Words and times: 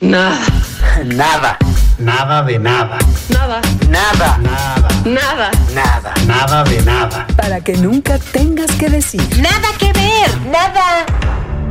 Nada. 0.00 0.38
Nada. 1.04 1.58
Nada 1.98 2.42
de 2.42 2.58
nada. 2.58 2.98
Nada. 3.28 3.60
Nada. 3.90 4.38
Nada. 4.38 4.88
Nada. 5.04 5.50
Nada. 5.74 6.14
Nada 6.26 6.64
de 6.64 6.80
nada. 6.82 7.26
Para 7.36 7.60
que 7.60 7.76
nunca 7.76 8.18
tengas 8.32 8.70
que 8.72 8.88
decir. 8.88 9.20
Nada 9.42 9.68
que 9.78 9.92
ver. 9.92 10.50
Nada. 10.50 11.04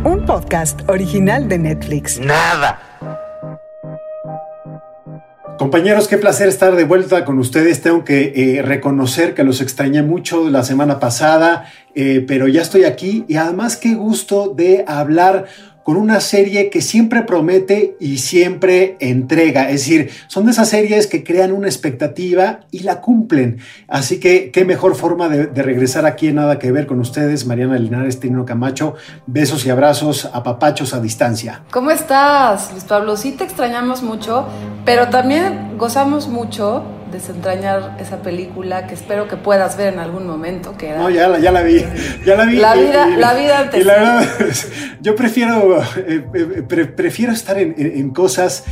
Un 0.04 0.28
podcast 0.28 0.88
original 0.88 1.50
de 1.50 1.58
Netflix. 1.58 2.20
Nada. 2.20 2.80
Compañeros, 5.58 6.08
qué 6.08 6.18
placer 6.18 6.48
estar 6.48 6.76
de 6.76 6.86
vuelta 6.86 7.26
con 7.26 7.38
ustedes. 7.38 7.82
Tengo 7.82 8.06
que 8.06 8.32
eh, 8.34 8.62
reconocer 8.62 9.34
que 9.34 9.44
los 9.44 9.60
extrañé 9.60 10.04
mucho 10.04 10.50
la 10.50 10.64
semana 10.64 11.00
pasada, 11.00 11.66
eh, 11.96 12.24
pero 12.26 12.48
ya 12.48 12.62
estoy 12.62 12.86
aquí 12.86 13.26
y 13.28 13.36
además 13.36 13.76
qué 13.76 13.94
gusto 13.96 14.54
de 14.56 14.86
hablar 14.88 15.48
con 15.84 15.98
una 15.98 16.20
serie 16.20 16.70
que 16.70 16.82
siempre 16.82 17.24
promete 17.24 17.96
y 18.00 18.18
siempre 18.18 18.98
entrega. 19.00 19.70
Es 19.70 19.82
decir, 19.82 20.12
son 20.28 20.46
de 20.46 20.52
esas 20.52 20.70
series 20.70 21.08
que 21.08 21.24
crean 21.24 21.52
una 21.52 21.68
expectativa 21.68 22.62
y 22.72 22.80
la 22.80 23.02
cumplen. 23.02 23.60
Así 23.88 24.20
que 24.20 24.52
qué 24.52 24.66
mejor 24.66 24.96
forma 24.96 25.30
de, 25.30 25.48
regresar 25.64 26.06
aquí 26.06 26.28
en 26.28 26.36
Nada 26.36 26.60
que 26.60 26.72
Ver 26.72 26.86
con 26.86 27.00
ustedes, 27.00 27.46
Mariana 27.46 27.78
Linares, 27.80 28.20
Tino 28.20 28.46
Camacho. 28.46 28.96
Besos 29.26 29.66
y 29.66 29.70
abrazos, 29.70 30.30
a 30.32 30.44
papachos 30.44 30.94
a 30.94 31.02
distancia. 31.02 31.64
¿Cómo 31.72 31.92
estás, 31.92 32.72
Luis 32.72 32.84
Pablo? 32.84 33.18
Sí 33.18 33.32
te 33.32 33.44
extrañamos 33.44 34.04
mucho, 34.04 34.48
pero 34.86 35.10
también 35.10 35.78
gozamos 35.78 36.28
mucho 36.28 36.99
desentrañar 37.12 37.98
esa 38.00 38.18
película 38.22 38.88
que 38.88 38.94
espero 38.94 39.28
que 39.28 39.38
puedas 39.38 39.78
ver 39.78 39.94
en 39.94 40.00
algún 40.00 40.28
momento. 40.28 40.76
Que 40.78 40.90
era... 40.90 41.00
No, 41.00 41.10
ya 41.10 41.28
la, 41.28 41.40
ya 41.40 41.52
la 41.52 41.62
vi. 41.62 41.86
Ya 42.26 42.36
la 42.36 42.46
vi. 42.46 42.58
La 42.58 42.74
vida- 42.76 43.10
y- 43.10 43.16
la 43.18 43.34
vida 43.34 43.60
antes. 43.60 43.82
Y 43.82 43.84
la 43.84 43.94
verdad, 43.94 44.24
yo 45.02 45.16
prefiero, 45.16 45.82
eh, 45.98 46.26
eh, 46.34 46.64
pre- 46.68 46.86
prefiero 46.88 47.32
estar 47.34 47.58
en, 47.58 47.76
en- 47.78 47.98
en 48.00 48.10
cosas 48.12 48.64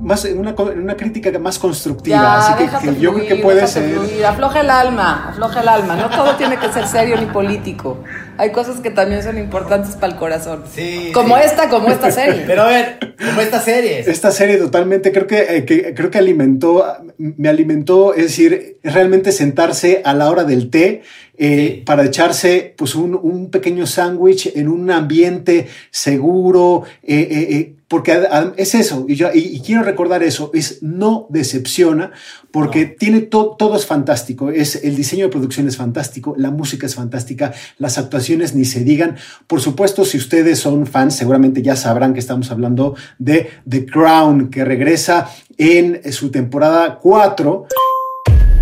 más, 0.00 0.24
en 0.24 0.38
una, 0.38 0.52
una 0.54 0.96
crítica 0.96 1.30
más 1.38 1.58
constructiva. 1.58 2.16
Ya, 2.16 2.38
Así 2.38 2.54
que, 2.88 3.00
yo 3.00 3.14
creo 3.14 3.26
que 3.28 3.36
puede 3.36 3.66
ser. 3.68 3.90
fluir. 3.90 4.26
Afloja 4.26 4.60
el 4.60 4.70
alma, 4.70 5.28
afloja 5.30 5.60
el 5.60 5.68
alma. 5.68 5.94
No 5.96 6.10
todo 6.10 6.34
tiene 6.36 6.56
que 6.56 6.72
ser 6.72 6.86
serio 6.88 7.16
ni 7.20 7.26
político. 7.26 7.98
Hay 8.38 8.50
cosas 8.50 8.80
que 8.80 8.90
también 8.90 9.22
son 9.22 9.38
importantes 9.38 9.94
para 9.96 10.12
el 10.12 10.18
corazón. 10.18 10.64
Sí, 10.74 11.10
Como 11.12 11.36
sí. 11.36 11.42
esta, 11.44 11.68
como 11.68 11.88
esta 11.88 12.10
serie. 12.10 12.42
Pero 12.46 12.62
a 12.62 12.68
ver, 12.68 13.14
como 13.24 13.40
estas 13.40 13.64
series. 13.64 14.08
Esta 14.08 14.30
serie 14.30 14.56
totalmente, 14.56 15.12
creo 15.12 15.26
que, 15.26 15.56
eh, 15.56 15.64
que- 15.64 15.94
creo 15.94 16.10
que 16.10 16.18
alimentó, 16.18 16.84
me 17.18 17.48
alimentó, 17.48 18.14
es 18.14 18.22
decir, 18.24 18.78
es 18.82 18.94
realmente 18.94 19.32
sentarse 19.32 20.02
a 20.04 20.14
la 20.14 20.30
hora 20.30 20.44
del 20.44 20.70
té 20.70 21.02
eh, 21.38 21.74
Sí. 21.76 21.82
para 21.86 22.04
echarse 22.04 22.74
pues 22.76 22.94
un, 22.94 23.14
un 23.14 23.50
pequeño 23.50 23.86
sándwich 23.86 24.52
en 24.54 24.68
un 24.68 24.90
ambiente 24.90 25.66
seguro, 25.90 26.82
eh, 27.02 27.26
eh, 27.30 27.46
eh, 27.56 27.74
porque 27.88 28.22
es 28.56 28.74
eso, 28.74 29.04
y, 29.06 29.16
yo, 29.16 29.28
y, 29.34 29.38
y 29.56 29.60
quiero 29.60 29.82
recordar 29.82 30.22
eso, 30.22 30.50
es 30.54 30.82
no 30.82 31.26
decepciona, 31.28 32.12
porque 32.50 32.86
tiene 32.86 33.20
to- 33.20 33.54
todo 33.58 33.76
es 33.76 33.84
fantástico, 33.84 34.50
es, 34.50 34.76
el 34.82 34.96
diseño 34.96 35.26
de 35.26 35.30
producción 35.30 35.68
es 35.68 35.76
fantástico, 35.76 36.34
la 36.38 36.50
música 36.50 36.86
es 36.86 36.94
fantástica, 36.94 37.52
las 37.78 37.98
actuaciones 37.98 38.54
ni 38.54 38.64
se 38.64 38.82
digan, 38.82 39.16
por 39.46 39.60
supuesto 39.60 40.06
si 40.06 40.16
ustedes 40.16 40.58
son 40.58 40.86
fans 40.86 41.16
seguramente 41.16 41.60
ya 41.60 41.76
sabrán 41.76 42.14
que 42.14 42.20
estamos 42.20 42.50
hablando 42.50 42.94
de 43.18 43.50
The 43.68 43.84
Crown, 43.84 44.48
que 44.50 44.64
regresa 44.64 45.28
en 45.58 46.00
su 46.12 46.30
temporada 46.30 46.98
4, 46.98 47.66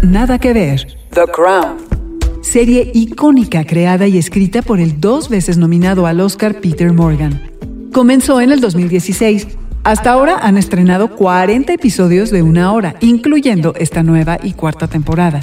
Nada 0.03 0.39
que 0.39 0.53
ver. 0.53 0.87
The 1.15 1.27
Crown. 1.33 2.00
Serie 2.42 2.91
icónica 2.94 3.64
creada 3.64 4.06
y 4.06 4.16
escrita 4.16 4.62
por 4.62 4.80
el 4.80 4.98
dos 4.98 5.28
veces 5.28 5.58
nominado 5.58 6.06
al 6.06 6.20
Oscar 6.20 6.60
Peter 6.60 6.92
Morgan. 6.92 7.50
Comenzó 7.92 8.41
en 8.41 8.50
el 8.50 8.60
2016. 8.60 9.46
Hasta 9.84 10.12
ahora 10.12 10.38
han 10.41 10.56
estrenado 10.56 11.14
40 11.16 11.74
episodios 11.74 12.30
de 12.30 12.42
una 12.42 12.72
hora, 12.72 12.96
incluyendo 13.00 13.74
esta 13.77 14.02
nueva 14.02 14.38
y 14.42 14.55
cuarta 14.55 14.88
temporada. 14.88 15.41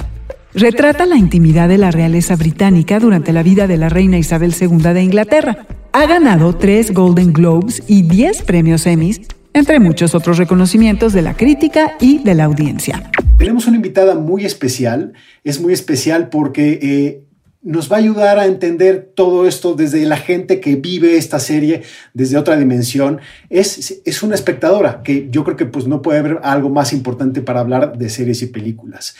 Retrata 0.54 1.06
la 1.06 1.16
intimidad 1.16 1.68
de 1.68 1.78
la 1.78 1.92
realeza 1.92 2.34
británica 2.34 2.98
durante 2.98 3.32
la 3.32 3.44
vida 3.44 3.68
de 3.68 3.76
la 3.76 3.88
reina 3.88 4.18
Isabel 4.18 4.54
II 4.60 4.78
de 4.78 5.02
Inglaterra. 5.02 5.66
Ha 5.92 6.06
ganado 6.06 6.56
tres 6.56 6.92
Golden 6.92 7.32
Globes 7.32 7.82
y 7.86 8.02
10 8.02 8.42
premios 8.42 8.86
Emmys, 8.86 9.20
entre 9.58 9.80
muchos 9.80 10.14
otros 10.14 10.38
reconocimientos 10.38 11.12
de 11.12 11.22
la 11.22 11.34
crítica 11.34 11.96
y 12.00 12.18
de 12.18 12.34
la 12.34 12.44
audiencia. 12.44 13.10
Tenemos 13.38 13.66
una 13.66 13.76
invitada 13.76 14.14
muy 14.14 14.44
especial. 14.44 15.12
Es 15.44 15.60
muy 15.60 15.72
especial 15.72 16.28
porque 16.28 16.78
eh, 16.82 17.24
nos 17.62 17.90
va 17.90 17.96
a 17.96 17.98
ayudar 17.98 18.38
a 18.38 18.46
entender 18.46 19.12
todo 19.14 19.46
esto 19.46 19.74
desde 19.74 20.04
la 20.06 20.16
gente 20.16 20.60
que 20.60 20.76
vive 20.76 21.16
esta 21.16 21.38
serie 21.38 21.82
desde 22.14 22.38
otra 22.38 22.56
dimensión. 22.56 23.20
Es, 23.50 24.00
es 24.04 24.22
una 24.22 24.34
espectadora 24.34 25.02
que 25.02 25.28
yo 25.30 25.44
creo 25.44 25.56
que 25.56 25.66
pues, 25.66 25.86
no 25.86 26.02
puede 26.02 26.20
haber 26.20 26.38
algo 26.42 26.70
más 26.70 26.92
importante 26.92 27.42
para 27.42 27.60
hablar 27.60 27.98
de 27.98 28.08
series 28.10 28.42
y 28.42 28.46
películas. 28.46 29.16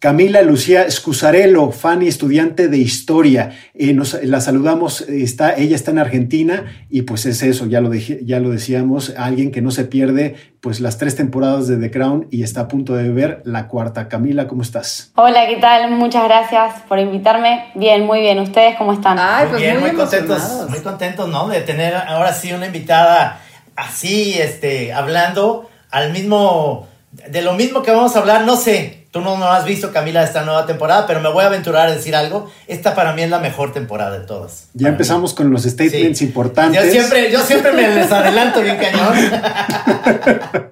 Camila 0.00 0.42
Lucía 0.42 0.82
Escusarello, 0.84 1.72
fan 1.72 2.02
y 2.02 2.06
estudiante 2.06 2.68
de 2.68 2.78
historia. 2.78 3.58
Eh, 3.74 3.92
nos, 3.94 4.14
la 4.22 4.40
saludamos, 4.40 5.00
eh, 5.02 5.24
está, 5.24 5.56
ella 5.56 5.74
está 5.74 5.90
en 5.90 5.98
Argentina 5.98 6.66
y 6.88 7.02
pues 7.02 7.26
es 7.26 7.42
eso, 7.42 7.66
ya 7.66 7.80
lo, 7.80 7.90
dije- 7.90 8.20
ya 8.24 8.38
lo 8.38 8.50
decíamos, 8.50 9.12
alguien 9.16 9.50
que 9.50 9.60
no 9.60 9.72
se 9.72 9.84
pierde 9.86 10.36
pues 10.60 10.78
las 10.78 10.98
tres 10.98 11.16
temporadas 11.16 11.66
de 11.66 11.78
The 11.78 11.90
Crown 11.90 12.28
y 12.30 12.44
está 12.44 12.60
a 12.62 12.68
punto 12.68 12.94
de 12.94 13.08
ver 13.10 13.42
la 13.44 13.66
cuarta. 13.66 14.08
Camila, 14.08 14.46
¿cómo 14.46 14.62
estás? 14.62 15.10
Hola, 15.16 15.48
¿qué 15.48 15.56
tal? 15.56 15.90
Muchas 15.90 16.22
gracias 16.24 16.74
por 16.88 17.00
invitarme. 17.00 17.64
Bien, 17.74 18.06
muy 18.06 18.20
bien. 18.20 18.38
¿Ustedes 18.38 18.76
cómo 18.76 18.92
están? 18.92 19.18
Ay, 19.18 19.46
Muy 19.46 19.50
pues 19.50 19.62
bien, 19.62 19.80
muy, 19.80 19.90
muy, 19.90 19.98
contentos, 19.98 20.66
muy 20.68 20.78
contentos, 20.78 21.28
¿no? 21.28 21.48
De 21.48 21.60
tener 21.62 21.96
ahora 21.96 22.32
sí 22.32 22.52
una 22.52 22.66
invitada 22.66 23.40
así, 23.74 24.34
este, 24.38 24.92
hablando 24.92 25.68
al 25.90 26.12
mismo, 26.12 26.86
de 27.30 27.42
lo 27.42 27.54
mismo 27.54 27.82
que 27.82 27.90
vamos 27.90 28.14
a 28.14 28.20
hablar, 28.20 28.44
no 28.44 28.54
sé. 28.54 28.97
Tú 29.10 29.22
no, 29.22 29.38
no 29.38 29.46
has 29.50 29.64
visto, 29.64 29.90
Camila, 29.90 30.22
esta 30.22 30.44
nueva 30.44 30.66
temporada, 30.66 31.06
pero 31.06 31.20
me 31.20 31.30
voy 31.30 31.42
a 31.42 31.46
aventurar 31.46 31.88
a 31.88 31.90
decir 31.92 32.14
algo. 32.14 32.50
Esta 32.66 32.94
para 32.94 33.14
mí 33.14 33.22
es 33.22 33.30
la 33.30 33.38
mejor 33.38 33.72
temporada 33.72 34.18
de 34.18 34.26
todas. 34.26 34.68
Ya 34.74 34.88
empezamos 34.88 35.32
con 35.32 35.50
los 35.50 35.62
statements 35.62 36.18
Sí. 36.18 36.26
importantes. 36.26 36.84
Yo 36.84 36.90
siempre, 36.90 37.32
yo 37.32 37.40
siempre 37.40 37.72
me 37.72 37.88
les 37.88 38.12
adelanto 38.12 38.60
bien 38.60 38.76
cañón. 38.76 39.14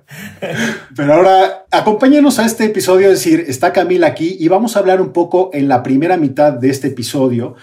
Pero 0.97 1.15
ahora 1.15 1.65
acompáñenos 1.71 2.39
a 2.39 2.45
este 2.47 2.65
episodio, 2.65 3.09
es 3.11 3.19
decir, 3.25 3.45
está 3.49 3.73
Camila 3.73 4.07
aquí 4.09 4.37
y 4.39 4.49
vamos 4.49 4.77
a 4.77 4.81
hablar 4.81 5.01
un 5.01 5.13
poco 5.13 5.51
en 5.53 5.69
la 5.69 5.83
primera 5.83 6.17
mitad 6.17 6.53
de 6.53 6.71
este 6.71 6.89
episodio. 6.89 7.55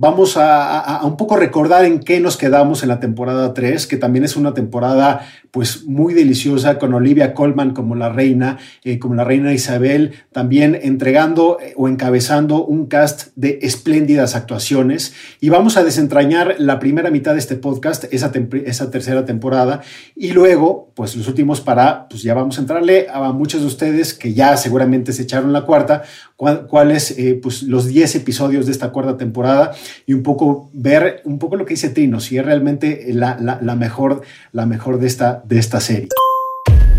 Vamos 0.00 0.36
a, 0.36 1.00
un 1.02 1.16
poco 1.16 1.34
recordar 1.36 1.84
en 1.84 1.98
qué 1.98 2.20
nos 2.20 2.36
quedamos 2.36 2.84
en 2.84 2.88
la 2.88 3.00
temporada 3.00 3.52
3, 3.52 3.88
que 3.88 3.96
también 3.96 4.24
es 4.24 4.36
una 4.36 4.54
temporada 4.54 5.26
pues 5.50 5.86
muy 5.86 6.14
deliciosa 6.14 6.78
con 6.78 6.94
Olivia 6.94 7.34
Colman 7.34 7.72
como 7.74 7.96
la 7.96 8.08
reina, 8.08 8.58
eh, 8.84 9.00
como 9.00 9.16
la 9.16 9.24
reina 9.24 9.52
Isabel, 9.52 10.12
también 10.30 10.78
entregando 10.80 11.58
eh, 11.60 11.74
o 11.76 11.88
encabezando 11.88 12.64
un 12.64 12.86
cast 12.86 13.30
de 13.34 13.58
espléndidas 13.62 14.36
actuaciones. 14.36 15.14
Y 15.40 15.48
vamos 15.48 15.76
a 15.76 15.82
desentrañar 15.82 16.54
la 16.58 16.78
primera 16.78 17.10
mitad 17.10 17.32
de 17.32 17.40
este 17.40 17.56
podcast, 17.56 18.04
esa, 18.12 18.30
esa 18.66 18.92
tercera 18.92 19.24
temporada, 19.24 19.80
y 20.14 20.30
luego, 20.30 20.92
pues 20.94 21.16
los 21.16 21.26
últimos 21.26 21.60
para, 21.60 22.06
pues 22.08 22.22
ya 22.22 22.34
vamos 22.34 22.58
a 22.58 22.60
entrarle 22.60 23.08
a 23.12 23.32
muchos 23.32 23.62
de 23.62 23.66
ustedes 23.66 24.14
que 24.14 24.32
ya 24.32 24.56
seguramente 24.56 25.12
se 25.12 25.22
echaron 25.22 25.52
la 25.52 25.62
cuarta, 25.62 26.02
cuál- 26.36 26.68
cuáles, 26.68 27.18
eh, 27.18 27.36
pues 27.42 27.64
los 27.64 27.88
10 27.88 28.14
episodios 28.14 28.66
de 28.66 28.70
esta 28.72 28.90
cuarta 28.92 29.16
temporada 29.16 29.72
y 30.06 30.12
un 30.12 30.22
poco 30.22 30.70
ver 30.72 31.20
un 31.24 31.38
poco 31.38 31.56
lo 31.56 31.64
que 31.64 31.74
dice 31.74 31.90
Trino, 31.90 32.20
si 32.20 32.38
es 32.38 32.44
realmente 32.44 33.06
la, 33.08 33.36
la- 33.40 33.58
la 33.60 33.74
mejor, 33.76 34.22
la 34.52 34.66
mejor 34.66 34.98
de 34.98 35.06
esta, 35.06 35.42
de 35.46 35.58
esta 35.58 35.80
serie. 35.80 36.08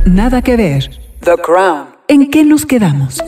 Nada 0.06 0.42
que 0.42 0.56
ver. 0.56 0.90
The 1.24 1.32
Crown. 1.44 1.88
¿En 2.08 2.30
qué 2.30 2.44
nos 2.44 2.66
quedamos? 2.66 3.22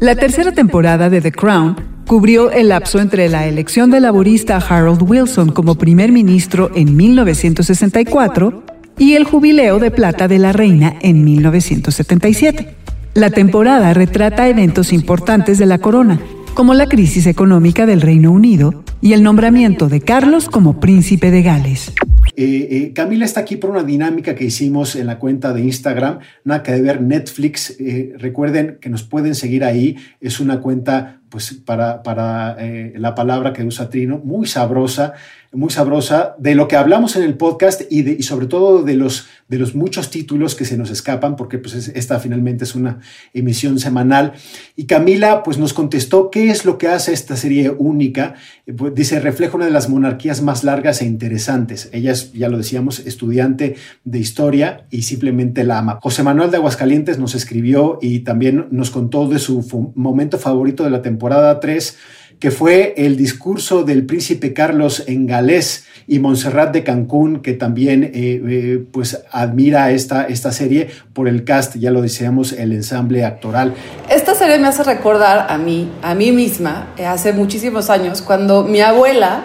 La 0.00 0.14
tercera 0.14 0.52
temporada 0.52 1.10
de 1.10 1.20
The 1.20 1.32
Crown 1.32 1.76
cubrió 2.06 2.50
el 2.50 2.68
lapso 2.68 3.00
entre 3.00 3.28
la 3.28 3.46
elección 3.46 3.90
del 3.90 4.04
laborista 4.04 4.56
Harold 4.56 5.02
Wilson 5.02 5.50
como 5.52 5.74
primer 5.74 6.12
ministro 6.12 6.70
en 6.74 6.96
1964 6.96 8.62
y 8.98 9.14
el 9.14 9.24
jubileo 9.24 9.78
de 9.78 9.90
plata 9.90 10.28
de 10.28 10.38
la 10.38 10.52
reina 10.52 10.94
en 11.02 11.24
1977. 11.24 12.74
La 13.14 13.30
temporada 13.30 13.92
retrata 13.94 14.48
eventos 14.48 14.92
importantes 14.92 15.58
de 15.58 15.66
la 15.66 15.78
corona, 15.78 16.20
como 16.58 16.74
la 16.74 16.88
crisis 16.88 17.28
económica 17.28 17.86
del 17.86 18.00
Reino 18.00 18.32
Unido 18.32 18.82
y 19.00 19.12
el 19.12 19.22
nombramiento 19.22 19.88
de 19.88 20.00
Carlos 20.00 20.48
como 20.48 20.80
príncipe 20.80 21.30
de 21.30 21.42
Gales. 21.42 21.92
Eh, 22.34 22.68
eh, 22.68 22.92
Camila 22.92 23.24
está 23.24 23.38
aquí 23.38 23.54
por 23.54 23.70
una 23.70 23.84
dinámica 23.84 24.34
que 24.34 24.46
hicimos 24.46 24.96
en 24.96 25.06
la 25.06 25.20
cuenta 25.20 25.52
de 25.52 25.60
Instagram, 25.60 26.18
nada 26.42 26.64
que 26.64 26.72
ver 26.80 27.00
Netflix. 27.00 27.76
Eh, 27.78 28.12
recuerden 28.18 28.78
que 28.80 28.90
nos 28.90 29.04
pueden 29.04 29.36
seguir 29.36 29.62
ahí. 29.62 29.98
Es 30.20 30.40
una 30.40 30.60
cuenta 30.60 31.20
pues 31.28 31.52
para, 31.64 32.02
para 32.02 32.56
la 32.96 33.14
palabra 33.14 33.52
que 33.52 33.62
usa 33.62 33.88
Trino, 33.88 34.20
muy 34.24 34.48
sabrosa, 34.48 35.12
muy 35.52 35.70
sabrosa 35.70 36.34
de 36.38 36.54
lo 36.54 36.68
que 36.68 36.76
hablamos 36.76 37.16
en 37.16 37.22
el 37.22 37.34
podcast 37.34 37.80
y, 37.90 38.02
de, 38.02 38.12
y 38.12 38.22
sobre 38.22 38.46
todo 38.46 38.82
de 38.82 38.94
los, 38.94 39.28
de 39.48 39.58
los 39.58 39.74
muchos 39.74 40.10
títulos 40.10 40.54
que 40.54 40.66
se 40.66 40.76
nos 40.76 40.90
escapan, 40.90 41.36
porque 41.36 41.58
pues 41.58 41.88
esta 41.88 42.20
finalmente 42.20 42.64
es 42.64 42.74
una 42.74 43.00
emisión 43.32 43.78
semanal. 43.78 44.34
Y 44.76 44.84
Camila 44.84 45.42
pues 45.42 45.56
nos 45.56 45.72
contestó 45.72 46.30
qué 46.30 46.50
es 46.50 46.66
lo 46.66 46.76
que 46.76 46.88
hace 46.88 47.14
esta 47.14 47.34
serie 47.34 47.70
única. 47.70 48.34
Eh, 48.66 48.74
pues, 48.74 48.94
dice, 48.94 49.20
refleja 49.20 49.56
una 49.56 49.64
de 49.64 49.70
las 49.70 49.88
monarquías 49.88 50.42
más 50.42 50.64
largas 50.64 51.00
e 51.00 51.06
interesantes. 51.06 51.88
Ella 51.92 52.12
es, 52.12 52.32
ya 52.32 52.48
lo 52.50 52.58
decíamos, 52.58 53.00
estudiante 53.00 53.76
de 54.04 54.18
historia 54.18 54.86
y 54.90 55.02
simplemente 55.02 55.64
la 55.64 55.78
ama. 55.78 55.98
José 56.02 56.22
Manuel 56.22 56.50
de 56.50 56.58
Aguascalientes 56.58 57.18
nos 57.18 57.34
escribió 57.34 57.98
y 58.02 58.20
también 58.20 58.66
nos 58.70 58.90
contó 58.90 59.28
de 59.28 59.38
su 59.38 59.92
momento 59.94 60.38
favorito 60.38 60.84
de 60.84 60.90
la 60.90 61.00
temporada 61.00 61.58
3 61.60 61.96
que 62.40 62.50
fue 62.50 62.94
el 62.96 63.16
discurso 63.16 63.82
del 63.82 64.06
príncipe 64.06 64.52
Carlos 64.52 65.04
en 65.06 65.26
Galés 65.26 65.86
y 66.06 66.20
Montserrat 66.20 66.72
de 66.72 66.84
Cancún, 66.84 67.40
que 67.42 67.52
también 67.52 68.04
eh, 68.04 68.10
eh, 68.14 68.84
pues 68.92 69.22
admira 69.30 69.90
esta, 69.90 70.24
esta 70.24 70.52
serie 70.52 70.88
por 71.12 71.28
el 71.28 71.44
cast, 71.44 71.76
ya 71.76 71.90
lo 71.90 72.00
decíamos, 72.00 72.52
el 72.52 72.72
ensamble 72.72 73.24
actoral. 73.24 73.74
Esta 74.08 74.34
serie 74.34 74.58
me 74.58 74.68
hace 74.68 74.84
recordar 74.84 75.46
a 75.50 75.58
mí, 75.58 75.90
a 76.02 76.14
mí 76.14 76.32
misma, 76.32 76.94
eh, 76.96 77.06
hace 77.06 77.32
muchísimos 77.32 77.90
años, 77.90 78.22
cuando 78.22 78.64
mi 78.64 78.80
abuela 78.80 79.44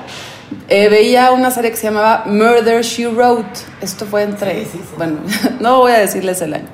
veía 0.69 1.31
una 1.31 1.50
serie 1.50 1.72
que 1.72 1.78
se 1.78 1.88
llamaba 1.88 2.24
Murder 2.28 2.84
She 2.84 3.07
Wrote. 3.07 3.60
Esto 3.81 4.06
fue 4.06 4.24
entre, 4.24 4.66
bueno, 4.98 5.18
no 5.60 5.80
voy 5.80 5.92
a 5.92 6.00
decirles 6.00 6.42
el 6.42 6.54
año. 6.54 6.69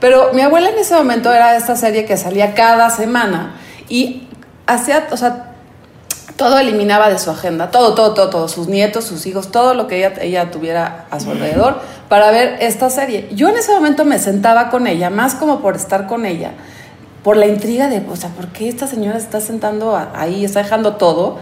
Pero 0.00 0.32
mi 0.32 0.40
abuela 0.40 0.70
en 0.70 0.78
ese 0.78 0.94
momento 0.94 1.32
era 1.32 1.56
esta 1.56 1.76
serie 1.76 2.04
que 2.04 2.16
salía 2.16 2.54
cada 2.54 2.88
semana 2.90 3.54
y 3.88 4.28
hacía, 4.66 5.08
o 5.10 5.16
sea, 5.16 5.48
todo 6.38 6.56
eliminaba 6.60 7.10
de 7.10 7.18
su 7.18 7.32
agenda, 7.32 7.72
todo, 7.72 7.94
todo, 7.94 8.14
todo, 8.14 8.30
todo, 8.30 8.48
sus 8.48 8.68
nietos, 8.68 9.04
sus 9.04 9.26
hijos, 9.26 9.50
todo 9.50 9.74
lo 9.74 9.88
que 9.88 9.98
ella, 9.98 10.12
ella 10.20 10.52
tuviera 10.52 11.06
a 11.10 11.18
su 11.18 11.32
alrededor 11.32 11.80
para 12.08 12.30
ver 12.30 12.58
esta 12.60 12.90
serie. 12.90 13.28
Yo 13.32 13.48
en 13.48 13.56
ese 13.56 13.72
momento 13.72 14.04
me 14.04 14.20
sentaba 14.20 14.70
con 14.70 14.86
ella, 14.86 15.10
más 15.10 15.34
como 15.34 15.60
por 15.60 15.74
estar 15.74 16.06
con 16.06 16.24
ella, 16.24 16.52
por 17.24 17.36
la 17.36 17.46
intriga 17.48 17.88
de, 17.88 18.04
o 18.08 18.14
sea, 18.14 18.30
¿por 18.30 18.46
qué 18.48 18.68
esta 18.68 18.86
señora 18.86 19.18
se 19.18 19.24
está 19.24 19.40
sentando 19.40 19.96
ahí, 20.14 20.44
está 20.44 20.62
dejando 20.62 20.94
todo? 20.94 21.38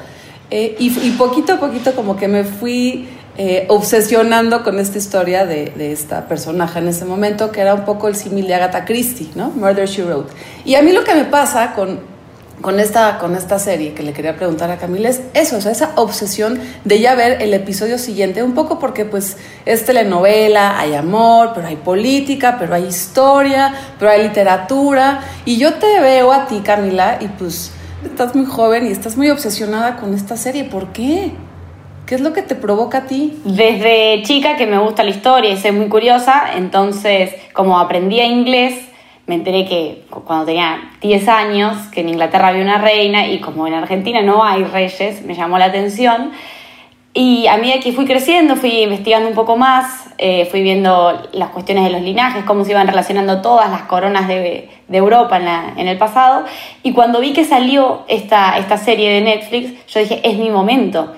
Eh, 0.51 0.77
y, 0.79 1.11
poquito 1.11 1.53
a 1.53 1.61
poquito 1.61 1.95
como 1.95 2.17
que 2.17 2.27
me 2.27 2.45
fui 2.45 3.07
eh, 3.37 3.67
obsesionando 3.69 4.65
con 4.65 4.79
esta 4.79 4.97
historia 4.97 5.45
de, 5.45 5.75
de, 5.77 5.93
esta 5.93 6.27
personaje 6.27 6.79
en 6.79 6.89
ese 6.89 7.05
momento, 7.05 7.53
que 7.53 7.61
era 7.61 7.75
un 7.75 7.85
poco 7.85 8.09
el 8.09 8.17
símil 8.17 8.47
de 8.47 8.55
Agatha 8.55 8.87
Christie, 8.87 9.29
¿no? 9.35 9.51
Murder, 9.51 9.87
She 9.87 10.05
Wrote. 10.05 10.33
Y 10.65 10.77
a 10.77 10.81
mí 10.81 10.93
lo 10.93 11.05
que 11.05 11.15
me 11.15 11.27
pasa 11.27 11.75
con 11.75 12.16
con 12.61 12.81
esta, 12.81 13.19
con 13.19 13.37
esta 13.37 13.59
serie 13.59 13.93
que 13.93 14.03
le 14.03 14.13
quería 14.13 14.37
preguntar 14.37 14.71
a 14.71 14.79
Camila 14.79 15.09
es 15.09 15.23
eso, 15.35 15.57
o 15.57 15.71
esa 15.71 15.93
obsesión 15.97 16.59
de 16.85 17.01
ya 17.01 17.15
ver 17.15 17.43
el 17.43 17.53
episodio 17.55 17.99
siguiente, 17.99 18.43
un 18.43 18.55
poco 18.55 18.79
porque 18.79 19.05
pues 19.05 19.37
es 19.65 19.85
telenovela, 19.85 20.79
hay 20.79 20.95
amor, 20.95 21.53
pero 21.55 21.67
hay 21.67 21.77
política, 21.77 22.57
pero 22.59 22.75
hay 22.75 22.87
historia, 22.87 23.75
pero 23.99 24.11
hay 24.11 24.23
literatura, 24.23 25.21
y 25.45 25.59
yo 25.59 25.75
te 25.75 26.01
veo 26.01 26.33
a 26.33 26.47
ti, 26.47 26.61
Camila, 26.65 27.19
y 27.21 27.29
pues 27.29 27.73
estás 28.05 28.35
muy 28.35 28.47
joven 28.47 28.87
y 28.87 28.91
estás 28.91 29.17
muy 29.17 29.31
obsesionada 29.31 29.97
con 29.97 30.15
esta 30.15 30.37
serie, 30.37 30.65
¿por 30.65 30.93
qué? 30.93 31.33
¿Qué 32.07 32.15
es 32.15 32.21
lo 32.21 32.33
que 32.33 32.43
te 32.43 32.55
provoca 32.55 32.99
a 32.99 33.07
ti? 33.07 33.41
Desde 33.45 34.23
chica 34.23 34.57
que 34.57 34.67
me 34.67 34.79
gusta 34.79 35.03
la 35.03 35.11
historia 35.11 35.51
y 35.51 35.57
soy 35.57 35.73
muy 35.73 35.89
curiosa, 35.89 36.53
entonces 36.55 37.35
como 37.53 37.79
aprendí 37.79 38.21
inglés, 38.21 38.75
me 39.27 39.35
enteré 39.35 39.65
que 39.65 40.05
cuando 40.25 40.47
tenía 40.47 40.91
10 41.01 41.29
años, 41.29 41.77
que 41.89 42.01
en 42.01 42.11
Inglaterra 42.11 42.49
había 42.49 42.63
una 42.63 42.79
reina 42.79 43.27
y 43.27 43.41
como 43.41 43.67
en 43.67 43.75
Argentina 43.75 44.23
no 44.23 44.45
hay 44.45 44.63
reyes, 44.65 45.23
me 45.23 45.35
llamó 45.35 45.59
la 45.59 45.67
atención. 45.67 46.31
Y 47.13 47.47
a 47.47 47.57
medida 47.57 47.81
que 47.81 47.93
fui 47.93 48.05
creciendo, 48.05 48.57
fui 48.57 48.83
investigando 48.83 49.29
un 49.29 49.35
poco 49.35 49.57
más, 49.57 50.11
eh, 50.19 50.47
fui 50.51 50.63
viendo 50.63 51.29
las 51.33 51.49
cuestiones 51.49 51.85
de 51.85 51.91
los 51.91 52.03
linajes, 52.03 52.45
cómo 52.45 52.65
se 52.65 52.73
iban 52.73 52.87
relacionando 52.87 53.41
todas 53.41 53.71
las 53.71 53.83
coronas 53.83 54.29
de, 54.29 54.69
de 54.87 54.99
Europa 54.99 55.39
en, 55.39 55.47
la, 55.47 55.73
en, 55.77 55.89
el 55.89 55.97
pasado. 55.97 56.45
Y 56.83 56.93
cuando 56.93 57.19
vi 57.21 57.33
que 57.33 57.45
salió 57.45 58.05
esta, 58.07 58.59
esta 58.59 58.77
serie 58.77 59.11
de 59.11 59.23
Netflix, 59.23 59.87
yo 59.89 60.01
dije, 60.01 60.21
es 60.23 60.37
mi 60.37 60.51
momento 60.51 61.15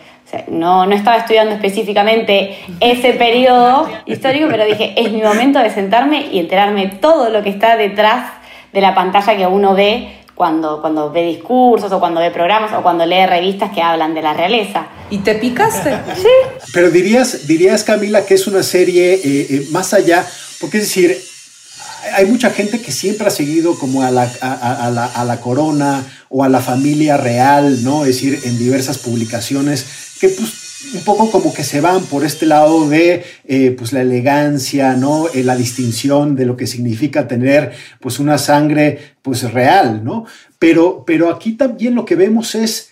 no, 0.49 0.87
no 0.87 0.95
estaba 0.95 1.19
estudiando 1.19 1.55
específicamente 1.55 2.59
ese 2.81 3.13
periodo 3.15 3.89
histórico, 4.07 4.47
pero 4.51 4.65
dije, 4.65 4.95
es 4.97 5.13
mi 5.13 5.23
momento 5.23 5.59
de 5.59 5.71
sentarme 5.71 6.29
y 6.31 6.39
enterarme 6.39 6.89
todo 6.89 7.31
lo 7.31 7.43
que 7.43 7.51
está 7.51 7.77
detrás 7.77 8.33
de 8.73 8.81
la 8.81 8.95
pantalla 8.95 9.37
que 9.37 9.47
uno 9.47 9.75
ve 9.75 10.19
cuando, 10.35 10.81
cuando 10.81 11.11
ve 11.11 11.25
discursos 11.25 11.91
o 11.91 11.99
cuando 11.99 12.21
ve 12.21 12.31
programas 12.31 12.73
o 12.73 12.83
cuando 12.83 13.05
lee 13.05 13.27
revistas 13.27 13.73
que 13.73 13.83
hablan 13.83 14.15
de 14.15 14.23
la 14.23 14.35
realeza. 14.35 14.87
¿Y 15.11 15.19
te 15.19 15.35
picaste? 15.35 15.99
Sí. 16.15 16.29
Pero 16.73 16.91
dirías, 16.91 17.47
dirías 17.47 17.83
Camila, 17.83 18.25
que 18.25 18.35
es 18.35 18.47
una 18.47 18.63
serie 18.63 19.15
eh, 19.15 19.21
eh, 19.25 19.67
más 19.73 19.95
allá, 19.95 20.25
porque 20.61 20.79
es 20.79 20.85
decir, 20.85 21.19
hay 22.15 22.27
mucha 22.27 22.51
gente 22.51 22.81
que 22.81 22.93
siempre 22.93 23.27
ha 23.27 23.31
seguido 23.31 23.77
como 23.79 24.03
a 24.03 24.11
la, 24.11 24.31
a, 24.41 24.91
la, 24.91 25.07
a 25.07 25.25
la 25.25 25.41
corona 25.41 26.05
o 26.29 26.45
a 26.45 26.49
la 26.49 26.61
familia 26.61 27.17
real, 27.17 27.83
¿no? 27.83 28.05
Es 28.05 28.17
decir, 28.17 28.39
en 28.45 28.59
diversas 28.59 28.99
publicaciones 28.99 30.08
que 30.21 30.29
pues 30.29 30.69
un 30.95 31.01
poco 31.03 31.31
como 31.31 31.53
que 31.53 31.65
se 31.65 31.81
van 31.81 32.05
por 32.05 32.25
este 32.25 32.47
lado 32.47 32.89
de 32.89 33.25
eh, 33.45 33.75
pues 33.77 33.93
la 33.93 34.03
elegancia, 34.03 34.95
¿no? 34.95 35.29
Eh, 35.29 35.43
la 35.43 35.57
distinción 35.57 36.37
de 36.37 36.47
lo 36.47 36.57
que 36.57 36.67
significa 36.67 37.27
tener 37.27 37.73
pues 38.01 38.19
una 38.19 38.39
sangre 38.39 39.17
pues 39.23 39.53
real, 39.53 40.05
¿no? 40.05 40.25
Pero, 40.59 41.05
pero 41.07 41.31
aquí 41.31 41.53
también 41.53 41.95
lo 41.95 42.05
que 42.05 42.17
vemos 42.17 42.55
es 42.55 42.91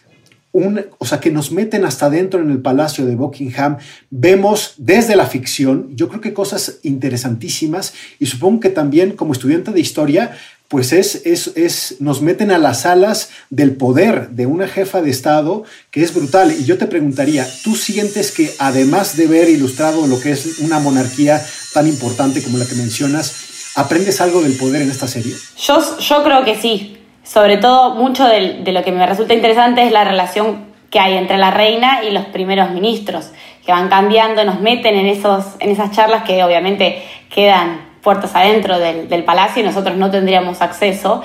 un, 0.53 0.87
o 0.97 1.05
sea, 1.05 1.21
que 1.21 1.31
nos 1.31 1.53
meten 1.53 1.85
hasta 1.85 2.09
dentro 2.09 2.41
en 2.41 2.51
el 2.51 2.63
palacio 2.63 3.05
de 3.05 3.15
Buckingham, 3.15 3.77
vemos 4.09 4.75
desde 4.79 5.15
la 5.15 5.27
ficción, 5.27 5.95
yo 5.95 6.09
creo 6.09 6.23
que 6.23 6.33
cosas 6.33 6.79
interesantísimas 6.83 7.93
y 8.19 8.25
supongo 8.25 8.61
que 8.61 8.71
también 8.71 9.13
como 9.13 9.35
estudiante 9.35 9.71
de 9.71 9.81
historia 9.81 10.35
pues 10.69 10.93
es, 10.93 11.23
es, 11.25 11.53
es, 11.57 11.97
nos 12.01 12.23
meten 12.23 12.51
a 12.51 12.59
las 12.59 12.87
alas 12.87 13.31
del 13.51 13.77
poder 13.77 14.31
de 14.31 14.47
una 14.47 14.67
jefa 14.67 15.01
de 15.01 15.11
Estado 15.11 15.65
que 15.91 16.03
es 16.03 16.13
brutal. 16.13 16.53
Y 16.53 16.65
yo 16.65 16.77
te 16.77 16.87
preguntaría, 16.87 17.47
¿tú 17.63 17.77
sientes 17.77 18.33
que 18.33 18.53
además 18.59 19.17
de 19.17 19.27
ver 19.27 19.49
ilustrado 19.49 20.07
lo 20.07 20.21
que 20.21 20.33
es 20.33 20.59
una 20.59 20.81
monarquía 20.81 21.45
tan 21.73 21.87
importante 21.87 22.43
como 22.43 22.59
la 22.59 22.67
que 22.67 22.75
mencionas, 22.75 23.73
aprendes 23.77 24.21
algo 24.21 24.43
del 24.43 24.57
poder 24.57 24.83
en 24.83 24.91
esta 24.91 25.07
serie? 25.07 25.35
Yo, 25.59 25.99
yo 25.99 26.25
creo 26.25 26.45
que 26.45 26.57
sí. 26.57 26.99
Sobre 27.23 27.57
todo, 27.57 27.95
mucho 27.97 28.25
de, 28.25 28.63
lo 28.73 28.85
que 28.85 28.93
me 28.93 29.05
resulta 29.05 29.35
interesante 29.35 29.85
es 29.85 29.93
la 29.93 30.05
relación 30.05 30.67
que 30.91 31.01
hay 31.01 31.15
entre 31.17 31.39
la 31.39 31.51
reina 31.51 32.05
y 32.05 32.13
los 32.13 32.25
primeros 32.27 32.71
ministros, 32.71 33.31
que 33.65 33.73
van 33.73 33.89
cambiando, 33.89 34.45
nos 34.45 34.61
meten 34.61 34.97
en, 34.97 35.07
esos, 35.07 35.45
en 35.59 35.71
esas 35.71 35.91
charlas 35.91 36.23
que 36.23 36.45
obviamente 36.45 37.03
quedan 37.35 37.86
puertas 38.07 38.37
adentro 38.37 38.79
del, 38.79 39.25
palacio 39.25 39.65
y 39.65 39.67
nosotros 39.67 39.97
no 39.97 40.13
tendríamos 40.13 40.63
acceso. 40.63 41.25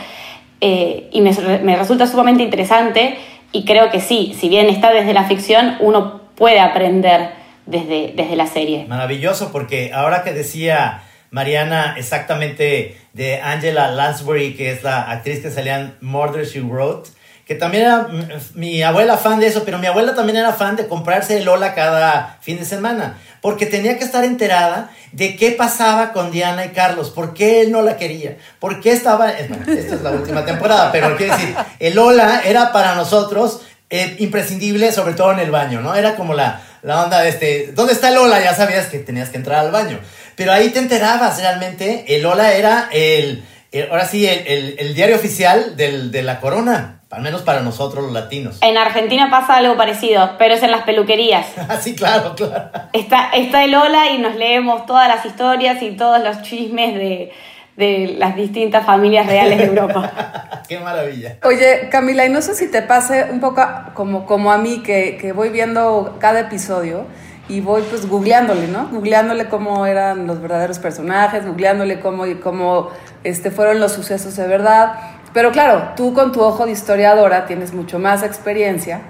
Eh, 0.61 1.09
y 1.11 1.21
me, 1.21 1.77
resulta 1.77 2.07
sumamente 2.07 2.41
interesante 2.41 3.19
y 3.51 3.65
creo 3.65 3.91
que 3.91 4.01
sí, 4.01 4.35
si 4.39 4.49
bien 4.49 4.67
está 4.67 4.91
desde 4.91 5.13
la 5.13 5.25
ficción, 5.25 5.77
uno 5.79 6.21
puede 6.35 6.59
aprender 6.59 7.33
desde, 7.67 8.13
desde 8.15 8.35
la 8.35 8.47
serie. 8.47 8.85
Maravilloso, 8.87 9.51
porque 9.51 9.91
ahora 9.93 10.23
que 10.23 10.33
decía 10.33 11.03
Mariana 11.29 11.93
exactamente 11.97 12.97
de 13.13 13.39
Angela 13.41 13.87
Lansbury, 13.91 14.55
que 14.55 14.71
es 14.71 14.81
la 14.81 15.03
actriz 15.03 15.41
que 15.41 15.51
salía 15.51 15.79
en 15.79 15.93
Murder 16.01 16.47
She 16.47 16.61
Wrote, 16.61 17.11
que 17.45 17.55
también 17.55 17.83
era 17.83 18.07
mi 18.53 18.81
abuela 18.83 19.17
fan 19.17 19.39
de 19.39 19.47
eso, 19.47 19.63
pero 19.65 19.77
mi 19.79 19.87
abuela 19.87 20.15
también 20.15 20.37
era 20.37 20.53
fan 20.53 20.75
de 20.75 20.87
comprarse 20.87 21.37
el 21.37 21.45
Lola 21.45 21.73
cada 21.73 22.37
fin 22.41 22.57
de 22.57 22.65
semana, 22.65 23.17
porque 23.41 23.65
tenía 23.65 23.97
que 23.97 24.03
estar 24.03 24.23
enterada 24.23 24.91
de 25.11 25.35
qué 25.35 25.51
pasaba 25.51 26.13
con 26.13 26.31
Diana 26.31 26.65
y 26.65 26.69
Carlos, 26.69 27.09
por 27.09 27.33
qué 27.33 27.61
él 27.61 27.71
no 27.71 27.81
la 27.81 27.97
quería, 27.97 28.37
por 28.59 28.79
qué 28.79 28.91
estaba, 28.91 29.31
esta 29.31 29.71
es 29.71 30.01
la 30.01 30.11
última 30.11 30.45
temporada, 30.45 30.91
pero 30.91 31.17
quiero 31.17 31.35
decir, 31.35 31.55
el 31.79 31.95
Lola 31.95 32.41
era 32.45 32.71
para 32.71 32.95
nosotros 32.95 33.61
eh, 33.89 34.15
imprescindible, 34.19 34.91
sobre 34.91 35.13
todo 35.13 35.33
en 35.33 35.39
el 35.39 35.51
baño, 35.51 35.81
¿no? 35.81 35.95
Era 35.95 36.15
como 36.15 36.33
la, 36.33 36.61
la 36.83 37.03
onda 37.03 37.21
de 37.21 37.29
este, 37.29 37.71
¿dónde 37.73 37.93
está 37.93 38.09
el 38.09 38.15
Lola? 38.15 38.41
Ya 38.41 38.55
sabías 38.55 38.87
que 38.87 38.99
tenías 38.99 39.29
que 39.29 39.37
entrar 39.37 39.59
al 39.59 39.71
baño, 39.71 39.99
pero 40.35 40.53
ahí 40.53 40.69
te 40.69 40.79
enterabas 40.79 41.39
realmente, 41.39 42.05
el 42.15 42.21
Lola 42.21 42.53
era 42.53 42.87
el, 42.93 43.43
ahora 43.89 44.07
sí, 44.07 44.25
el, 44.25 44.75
el, 44.77 44.93
diario 44.93 45.15
oficial 45.15 45.75
del, 45.75 46.11
de 46.11 46.21
la 46.21 46.39
corona 46.39 47.00
al 47.11 47.21
menos 47.21 47.41
para 47.41 47.59
nosotros 47.61 48.05
los 48.05 48.13
latinos. 48.13 48.57
En 48.61 48.77
Argentina 48.77 49.29
pasa 49.29 49.57
algo 49.57 49.75
parecido, 49.75 50.31
pero 50.39 50.53
es 50.53 50.63
en 50.63 50.71
las 50.71 50.83
peluquerías. 50.83 51.47
Ah, 51.71 51.77
sí, 51.77 51.95
claro, 51.95 52.35
claro. 52.35 52.69
Está, 52.91 53.29
está 53.29 53.63
el 53.63 53.73
Ola 53.75 54.09
y 54.09 54.17
nos 54.17 54.35
leemos 54.35 54.85
todas 54.85 55.07
las 55.07 55.25
historias 55.25 55.81
y 55.81 55.91
todos 55.91 56.21
los 56.21 56.41
chismes 56.41 56.95
de, 56.95 57.31
de 57.77 58.15
las 58.17 58.35
distintas 58.35 58.85
familias 58.85 59.27
reales 59.27 59.57
de 59.57 59.65
Europa. 59.65 60.61
Qué 60.67 60.79
maravilla. 60.79 61.37
Oye, 61.43 61.87
Camila, 61.89 62.25
y 62.25 62.29
no 62.29 62.41
sé 62.41 62.55
si 62.55 62.69
te 62.69 62.81
pase 62.81 63.27
un 63.31 63.39
poco 63.39 63.65
como, 63.93 64.25
como 64.25 64.51
a 64.51 64.57
mí, 64.57 64.81
que, 64.83 65.17
que 65.21 65.31
voy 65.31 65.49
viendo 65.49 66.17
cada 66.19 66.41
episodio 66.41 67.05
y 67.47 67.61
voy 67.61 67.83
pues 67.83 68.07
googleándole, 68.07 68.67
¿no? 68.67 68.87
Googleándole 68.87 69.47
cómo 69.47 69.85
eran 69.85 70.27
los 70.27 70.41
verdaderos 70.41 70.79
personajes, 70.79 71.45
googleándole 71.45 71.99
cómo, 71.99 72.25
cómo 72.41 72.89
este, 73.23 73.51
fueron 73.51 73.79
los 73.79 73.91
sucesos 73.91 74.35
de 74.35 74.47
verdad 74.47 74.93
Pero 75.33 75.51
claro, 75.51 75.89
tú 75.95 76.13
con 76.13 76.31
tu 76.31 76.41
ojo 76.41 76.65
de 76.65 76.71
historiadora 76.73 77.45
tienes 77.45 77.73
mucho 77.73 77.99
más 77.99 78.23
experiencia 78.23 79.01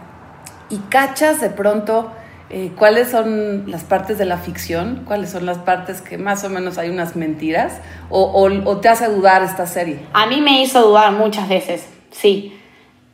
y 0.70 0.78
cachas 0.78 1.42
de 1.42 1.50
pronto 1.50 2.12
eh, 2.50 2.72
cuáles 2.78 3.10
son 3.10 3.72
las 3.72 3.84
partes 3.84 4.18
de 4.18 4.26
la 4.26 4.38
ficción, 4.38 5.04
cuáles 5.06 5.32
son 5.32 5.46
las 5.46 5.58
partes 5.58 6.02
que 6.02 6.18
más 6.18 6.44
o 6.44 6.50
menos 6.50 6.78
hay 6.78 6.90
unas 6.90 7.16
mentiras, 7.16 7.80
o, 8.10 8.22
o- 8.24 8.70
o 8.70 8.78
te 8.78 8.90
hace 8.90 9.08
dudar 9.08 9.42
esta 9.42 9.66
serie. 9.66 10.00
A 10.14 10.26
mí 10.28 10.42
me 10.42 10.62
hizo 10.62 10.82
dudar 10.86 11.12
muchas 11.14 11.48
veces, 11.48 11.88
sí. 12.12 12.58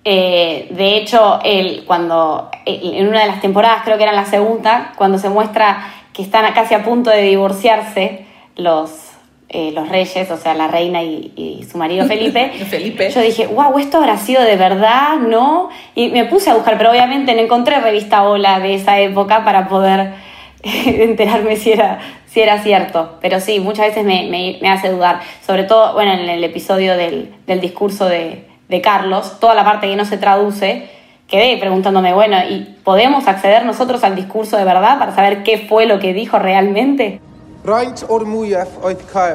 Eh, 0.04 0.70
de 0.72 0.98
hecho, 0.98 1.40
cuando 1.86 2.50
en 2.66 3.08
una 3.08 3.22
de 3.22 3.28
las 3.28 3.42
temporadas, 3.42 3.82
creo 3.84 3.98
que 3.98 4.04
era 4.04 4.12
en 4.14 4.18
la 4.18 4.26
segunda, 4.26 4.94
cuando 4.98 5.20
se 5.20 5.30
muestra 5.30 5.86
que 6.14 6.24
están 6.24 6.52
casi 6.54 6.74
a 6.74 6.84
punto 6.84 7.10
de 7.12 7.22
divorciarse 7.24 8.26
los, 8.56 9.07
eh, 9.50 9.72
los 9.74 9.88
reyes, 9.89 10.30
o 10.30 10.38
sea, 10.38 10.54
la 10.54 10.68
reina 10.68 11.01
y, 11.04 11.32
y 11.36 11.63
su 11.72 11.77
marido 11.77 12.06
Felipe, 12.06 12.50
Felipe. 12.70 13.10
yo 13.10 13.22
dije, 13.22 13.48
wow, 13.48 13.77
esto 13.80 13.98
habrá 13.98 14.18
sido 14.18 14.42
de 14.44 14.56
verdad, 14.58 15.18
¿no? 15.20 15.70
Y 15.96 16.10
me 16.10 16.25
puse 16.25 16.50
a 16.50 16.54
buscar, 16.56 16.77
pero 16.77 16.92
obviamente 16.92 17.34
no 17.34 17.42
encontré 17.42 17.80
revista 17.80 18.24
Hola 18.24 18.60
de 18.60 18.74
esa 18.75 19.00
época 19.00 19.46
para 19.46 19.68
poder 19.70 20.13
enterarme 20.63 21.56
si 21.56 21.72
era, 21.72 22.00
si 22.27 22.42
era 22.42 22.62
cierto. 22.62 23.18
Pero 23.22 23.39
sí, 23.39 23.60
muchas 23.60 23.88
veces 23.88 24.04
me, 24.04 24.27
me- 24.30 24.58
me 24.62 24.70
hace 24.70 24.89
dudar. 24.89 25.20
Sobre 25.46 25.63
todo, 25.63 25.94
bueno, 25.94 26.12
en 26.13 26.27
el 26.30 26.44
episodio 26.44 26.98
del, 26.98 27.34
del 27.46 27.62
discurso 27.62 28.06
de, 28.08 28.48
de 28.68 28.82
Carlos, 28.82 29.39
toda 29.39 29.54
la 29.56 29.63
parte 29.63 29.88
que 29.88 29.96
no 29.96 30.06
se 30.06 30.18
traduce, 30.18 30.89
quedé 31.27 31.58
preguntándome, 31.58 32.13
bueno, 32.13 32.38
¿y 32.50 32.75
podemos 32.84 33.27
acceder 33.27 33.66
nosotros 33.66 34.04
al 34.04 34.16
discurso 34.16 34.58
de 34.58 34.63
verdad 34.66 34.98
para 35.00 35.13
saber 35.16 35.44
qué 35.44 35.58
fue 35.58 35.86
lo 35.86 36.00
que 36.00 36.13
dijo 36.13 36.38
realmente? 36.39 37.20
Raint 37.68 38.00
o'r 38.08 38.24
mwyaf 38.24 38.78
oedd. 38.88 39.02
Fy 39.12 39.28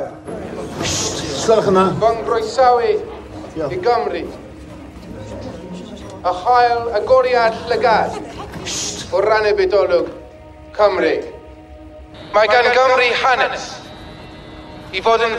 nggroesawu 2.17 2.93
i 3.61 3.77
Gymru. 3.85 4.23
A 6.25 6.33
chael 6.39 6.89
agoriad 6.97 7.59
llygad 7.69 8.17
o 9.12 9.21
ran 9.21 9.45
y 9.51 9.53
bydolwg 9.59 10.09
Cymru. 10.79 11.12
Mae 12.33 12.49
gan 12.49 12.71
Gymru 12.73 13.11
hanes 13.21 13.69
i 14.97 15.05
fod 15.05 15.21
yn 15.29 15.37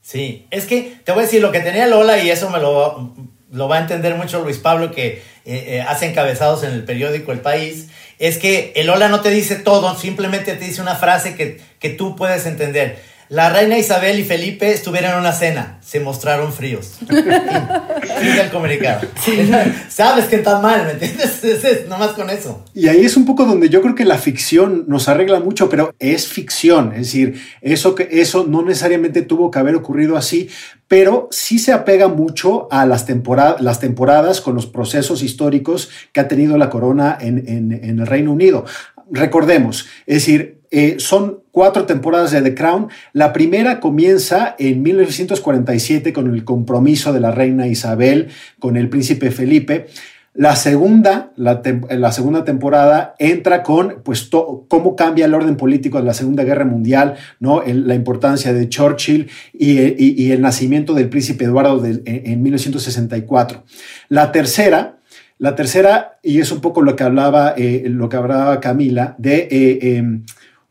Sí, 0.00 0.46
es 0.50 0.66
que 0.66 0.96
te 1.04 1.12
voy 1.12 1.22
a 1.22 1.26
decir 1.26 1.42
lo 1.42 1.52
que 1.52 1.60
tenía 1.60 1.86
Lola 1.86 2.18
y 2.18 2.30
eso 2.30 2.48
me 2.48 2.58
lo, 2.58 3.10
lo 3.50 3.68
va 3.68 3.76
a 3.76 3.80
entender 3.80 4.14
mucho 4.14 4.40
Luis 4.40 4.58
Pablo 4.58 4.90
que 4.90 5.06
eh, 5.06 5.22
eh, 5.44 5.84
hace 5.86 6.06
encabezados 6.06 6.64
en 6.64 6.72
el 6.72 6.84
periódico 6.84 7.32
El 7.32 7.40
País, 7.40 7.88
es 8.18 8.38
que 8.38 8.72
el 8.76 8.86
Lola 8.86 9.08
no 9.08 9.20
te 9.20 9.30
dice 9.30 9.56
todo, 9.56 9.96
simplemente 9.98 10.54
te 10.54 10.64
dice 10.64 10.80
una 10.80 10.96
frase 10.96 11.34
que, 11.34 11.60
que 11.78 11.90
tú 11.90 12.16
puedes 12.16 12.46
entender. 12.46 13.13
La 13.30 13.48
reina 13.50 13.78
Isabel 13.78 14.18
y 14.20 14.24
Felipe 14.24 14.70
estuvieron 14.70 15.12
en 15.12 15.18
una 15.20 15.32
cena, 15.32 15.78
se 15.80 15.98
mostraron 15.98 16.52
fríos. 16.52 16.92
Sigue 17.08 18.40
el 18.42 18.50
comunicado. 18.50 19.06
Sabes 19.88 20.26
que 20.26 20.36
está 20.36 20.60
mal, 20.60 20.84
¿me 20.84 20.92
entiendes? 20.92 21.42
Es, 21.44 21.64
es, 21.64 21.88
nomás 21.88 22.10
con 22.12 22.28
eso. 22.30 22.64
Y 22.74 22.88
ahí 22.88 23.04
es 23.04 23.16
un 23.16 23.24
poco 23.24 23.44
donde 23.44 23.68
yo 23.68 23.80
creo 23.82 23.94
que 23.94 24.04
la 24.04 24.18
ficción 24.18 24.84
nos 24.88 25.08
arregla 25.08 25.40
mucho, 25.40 25.68
pero 25.68 25.94
es 25.98 26.26
ficción, 26.28 26.92
es 26.92 26.98
decir, 27.06 27.40
eso 27.60 27.94
que 27.94 28.08
eso 28.10 28.46
no 28.48 28.62
necesariamente 28.62 29.22
tuvo 29.22 29.50
que 29.50 29.58
haber 29.58 29.74
ocurrido 29.74 30.16
así, 30.16 30.48
pero 30.88 31.28
sí 31.30 31.58
se 31.58 31.72
apega 31.72 32.08
mucho 32.08 32.68
a 32.70 32.86
las, 32.86 33.04
temporadas 33.06 33.60
las 33.60 33.80
temporadas 33.80 34.40
con 34.40 34.54
los 34.54 34.66
procesos 34.66 35.22
históricos 35.22 35.90
que 36.12 36.20
ha 36.20 36.28
tenido 36.28 36.56
la 36.58 36.70
corona 36.70 37.16
en, 37.20 37.38
en- 37.48 37.72
en 37.72 37.98
el 38.00 38.06
Reino 38.06 38.32
Unido. 38.32 38.64
Recordemos, 39.10 39.86
es 40.06 40.14
decir, 40.16 40.60
eh, 40.70 40.96
son 40.98 41.43
cuatro 41.54 41.86
temporadas 41.86 42.32
de 42.32 42.42
The 42.42 42.52
Crown. 42.52 42.88
La 43.12 43.32
primera 43.32 43.78
comienza 43.78 44.56
en 44.58 44.82
1947 44.82 46.12
con 46.12 46.34
el 46.34 46.42
compromiso 46.42 47.12
de 47.12 47.20
la 47.20 47.30
reina 47.30 47.68
Isabel 47.68 48.30
con 48.58 48.76
el 48.76 48.88
príncipe 48.88 49.30
Felipe. 49.30 49.86
La 50.34 50.56
segunda, 50.56 51.30
la, 51.36 52.10
segunda 52.10 52.44
temporada 52.44 53.14
entra 53.20 53.62
con 53.62 54.02
pues 54.02 54.28
cómo 54.66 54.96
cambia 54.96 55.26
el 55.26 55.34
orden 55.34 55.56
político 55.56 55.98
de 55.98 56.04
la 56.04 56.12
Segunda 56.12 56.42
Guerra 56.42 56.64
Mundial, 56.64 57.14
¿no? 57.38 57.62
La 57.64 57.94
importancia 57.94 58.52
de 58.52 58.68
Churchill 58.68 59.30
y, 59.52 60.32
el 60.32 60.42
nacimiento 60.42 60.92
del 60.92 61.08
príncipe 61.08 61.44
Eduardo 61.44 61.86
en, 61.86 62.02
en 62.04 62.42
1964. 62.42 63.62
La 64.08 64.32
tercera, 64.32 64.96
la 65.38 65.54
tercera, 65.54 66.18
y 66.20 66.40
es 66.40 66.50
un 66.50 66.60
poco 66.60 66.82
lo 66.82 66.96
que 66.96 67.04
hablaba, 67.04 67.54
eh, 67.56 67.84
lo 67.86 68.08
que 68.08 68.16
hablaba 68.16 68.58
Camila, 68.58 69.14
de 69.18 69.36
eh, 69.36 69.78
eh, 69.82 70.20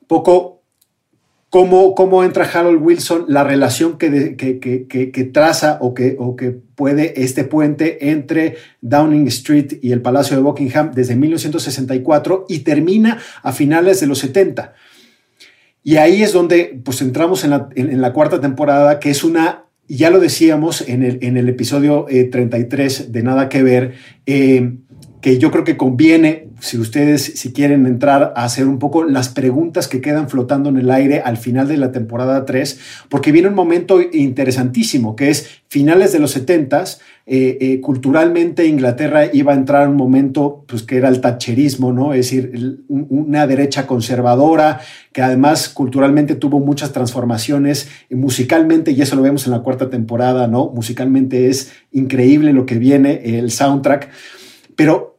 poco 0.07 0.52
cómo, 1.53 1.93
cómo 1.93 2.23
entra 2.23 2.49
Harold 2.51 2.81
Wilson, 2.81 3.25
la 3.27 3.43
relación 3.43 3.99
que, 3.99 4.35
que, 4.35 4.57
que- 4.57 5.11
que- 5.11 5.23
traza 5.25 5.77
o 5.81 5.93
que, 5.93 6.15
o 6.17 6.35
que 6.35 6.49
puede 6.49 7.13
este 7.21 7.43
puente 7.43 8.09
entre 8.09 8.55
Downing 8.81 9.27
Street 9.27 9.73
y 9.83 9.91
el 9.91 10.01
Palacio 10.01 10.35
de 10.35 10.41
Buckingham 10.41 10.93
desde 10.95 11.15
1964 11.15 12.47
y 12.49 12.59
termina 12.61 13.19
a 13.43 13.53
finales 13.53 13.99
de 13.99 14.07
los 14.07 14.17
70. 14.17 14.73
Y 15.83 15.97
ahí 15.97 16.23
es 16.23 16.33
donde 16.33 16.81
pues 16.83 17.03
entramos 17.03 17.43
en 17.43 17.51
la, 17.51 17.69
en 17.75 18.01
la 18.01 18.13
cuarta 18.13 18.41
temporada, 18.41 18.99
que 18.99 19.11
es 19.11 19.23
una, 19.23 19.65
ya 19.87 20.09
lo 20.09 20.19
decíamos 20.19 20.81
en 20.89 21.03
el, 21.03 21.19
en 21.21 21.37
el 21.37 21.47
episodio 21.49 22.07
eh, 22.09 22.23
33 22.23 23.11
de 23.11 23.21
Nada 23.21 23.47
que 23.49 23.61
Ver, 23.61 23.93
eh, 24.25 24.77
que 25.23 25.37
yo 25.37 25.51
creo 25.51 25.63
que 25.63 25.77
conviene, 25.77 26.49
si 26.59 26.77
ustedes 26.77 27.23
si 27.23 27.53
quieren 27.53 27.85
entrar 27.85 28.33
a 28.35 28.43
hacer 28.43 28.67
un 28.67 28.77
poco 28.77 29.05
las 29.05 29.29
preguntas 29.29 29.87
que 29.87 30.01
quedan 30.01 30.29
flotando 30.29 30.67
en 30.67 30.75
el 30.75 30.91
aire 30.91 31.21
al 31.21 31.37
final 31.37 31.69
de 31.69 31.77
la 31.77 31.93
temporada 31.93 32.43
3, 32.43 32.77
porque 33.07 33.31
viene 33.31 33.47
un 33.47 33.55
momento 33.55 34.01
interesantísimo, 34.01 35.15
que 35.15 35.29
es 35.29 35.61
finales 35.69 36.11
de 36.11 36.19
los 36.19 36.31
70 36.31 36.83
eh, 37.25 37.57
eh, 37.61 37.79
culturalmente 37.79 38.65
Inglaterra 38.65 39.27
iba 39.31 39.53
a 39.53 39.55
entrar 39.55 39.83
en 39.83 39.91
un 39.91 39.95
momento 39.95 40.65
pues, 40.67 40.83
que 40.83 40.97
era 40.97 41.07
el 41.07 41.21
tacherismo, 41.21 41.93
¿no? 41.93 42.13
Es 42.13 42.25
decir, 42.25 42.83
una 42.89 43.47
derecha 43.47 43.87
conservadora 43.87 44.81
que 45.13 45.21
además 45.21 45.69
culturalmente 45.69 46.35
tuvo 46.35 46.59
muchas 46.59 46.91
transformaciones 46.91 47.87
musicalmente, 48.09 48.91
y 48.91 49.01
eso 49.01 49.15
lo 49.15 49.21
vemos 49.21 49.45
en 49.45 49.53
la 49.53 49.59
cuarta 49.59 49.89
temporada, 49.89 50.49
¿no? 50.49 50.69
Musicalmente 50.75 51.47
es 51.47 51.71
increíble 51.93 52.51
lo 52.51 52.65
que 52.65 52.77
viene, 52.77 53.37
el 53.39 53.51
soundtrack, 53.51 54.09
pero 54.75 55.12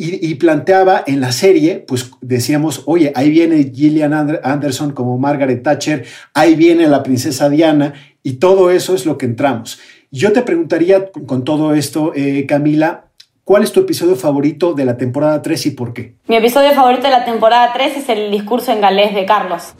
y, 0.00 0.26
y 0.30 0.34
planteaba 0.36 1.04
en 1.06 1.20
la 1.20 1.30
serie, 1.30 1.84
pues 1.86 2.10
decíamos, 2.22 2.84
oye, 2.86 3.12
ahí 3.14 3.28
viene 3.30 3.70
Gillian 3.74 4.12
Ander- 4.12 4.40
Anderson 4.42 4.92
como 4.92 5.18
Margaret 5.18 5.62
Thatcher, 5.62 6.06
ahí 6.32 6.54
viene 6.54 6.88
la 6.88 7.02
princesa 7.02 7.50
Diana, 7.50 7.92
y 8.22 8.34
todo 8.34 8.70
eso 8.70 8.94
es 8.94 9.04
lo 9.04 9.18
que 9.18 9.26
entramos. 9.26 9.78
Yo 10.10 10.32
te 10.32 10.40
preguntaría 10.40 11.10
con, 11.26 11.44
todo 11.44 11.74
esto, 11.74 12.12
eh, 12.14 12.46
Camila, 12.46 13.04
¿cuál 13.44 13.62
es 13.62 13.72
tu 13.72 13.80
episodio 13.80 14.16
favorito 14.16 14.72
de 14.72 14.86
la 14.86 14.96
temporada 14.96 15.42
3 15.42 15.66
y 15.66 15.70
por 15.72 15.92
qué? 15.92 16.14
Mi 16.28 16.36
episodio 16.36 16.72
favorito 16.72 17.02
de 17.02 17.10
la 17.10 17.24
temporada 17.26 17.70
3 17.74 17.98
es 17.98 18.08
el 18.08 18.30
discurso 18.30 18.72
en 18.72 18.80
galés 18.80 19.14
de 19.14 19.26
Carlos. 19.26 19.74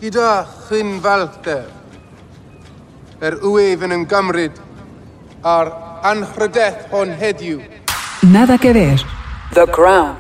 Nada 8.23 8.59
que 8.59 8.73
ver. 8.75 9.01
The 9.55 9.67
Crown. 9.67 10.17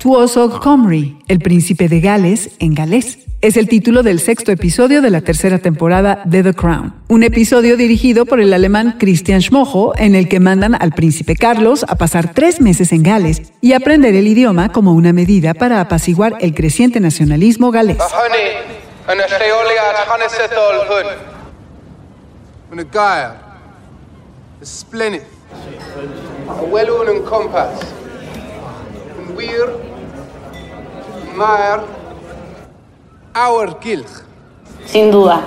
Tuoso 0.00 0.58
Comrie, 0.60 1.18
el 1.28 1.38
príncipe 1.38 1.88
de 1.88 2.00
Gales 2.00 2.50
en 2.58 2.74
galés. 2.74 3.18
Es 3.40 3.56
el 3.56 3.68
título 3.68 4.02
del 4.02 4.18
sexto 4.18 4.50
episodio 4.50 5.02
de 5.02 5.10
la 5.10 5.20
tercera 5.20 5.58
temporada 5.58 6.22
de 6.24 6.42
The 6.42 6.52
Crown. 6.52 6.92
Un 7.06 7.22
episodio 7.22 7.76
dirigido 7.76 8.26
por 8.26 8.40
el 8.40 8.52
alemán 8.52 8.96
Christian 8.98 9.40
Schmojo, 9.40 9.96
en 9.96 10.16
el 10.16 10.28
que 10.28 10.40
mandan 10.40 10.74
al 10.74 10.90
príncipe 10.90 11.36
Carlos 11.36 11.84
a 11.86 11.94
pasar 11.94 12.34
tres 12.34 12.60
meses 12.60 12.90
en 12.90 13.04
Gales 13.04 13.52
y 13.60 13.74
aprender 13.74 14.16
el 14.16 14.26
idioma 14.26 14.72
como 14.72 14.94
una 14.94 15.12
medida 15.12 15.54
para 15.54 15.80
apaciguar 15.80 16.34
el 16.40 16.52
creciente 16.52 16.98
nacionalismo 16.98 17.70
galés. 17.70 17.98
Mae'r 31.36 31.80
awr 33.34 33.78
gylch 33.80 34.22
Sin 34.86 35.10
duda. 35.10 35.40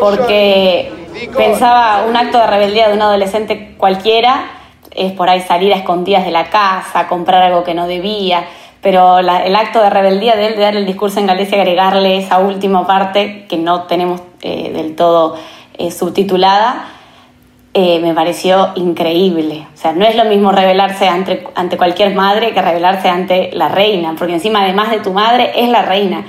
Porque 0.00 0.92
pensaba 1.36 2.04
un 2.08 2.16
acto 2.16 2.38
de 2.38 2.46
rebeldía 2.46 2.88
de 2.88 2.94
un 2.94 3.02
adolescente 3.02 3.74
cualquiera 3.76 4.46
es 4.90 5.12
por 5.12 5.28
ahí 5.28 5.40
salir 5.42 5.72
a 5.72 5.76
escondidas 5.76 6.24
de 6.24 6.30
la 6.30 6.50
casa, 6.50 7.06
comprar 7.08 7.42
algo 7.42 7.64
que 7.64 7.74
no 7.74 7.86
debía, 7.86 8.44
pero 8.82 9.22
la- 9.22 9.44
el 9.44 9.54
acto 9.56 9.80
de 9.80 9.88
rebeldía 9.90 10.34
de 10.36 10.46
él 10.48 10.56
de 10.56 10.62
dar 10.62 10.76
el 10.76 10.84
discurso 10.86 11.20
en 11.20 11.26
galés 11.26 11.50
y 11.52 11.54
agregarle 11.54 12.16
esa 12.18 12.38
última 12.38 12.86
parte 12.86 13.46
que 13.48 13.56
no 13.56 13.82
tenemos 13.84 14.20
eh, 14.42 14.70
del 14.72 14.96
todo 14.96 15.36
eh, 15.78 15.90
subtitulada, 15.90 16.86
eh, 17.74 18.00
me 18.00 18.12
pareció 18.14 18.70
increíble. 18.74 19.66
O 19.72 19.76
sea, 19.76 19.92
no 19.92 20.04
es 20.04 20.14
lo 20.14 20.24
mismo 20.26 20.52
rebelarse 20.52 21.08
ante, 21.08 21.44
ante 21.54 21.76
cualquier 21.76 22.14
madre 22.14 22.52
que 22.52 22.60
rebelarse 22.60 23.08
ante 23.08 23.50
la 23.54 23.68
reina, 23.68 24.14
porque 24.18 24.34
encima 24.34 24.62
además 24.62 24.90
de 24.90 25.00
tu 25.00 25.12
madre 25.12 25.52
es 25.56 25.68
la 25.68 25.82
reina. 25.82 26.26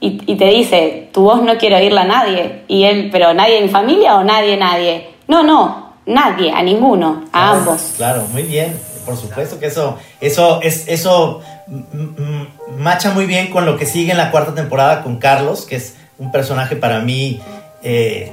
Y, 0.00 0.20
y 0.26 0.36
te 0.36 0.46
dice, 0.46 1.08
tu 1.12 1.22
voz 1.22 1.42
no 1.42 1.56
quiere 1.56 1.76
oírla 1.76 2.02
a 2.02 2.06
nadie. 2.06 2.62
Y 2.68 2.84
él, 2.84 3.08
pero 3.10 3.34
nadie 3.34 3.58
en 3.58 3.70
familia 3.70 4.16
o 4.16 4.24
nadie, 4.24 4.56
nadie. 4.56 5.14
No, 5.26 5.42
no, 5.42 5.94
nadie, 6.06 6.52
a 6.52 6.62
ninguno, 6.62 7.24
a 7.32 7.40
Claro, 7.40 7.58
ambos. 7.58 7.92
Claro, 7.96 8.26
muy 8.32 8.42
bien. 8.42 8.78
Por 9.04 9.16
supuesto 9.16 9.58
que 9.58 9.66
eso, 9.66 9.98
eso, 10.20 10.60
es, 10.62 10.88
eso 10.88 11.40
macha 12.78 13.10
muy 13.10 13.26
bien 13.26 13.50
con 13.50 13.66
lo 13.66 13.76
que 13.76 13.86
sigue 13.86 14.12
en 14.12 14.18
la 14.18 14.30
cuarta 14.30 14.54
temporada 14.54 15.02
con 15.02 15.16
Carlos, 15.18 15.66
que 15.66 15.76
es 15.76 15.96
un 16.18 16.30
personaje 16.30 16.76
para 16.76 17.00
mí. 17.00 17.40
eh, 17.82 18.32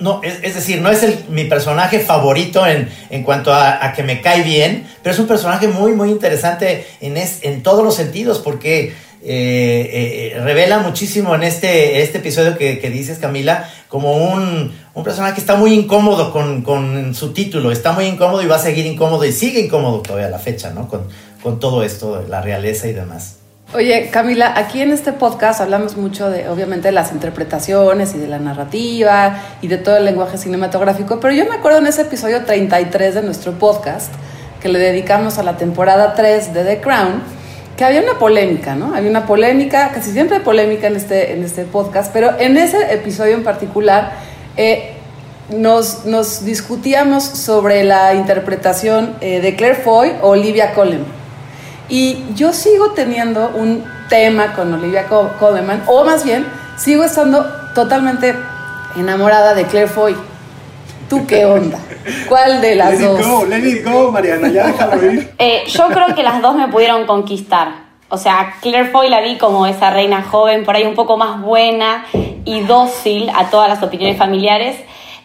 no, 0.00 0.20
es, 0.22 0.38
es 0.42 0.54
decir, 0.54 0.80
no 0.80 0.90
es 0.90 1.02
el- 1.02 1.18
mi 1.28 1.44
personaje 1.44 2.00
favorito 2.00 2.66
en, 2.66 2.88
en 3.10 3.22
cuanto 3.22 3.52
a, 3.52 3.92
que 3.94 4.02
me 4.02 4.20
cae 4.20 4.42
bien, 4.42 4.86
pero 5.02 5.12
es 5.14 5.18
un 5.20 5.26
personaje 5.26 5.68
muy, 5.68 5.92
muy 5.92 6.10
interesante 6.10 6.86
en, 7.00 7.16
es- 7.16 7.40
en 7.42 7.62
todos 7.62 7.84
los 7.84 7.94
sentidos, 7.94 8.38
porque 8.38 8.92
eh, 9.26 10.32
eh, 10.34 10.40
revela 10.40 10.78
muchísimo 10.80 11.34
en 11.34 11.42
este, 11.44 12.02
este 12.02 12.18
episodio 12.18 12.58
que, 12.58 12.78
que 12.78 12.90
dices, 12.90 13.18
Camila, 13.18 13.70
como 13.88 14.16
un, 14.16 14.72
un 14.92 15.04
personaje 15.04 15.34
que 15.34 15.40
está 15.40 15.56
muy 15.56 15.72
incómodo 15.72 16.30
con, 16.32 16.62
con 16.62 17.14
su 17.14 17.32
título, 17.32 17.70
está 17.72 17.92
muy 17.92 18.04
incómodo 18.06 18.42
y 18.42 18.46
va 18.46 18.56
a 18.56 18.58
seguir 18.58 18.84
incómodo 18.86 19.24
y 19.24 19.32
sigue 19.32 19.60
incómodo 19.60 20.00
todavía 20.00 20.26
a 20.26 20.30
la 20.30 20.38
fecha, 20.38 20.70
¿no? 20.70 20.88
Con, 20.88 21.08
con 21.42 21.58
todo 21.60 21.82
esto, 21.82 22.24
la 22.28 22.40
realeza 22.42 22.86
y 22.88 22.92
demás. 22.92 23.36
Oye, 23.72 24.10
Camila, 24.12 24.52
aquí 24.56 24.82
en 24.82 24.92
este 24.92 25.12
podcast 25.12 25.60
hablamos 25.60 25.96
mucho 25.96 26.30
de, 26.30 26.48
obviamente, 26.48 26.88
de 26.88 26.92
las 26.92 27.10
interpretaciones 27.10 28.14
y 28.14 28.18
de 28.18 28.28
la 28.28 28.38
narrativa 28.38 29.40
y 29.62 29.68
de 29.68 29.78
todo 29.78 29.96
el 29.96 30.04
lenguaje 30.04 30.38
cinematográfico, 30.38 31.18
pero 31.18 31.34
yo 31.34 31.44
me 31.46 31.56
acuerdo 31.56 31.78
en 31.78 31.88
ese 31.88 32.02
episodio 32.02 32.44
33 32.44 33.16
de 33.16 33.22
nuestro 33.22 33.52
podcast, 33.58 34.12
que 34.60 34.68
le 34.68 34.78
dedicamos 34.78 35.38
a 35.38 35.42
la 35.42 35.56
temporada 35.56 36.14
3 36.14 36.54
de 36.54 36.64
The 36.64 36.80
Crown, 36.80 37.22
que 37.76 37.84
había 37.84 38.00
una 38.02 38.16
polémica, 38.16 38.76
¿no? 38.76 38.94
Había 38.94 39.10
una 39.10 39.26
polémica, 39.26 39.90
casi 39.92 40.12
siempre 40.12 40.36
hay 40.36 40.42
polémica 40.44 40.86
en 40.86 40.94
este, 40.94 41.32
en 41.32 41.42
este 41.42 41.64
podcast, 41.64 42.12
pero 42.12 42.38
en 42.38 42.56
ese 42.56 42.94
episodio 42.94 43.34
en 43.34 43.42
particular 43.42 44.12
eh, 44.56 44.92
nos, 45.50 46.04
nos 46.06 46.44
discutíamos 46.44 47.24
sobre 47.24 47.82
la 47.82 48.14
interpretación 48.14 49.16
eh, 49.20 49.40
de 49.40 49.56
Claire 49.56 49.76
Foy 49.82 50.12
o 50.22 50.28
Olivia 50.28 50.74
Colman. 50.74 51.23
Y 51.88 52.24
yo 52.34 52.52
sigo 52.52 52.90
teniendo 52.92 53.50
un 53.54 53.84
tema 54.08 54.52
con 54.54 54.72
Olivia 54.74 55.06
Co- 55.08 55.30
Colman, 55.38 55.82
o 55.86 56.04
más 56.04 56.24
bien, 56.24 56.46
sigo 56.76 57.04
estando 57.04 57.44
totalmente 57.74 58.34
enamorada 58.96 59.54
de 59.54 59.64
Claire 59.64 59.88
Foy. 59.88 60.16
¿Tú 61.08 61.26
qué 61.26 61.44
onda? 61.44 61.78
¿Cuál 62.28 62.60
de 62.60 62.74
las 62.76 62.90
Let 62.90 62.96
it 62.96 63.02
dos? 63.18 63.26
go, 63.26 63.44
let 63.44 63.58
it 63.58 63.84
go, 63.84 64.10
Mariana, 64.10 64.48
ya 64.48 64.66
déjalo 64.66 65.12
ir. 65.12 65.32
Eh, 65.38 65.64
yo 65.68 65.88
creo 65.88 66.14
que 66.14 66.22
las 66.22 66.40
dos 66.40 66.54
me 66.56 66.68
pudieron 66.68 67.06
conquistar. 67.06 67.84
O 68.08 68.16
sea, 68.18 68.54
Claire 68.62 68.90
Foy 68.90 69.08
la 69.08 69.20
vi 69.20 69.36
como 69.38 69.66
esa 69.66 69.90
reina 69.90 70.22
joven, 70.22 70.64
por 70.64 70.76
ahí 70.76 70.84
un 70.84 70.94
poco 70.94 71.16
más 71.16 71.40
buena 71.40 72.04
y 72.44 72.60
dócil 72.60 73.30
a 73.34 73.50
todas 73.50 73.68
las 73.68 73.82
opiniones 73.82 74.16
familiares. 74.16 74.76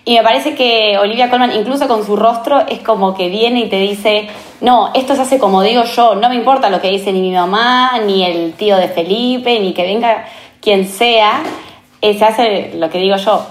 Y 0.10 0.16
me 0.16 0.24
parece 0.24 0.56
que 0.56 0.98
Olivia 0.98 1.30
Colman, 1.30 1.52
incluso 1.52 1.88
con 1.88 2.04
su 2.04 2.16
rostro, 2.16 2.66
es 2.68 2.80
como 2.80 3.16
que 3.16 3.30
viene 3.30 3.60
y 3.60 3.70
te 3.70 3.80
dice, 3.80 4.28
no, 4.60 4.90
esto 4.96 5.14
se 5.14 5.22
hace 5.22 5.38
como 5.38 5.62
digo 5.62 5.84
yo, 5.84 6.16
no 6.16 6.30
me 6.30 6.36
importa 6.36 6.72
lo 6.72 6.82
que 6.82 6.90
dice 6.90 7.14
ni 7.14 7.22
mi 7.22 7.32
mamá, 7.32 7.92
ni 8.08 8.24
el 8.24 8.54
tío 8.54 8.76
de 8.78 8.88
Felipe, 8.88 9.60
ni 9.60 9.72
que 9.72 9.84
venga 9.84 10.26
quien 10.62 10.88
sea, 10.88 11.44
eh, 12.02 12.18
se 12.18 12.26
hace 12.26 12.72
lo 12.74 12.90
que 12.90 12.98
digo 12.98 13.18
yo. 13.18 13.46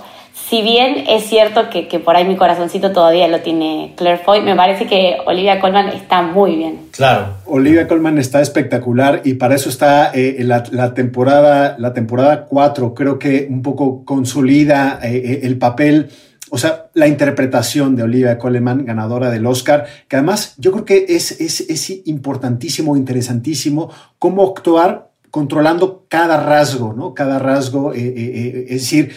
Si 0.48 0.62
bien 0.62 1.04
es 1.08 1.28
cierto 1.28 1.70
que, 1.70 1.86
que 1.86 2.00
por 2.00 2.16
ahí 2.16 2.24
mi 2.24 2.34
corazoncito 2.34 2.90
todavía 2.90 3.28
lo 3.28 3.40
tiene 3.40 3.92
Claire 3.96 4.18
Foy, 4.18 4.40
me 4.40 4.56
parece 4.56 4.86
que 4.86 5.18
Olivia 5.26 5.60
Colman 5.60 5.90
está 5.90 6.22
muy 6.22 6.56
bien. 6.56 6.88
Claro. 6.90 7.34
Olivia 7.46 7.86
Colman 7.86 8.18
está 8.18 8.40
espectacular 8.40 9.20
y 9.24 9.34
para 9.34 9.54
eso 9.54 9.68
está 9.68 10.10
eh, 10.12 10.38
la, 10.40 10.64
la 10.72 10.94
temporada 10.94 11.76
la 11.78 11.92
temporada 11.92 12.46
4, 12.46 12.94
creo 12.94 13.18
que 13.18 13.46
un 13.48 13.62
poco 13.62 14.04
consolida 14.04 14.98
eh, 15.02 15.22
eh, 15.24 15.40
el 15.44 15.56
papel, 15.58 16.10
o 16.50 16.58
sea, 16.58 16.90
la 16.94 17.08
interpretación 17.08 17.96
de 17.96 18.02
Olivia 18.02 18.38
Colman, 18.38 18.84
ganadora 18.84 19.30
del 19.30 19.46
Oscar, 19.46 19.86
que 20.08 20.16
además 20.16 20.54
yo 20.58 20.72
creo 20.72 20.84
que 20.84 21.06
es, 21.08 21.40
es, 21.40 21.60
es 21.60 21.90
importantísimo, 22.06 22.96
interesantísimo 22.96 23.90
cómo 24.18 24.46
actuar 24.46 25.10
controlando 25.30 26.06
cada 26.08 26.42
rasgo, 26.42 26.94
¿no? 26.94 27.14
Cada 27.14 27.38
rasgo, 27.38 27.92
eh, 27.92 27.98
eh, 27.98 28.14
eh, 28.16 28.66
es 28.68 28.82
decir, 28.82 29.12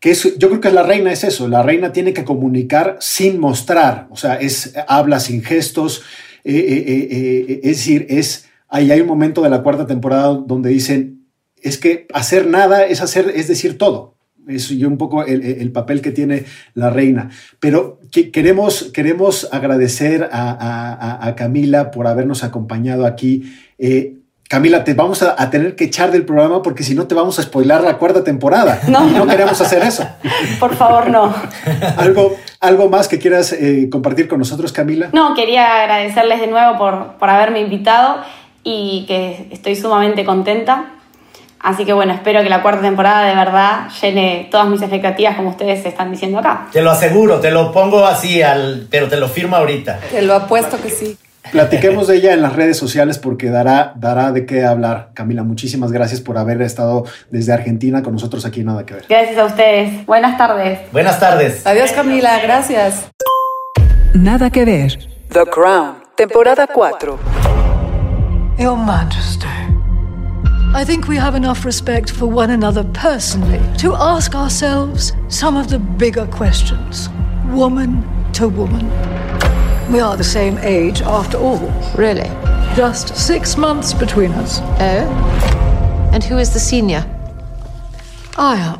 que 0.00 0.10
es, 0.10 0.36
yo 0.36 0.48
creo 0.48 0.60
que 0.60 0.72
la 0.72 0.82
reina 0.82 1.12
es 1.12 1.22
eso, 1.24 1.46
la 1.46 1.62
reina 1.62 1.92
tiene 1.92 2.12
que 2.12 2.24
comunicar 2.24 2.96
sin 3.00 3.38
mostrar, 3.38 4.08
o 4.10 4.16
sea, 4.16 4.34
es 4.34 4.74
habla 4.88 5.20
sin 5.20 5.42
gestos, 5.44 6.02
es 6.44 7.62
decir, 7.62 8.06
es 8.08 8.46
ahí 8.68 8.90
hay 8.90 9.00
un 9.00 9.06
momento 9.06 9.42
de 9.42 9.50
la 9.50 9.62
cuarta 9.62 9.86
temporada 9.86 10.34
donde 10.34 10.70
dicen 10.70 11.28
es 11.62 11.78
que 11.78 12.08
hacer 12.12 12.48
nada 12.48 12.84
es 12.84 13.00
hacer 13.00 13.32
es 13.36 13.46
decir 13.46 13.78
todo. 13.78 14.16
Es 14.48 14.70
un 14.70 14.98
poco 14.98 15.24
el, 15.24 15.42
el 15.42 15.70
papel 15.72 16.00
que 16.00 16.10
tiene 16.10 16.44
la 16.74 16.90
reina. 16.90 17.30
Pero 17.60 18.00
que, 18.10 18.30
queremos, 18.30 18.90
queremos 18.92 19.48
agradecer 19.52 20.28
a, 20.32 20.50
a, 20.50 21.26
a, 21.26 21.34
Camila 21.34 21.90
por 21.90 22.06
habernos 22.06 22.44
acompañado 22.44 23.06
aquí. 23.06 23.54
Eh, 23.78 24.16
Camila, 24.48 24.84
te 24.84 24.92
vamos 24.92 25.22
a, 25.22 25.34
a, 25.40 25.48
tener 25.48 25.76
que 25.76 25.84
echar 25.84 26.10
del 26.10 26.26
programa 26.26 26.60
porque 26.60 26.82
si 26.82 26.94
no 26.94 27.06
te 27.06 27.14
vamos 27.14 27.38
a 27.38 27.42
spoilar 27.42 27.82
la 27.82 27.96
cuarta 27.96 28.22
temporada. 28.22 28.80
No, 28.88 29.08
no 29.08 29.26
queremos 29.26 29.58
hacer 29.60 29.82
eso. 29.82 30.06
Por 30.60 30.76
favor, 30.76 31.08
no. 31.08 31.34
¿Algo, 31.96 32.36
algo 32.60 32.90
más 32.90 33.08
que 33.08 33.18
quieras 33.18 33.52
eh, 33.54 33.88
compartir 33.90 34.28
con 34.28 34.38
nosotros, 34.38 34.72
Camila? 34.72 35.08
No, 35.12 35.34
quería 35.34 35.82
agradecerles 35.82 36.40
de 36.40 36.48
nuevo 36.48 36.76
por, 36.76 37.14
por 37.18 37.30
haberme 37.30 37.60
invitado 37.60 38.16
y 38.62 39.04
que 39.08 39.48
estoy 39.50 39.74
sumamente 39.74 40.24
contenta. 40.24 40.96
Así 41.62 41.84
que 41.84 41.92
bueno, 41.92 42.12
espero 42.12 42.42
que 42.42 42.48
la 42.48 42.60
cuarta 42.60 42.82
temporada 42.82 43.26
de 43.26 43.36
verdad 43.36 43.88
llene 44.00 44.48
todas 44.50 44.66
mis 44.68 44.82
expectativas 44.82 45.36
como 45.36 45.50
ustedes 45.50 45.84
están 45.86 46.10
diciendo 46.10 46.38
acá. 46.38 46.66
Te 46.72 46.82
lo 46.82 46.90
aseguro, 46.90 47.38
te 47.38 47.52
lo 47.52 47.70
pongo 47.72 48.04
así, 48.04 48.42
al, 48.42 48.88
pero 48.90 49.08
te 49.08 49.16
lo 49.16 49.28
firmo 49.28 49.56
ahorita. 49.56 50.00
Te 50.10 50.22
lo 50.22 50.34
apuesto 50.34 50.80
que 50.82 50.90
sí. 50.90 51.16
Platiquemos 51.50 52.08
de 52.08 52.16
ella 52.16 52.32
en 52.32 52.42
las 52.42 52.54
redes 52.54 52.78
sociales 52.78 53.18
porque 53.18 53.50
dará, 53.50 53.92
dará 53.96 54.32
de 54.32 54.46
qué 54.46 54.64
hablar. 54.64 55.10
Camila, 55.14 55.42
muchísimas 55.42 55.92
gracias 55.92 56.20
por 56.20 56.38
haber 56.38 56.62
estado 56.62 57.04
desde 57.30 57.52
Argentina 57.52 58.02
con 58.02 58.14
nosotros 58.14 58.44
aquí 58.46 58.60
en 58.60 58.66
Nada 58.66 58.86
que 58.86 58.94
Ver. 58.94 59.04
Gracias 59.08 59.38
a 59.38 59.44
ustedes. 59.44 60.06
Buenas 60.06 60.38
tardes. 60.38 60.80
Buenas 60.92 61.20
tardes. 61.20 61.66
Adiós 61.66 61.92
Camila, 61.92 62.40
gracias. 62.42 63.08
Nada 64.14 64.50
que 64.50 64.64
ver. 64.64 64.98
The 65.30 65.44
Crown, 65.46 65.96
temporada 66.16 66.66
4. 66.66 67.18
Your 68.58 68.76
Majesty. 68.76 69.61
I 70.74 70.84
think 70.84 71.06
we 71.06 71.16
have 71.16 71.34
enough 71.34 71.66
respect 71.66 72.10
for 72.10 72.26
one 72.26 72.50
another 72.50 72.82
personally 72.94 73.60
to 73.76 73.94
ask 73.94 74.34
ourselves 74.34 75.12
some 75.28 75.54
of 75.54 75.68
the 75.68 75.78
bigger 75.78 76.26
questions, 76.26 77.10
woman 77.50 78.02
to 78.32 78.48
woman. 78.48 78.88
We 79.92 80.00
are 80.00 80.16
the 80.16 80.24
same 80.24 80.56
age 80.62 81.02
after 81.02 81.36
all. 81.36 81.70
Really? 81.94 82.30
Just 82.74 83.14
six 83.14 83.58
months 83.58 83.92
between 83.92 84.32
us. 84.32 84.60
Oh? 84.80 86.10
And 86.14 86.24
who 86.24 86.38
is 86.38 86.54
the 86.54 86.58
senior? 86.58 87.04
I 88.38 88.56
am. 88.56 88.78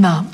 Ma'am. 0.00 0.28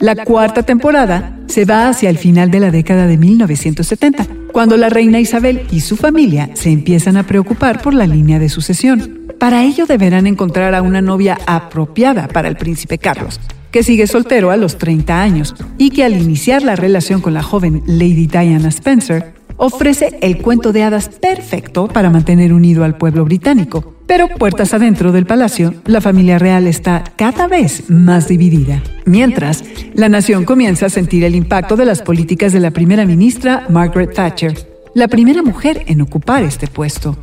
La 0.00 0.16
cuarta 0.24 0.64
temporada 0.64 1.38
se 1.46 1.64
va 1.64 1.88
hacia 1.88 2.10
el 2.10 2.18
final 2.18 2.50
de 2.50 2.58
la 2.58 2.72
década 2.72 3.06
de 3.06 3.18
1970, 3.18 4.26
cuando 4.52 4.76
la 4.76 4.88
reina 4.88 5.20
Isabel 5.20 5.68
y 5.70 5.78
su 5.78 5.96
familia 5.96 6.50
se 6.54 6.70
empiezan 6.72 7.16
a 7.16 7.22
preocupar 7.22 7.80
por 7.80 7.94
la 7.94 8.08
línea 8.08 8.40
de 8.40 8.48
sucesión. 8.48 9.21
Para 9.42 9.64
ello 9.64 9.86
deberán 9.86 10.28
encontrar 10.28 10.72
a 10.72 10.82
una 10.82 11.02
novia 11.02 11.36
apropiada 11.48 12.28
para 12.28 12.46
el 12.46 12.54
príncipe 12.54 12.98
Carlos, 12.98 13.40
que 13.72 13.82
sigue 13.82 14.06
soltero 14.06 14.52
a 14.52 14.56
los 14.56 14.78
30 14.78 15.20
años 15.20 15.56
y 15.78 15.90
que 15.90 16.04
al 16.04 16.12
iniciar 16.14 16.62
la 16.62 16.76
relación 16.76 17.20
con 17.20 17.34
la 17.34 17.42
joven 17.42 17.82
Lady 17.84 18.28
Diana 18.28 18.68
Spencer, 18.68 19.34
ofrece 19.56 20.16
el 20.22 20.38
cuento 20.38 20.72
de 20.72 20.84
hadas 20.84 21.08
perfecto 21.08 21.88
para 21.88 22.08
mantener 22.08 22.52
unido 22.52 22.84
al 22.84 22.96
pueblo 22.96 23.24
británico. 23.24 23.96
Pero 24.06 24.28
puertas 24.28 24.74
adentro 24.74 25.10
del 25.10 25.26
palacio, 25.26 25.74
la 25.86 26.00
familia 26.00 26.38
real 26.38 26.68
está 26.68 27.02
cada 27.16 27.48
vez 27.48 27.90
más 27.90 28.28
dividida. 28.28 28.80
Mientras, 29.06 29.64
la 29.94 30.08
nación 30.08 30.44
comienza 30.44 30.86
a 30.86 30.88
sentir 30.88 31.24
el 31.24 31.34
impacto 31.34 31.74
de 31.74 31.86
las 31.86 32.00
políticas 32.00 32.52
de 32.52 32.60
la 32.60 32.70
primera 32.70 33.04
ministra 33.06 33.66
Margaret 33.70 34.14
Thatcher, 34.14 34.68
la 34.94 35.08
primera 35.08 35.42
mujer 35.42 35.82
en 35.88 36.00
ocupar 36.00 36.44
este 36.44 36.68
puesto. 36.68 37.16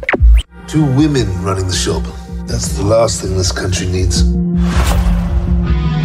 Two 0.69 0.85
women 0.85 1.25
running 1.41 1.65
the 1.65 1.73
shop. 1.73 2.03
That's 2.45 2.73
the 2.77 2.83
last 2.83 3.23
thing 3.23 3.35
this 3.35 3.51
country 3.51 3.87
needs. 3.87 4.21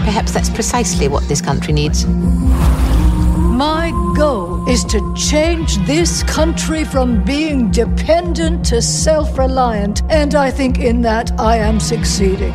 Perhaps 0.07 0.33
that's 0.33 0.49
precisely 0.49 1.07
what 1.07 1.29
this 1.29 1.43
country 1.43 1.75
needs. 1.75 2.07
My 2.07 3.91
goal 4.17 4.67
is 4.67 4.83
to 4.87 5.15
change 5.15 5.77
this 5.87 6.23
country 6.23 6.83
from 6.83 7.23
being 7.25 7.71
dependent 7.73 8.65
to 8.67 8.81
self 8.81 9.37
reliant, 9.37 10.01
and 10.09 10.35
I 10.35 10.51
think 10.51 10.79
in 10.79 11.03
that 11.03 11.39
I 11.39 11.59
am 11.59 11.79
succeeding. 11.79 12.53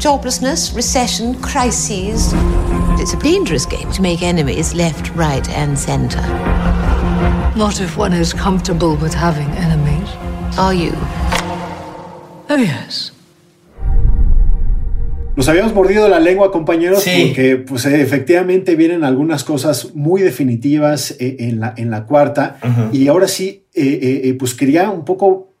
Joblessness, 0.00 0.74
recession, 0.74 1.40
crises. 1.42 2.32
It's 3.00 3.12
a 3.12 3.20
dangerous 3.20 3.66
game 3.66 3.92
to 3.92 4.02
make 4.02 4.22
enemies 4.22 4.74
left, 4.74 5.14
right, 5.14 5.48
and 5.50 5.78
centre. 5.78 6.26
Not 7.56 7.80
if 7.80 7.96
one 7.96 8.12
is 8.12 8.32
comfortable 8.32 8.96
with 8.96 9.14
having 9.14 9.48
enemies. 9.52 10.08
Are 10.58 10.74
you? 10.74 10.90
Oh, 12.48 12.56
yes. 12.56 13.12
Nos 15.34 15.48
habíamos 15.48 15.72
mordido 15.72 16.08
la 16.08 16.20
lengua, 16.20 16.52
compañeros, 16.52 17.04
porque 17.04 17.56
pues 17.56 17.86
efectivamente 17.86 18.76
vienen 18.76 19.02
algunas 19.02 19.44
cosas 19.44 19.94
muy 19.94 20.20
definitivas 20.20 21.12
eh, 21.18 21.36
en, 21.40 21.58
la, 21.58 21.72
en 21.76 21.90
la 21.90 22.04
cuarta. 22.04 22.58
Y 22.92 23.08
ahora 23.08 23.28
sí, 23.28 23.64
eh, 23.74 24.20
eh, 24.24 24.34
pues 24.34 24.54
quería 24.54 24.90
un 24.90 25.06
poco, 25.06 25.54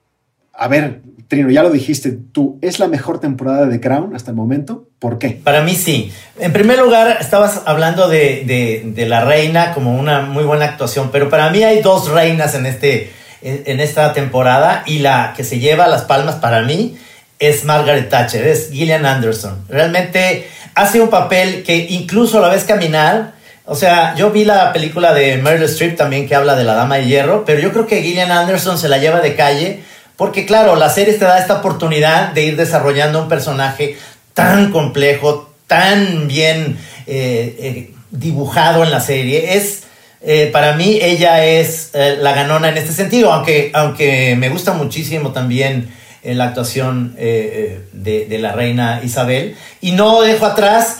a 0.52 0.68
ver, 0.68 1.00
Trino, 1.26 1.48
ya 1.48 1.62
lo 1.62 1.70
dijiste 1.70 2.12
tú, 2.32 2.58
¿es 2.60 2.78
la 2.78 2.88
mejor 2.88 3.18
temporada 3.18 3.64
de 3.64 3.80
Crown 3.80 4.14
hasta 4.14 4.30
el 4.30 4.36
momento? 4.36 4.88
¿Por 4.98 5.18
qué? 5.18 5.40
Para 5.42 5.62
mí 5.62 5.74
sí. 5.74 6.12
En 6.38 6.52
primer 6.52 6.78
lugar, 6.78 7.16
estabas 7.18 7.62
hablando 7.64 8.10
de, 8.10 8.92
de, 8.94 9.06
la 9.06 9.24
reina 9.24 9.72
como 9.72 9.98
una 9.98 10.20
muy 10.20 10.44
buena 10.44 10.66
actuación, 10.66 11.08
pero 11.10 11.30
para 11.30 11.48
mí 11.48 11.62
hay 11.62 11.80
dos 11.80 12.10
reinas 12.10 12.54
en, 12.54 12.66
este, 12.66 13.10
en 13.42 13.80
esta 13.80 14.12
temporada 14.12 14.82
y 14.86 15.00
la 15.00 15.34
que 15.36 15.44
se 15.44 15.58
lleva 15.58 15.88
las 15.88 16.02
palmas 16.02 16.36
para 16.36 16.62
mí 16.62 16.96
es 17.38 17.64
Margaret 17.64 18.08
Thatcher, 18.08 18.46
es 18.46 18.70
Gillian 18.70 19.04
Anderson. 19.04 19.64
Realmente 19.68 20.48
hace 20.74 21.00
un 21.00 21.10
papel 21.10 21.64
que 21.64 21.76
incluso 21.90 22.40
la 22.40 22.48
ves 22.48 22.64
caminar. 22.64 23.32
O 23.64 23.74
sea, 23.74 24.14
yo 24.14 24.30
vi 24.30 24.44
la 24.44 24.72
película 24.72 25.12
de 25.12 25.38
Meryl 25.38 25.64
Streep 25.64 25.96
también 25.96 26.28
que 26.28 26.34
habla 26.34 26.54
de 26.54 26.64
la 26.64 26.74
Dama 26.74 26.96
de 26.96 27.06
Hierro, 27.06 27.44
pero 27.44 27.60
yo 27.60 27.72
creo 27.72 27.86
que 27.86 28.02
Gillian 28.02 28.30
Anderson 28.30 28.78
se 28.78 28.88
la 28.88 28.98
lleva 28.98 29.20
de 29.20 29.34
calle 29.34 29.80
porque 30.16 30.46
claro, 30.46 30.76
la 30.76 30.88
serie 30.88 31.14
te 31.14 31.24
da 31.24 31.38
esta 31.38 31.54
oportunidad 31.54 32.32
de 32.32 32.44
ir 32.44 32.56
desarrollando 32.56 33.20
un 33.20 33.28
personaje 33.28 33.96
tan 34.34 34.70
complejo, 34.70 35.52
tan 35.66 36.28
bien 36.28 36.78
eh, 37.06 37.56
eh, 37.58 37.94
dibujado 38.12 38.84
en 38.84 38.92
la 38.92 39.00
serie. 39.00 39.56
Es, 39.56 39.81
eh, 40.24 40.50
para 40.52 40.74
mí, 40.74 40.98
ella 41.02 41.44
es 41.44 41.90
la 41.92 42.32
ganona 42.32 42.68
en 42.68 42.78
este 42.78 42.92
sentido, 42.92 43.32
aunque, 43.32 43.70
aunque 43.74 44.36
me 44.38 44.48
gusta 44.48 44.72
muchísimo 44.72 45.32
también 45.32 45.88
en 46.22 46.38
la 46.38 46.44
actuación 46.44 47.14
eh, 47.18 47.82
eh, 47.92 48.26
de, 48.28 48.38
la 48.38 48.52
reina 48.52 49.00
Isabel. 49.02 49.56
Y 49.80 49.92
no 49.92 50.22
dejo 50.22 50.46
atrás, 50.46 50.98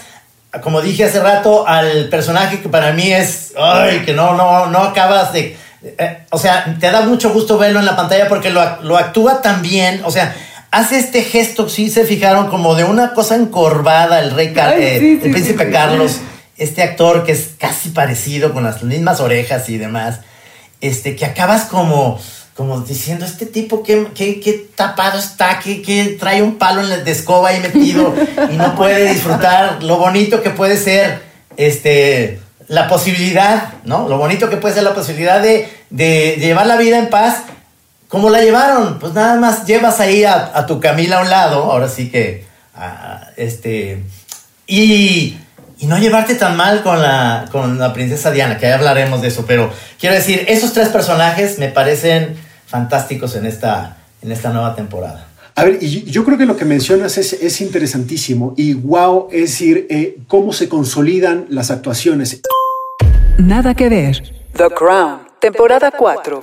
como 0.63 0.81
dije 0.81 1.05
hace 1.05 1.21
rato, 1.21 1.67
al 1.67 2.09
personaje 2.09 2.61
que 2.61 2.69
para 2.69 2.93
mí 2.93 3.13
es, 3.13 3.53
ay, 3.57 4.01
que 4.01 4.13
no, 4.13 4.35
no, 4.35 4.67
no 4.67 4.79
acabas 4.79 5.33
de... 5.33 5.57
Eh, 5.83 6.19
o 6.31 6.39
sea, 6.39 6.77
te 6.79 6.91
da 6.91 7.03
mucho 7.03 7.33
gusto 7.33 7.59
verlo 7.59 7.81
en 7.81 7.87
la 7.87 7.97
pantalla 7.97 8.29
porque 8.29 8.51
lo, 8.51 8.97
actúa 8.97 9.43
tan 9.43 9.63
bien, 9.63 10.03
o 10.05 10.11
sea, 10.11 10.35
hace 10.71 10.99
este 10.99 11.23
gesto, 11.23 11.69
sí 11.69 11.91
se 11.91 12.05
fijaron, 12.05 12.49
como 12.49 12.75
de 12.75 12.85
una 12.85 13.15
cosa 13.15 13.37
encorvada, 13.37 14.21
el 14.21 14.31
rey, 14.31 14.53
el 14.57 15.31
príncipe 15.31 15.71
Carlos, 15.71 16.21
este 16.63 16.83
actor 16.83 17.25
que 17.25 17.33
es 17.33 17.51
casi 17.59 17.91
parecido, 17.91 18.53
con 18.53 18.65
las 18.65 18.83
mismas 18.83 19.21
orejas 19.21 19.69
y 19.69 19.79
demás, 19.79 20.21
este, 20.81 21.17
que 21.17 21.25
acabas 21.25 21.65
como 21.65 22.19
como 22.55 22.81
diciendo, 22.81 23.25
este 23.25 23.47
tipo 23.47 23.83
qué, 23.83 24.09
qué, 24.15 24.69
tapado 24.75 25.19
está, 25.19 25.59
que, 25.59 26.17
trae 26.21 26.43
un 26.43 26.59
palo 26.59 26.83
en 26.83 26.91
la 26.91 26.99
de 26.99 27.11
escoba 27.11 27.49
ahí 27.49 27.61
metido 27.61 28.15
y 28.51 28.57
no 28.57 28.75
puede 28.75 29.11
disfrutar 29.11 29.83
lo 29.83 29.97
bonito 29.97 30.43
que 30.43 30.51
puede 30.51 30.77
ser 30.77 31.23
este, 31.57 32.41
la 32.69 32.89
posibilidad, 32.89 33.75
¿no? 33.85 34.09
Lo 34.09 34.19
bonito 34.19 34.51
que 34.51 34.59
puede 34.59 34.75
ser 34.75 34.83
la 34.83 34.95
posibilidad 34.95 35.41
de, 35.41 35.69
llevar 35.91 36.67
la 36.67 36.77
vida 36.77 36.99
en 36.99 37.09
paz. 37.09 37.43
¿Cómo 38.09 38.29
la 38.29 38.43
llevaron? 38.43 38.99
Pues 38.99 39.15
nada 39.15 39.37
más 39.37 39.65
llevas 39.65 39.99
ahí 39.99 40.25
a, 40.25 40.67
tu 40.67 40.79
Camila 40.81 41.19
a 41.19 41.23
un 41.23 41.31
lado, 41.31 41.65
ahora 41.65 41.89
sí 41.89 42.11
que, 42.11 42.45
este, 43.37 44.05
y 44.67 45.39
y 45.83 45.87
no 45.87 45.99
llevarte 45.99 46.37
tan 46.37 46.57
mal 46.57 46.85
con 46.85 47.03
la, 47.03 47.47
con 47.51 47.77
la 47.77 47.93
princesa 47.93 48.31
Diana, 48.31 48.57
que 48.57 48.67
ya 48.67 48.77
hablaremos 48.77 49.21
de 49.21 49.29
eso, 49.29 49.45
pero 49.45 49.69
quiero 49.99 50.15
decir, 50.15 50.45
esos 50.47 50.73
tres 50.73 50.89
personajes 50.89 51.59
me 51.59 51.69
parecen 51.69 52.37
fantásticos 52.67 53.35
en 53.35 53.47
esta, 53.47 53.97
en 54.23 54.31
esta 54.31 54.51
nueva 54.51 54.77
temporada. 54.77 55.27
A 55.57 55.65
ver, 55.65 55.79
y 55.81 56.05
yo 56.05 56.25
creo 56.25 56.39
que 56.39 56.47
lo 56.47 56.57
que 56.57 56.65
mencionas 56.65 57.19
es, 57.19 57.33
es 57.33 57.61
interesantísimo 57.61 58.55
y 58.57 58.75
wow, 58.75 59.27
es 59.33 59.51
decir, 59.51 59.89
eh, 59.91 60.19
cómo 60.29 60.53
se 60.53 60.69
consolidan 60.69 61.47
las 61.49 61.73
actuaciones. 61.73 62.41
Nada 63.39 63.75
que 63.75 63.89
ver. 63.89 64.23
The 64.57 64.69
Crown, 64.71 65.23
temporada 65.41 65.91
4. 65.91 66.41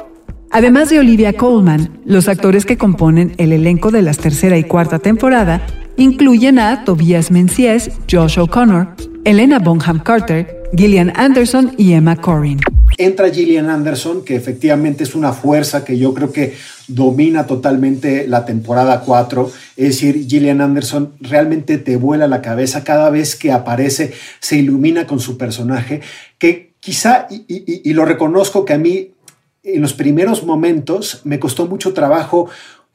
Además 0.51 0.89
de 0.89 0.99
Olivia 0.99 1.31
Colman, 1.31 2.01
los 2.05 2.27
actores 2.27 2.65
que 2.65 2.77
componen 2.77 3.35
el 3.37 3.53
elenco 3.53 3.89
de 3.89 4.01
las 4.01 4.17
tercera 4.17 4.57
y 4.57 4.65
cuarta 4.65 4.99
temporada 4.99 5.61
incluyen 5.99 6.59
a 6.59 6.85
Tobias 6.85 7.29
Menzies, 7.29 7.91
Josh 8.09 8.39
O'Connor, 8.39 8.95
Elena 9.25 9.59
Bonham 9.59 9.99
Carter, 9.99 10.63
Gillian 10.73 11.11
Anderson 11.15 11.73
y 11.77 11.91
Emma 11.91 12.15
Corrin. 12.15 12.59
Entra 12.97 13.29
Gillian 13.29 13.69
Anderson, 13.69 14.23
que 14.23 14.35
efectivamente 14.35 15.03
es 15.03 15.13
una 15.13 15.33
fuerza 15.33 15.83
que 15.83 15.97
yo 15.97 16.13
creo 16.13 16.31
que 16.31 16.55
domina 16.87 17.45
totalmente 17.45 18.27
la 18.27 18.45
temporada 18.45 19.01
4. 19.01 19.51
Es 19.75 19.87
decir, 19.89 20.25
Gillian 20.27 20.61
Anderson 20.61 21.13
realmente 21.19 21.77
te 21.77 21.97
vuela 21.97 22.27
la 22.27 22.41
cabeza 22.41 22.83
cada 22.85 23.09
vez 23.09 23.35
que 23.35 23.51
aparece, 23.51 24.13
se 24.39 24.57
ilumina 24.57 25.05
con 25.05 25.19
su 25.19 25.37
personaje, 25.37 26.01
que 26.37 26.73
quizá, 26.79 27.27
y, 27.29 27.43
y 27.47 27.93
lo 27.93 28.05
reconozco 28.05 28.63
que 28.63 28.73
a 28.73 28.77
mí 28.77 29.11
en 29.63 29.81
los 29.81 29.93
primeros 29.93 30.43
momentos 30.43 31.21
me 31.25 31.39
costó 31.39 31.67
mucho 31.67 31.93
trabajo 31.93 32.49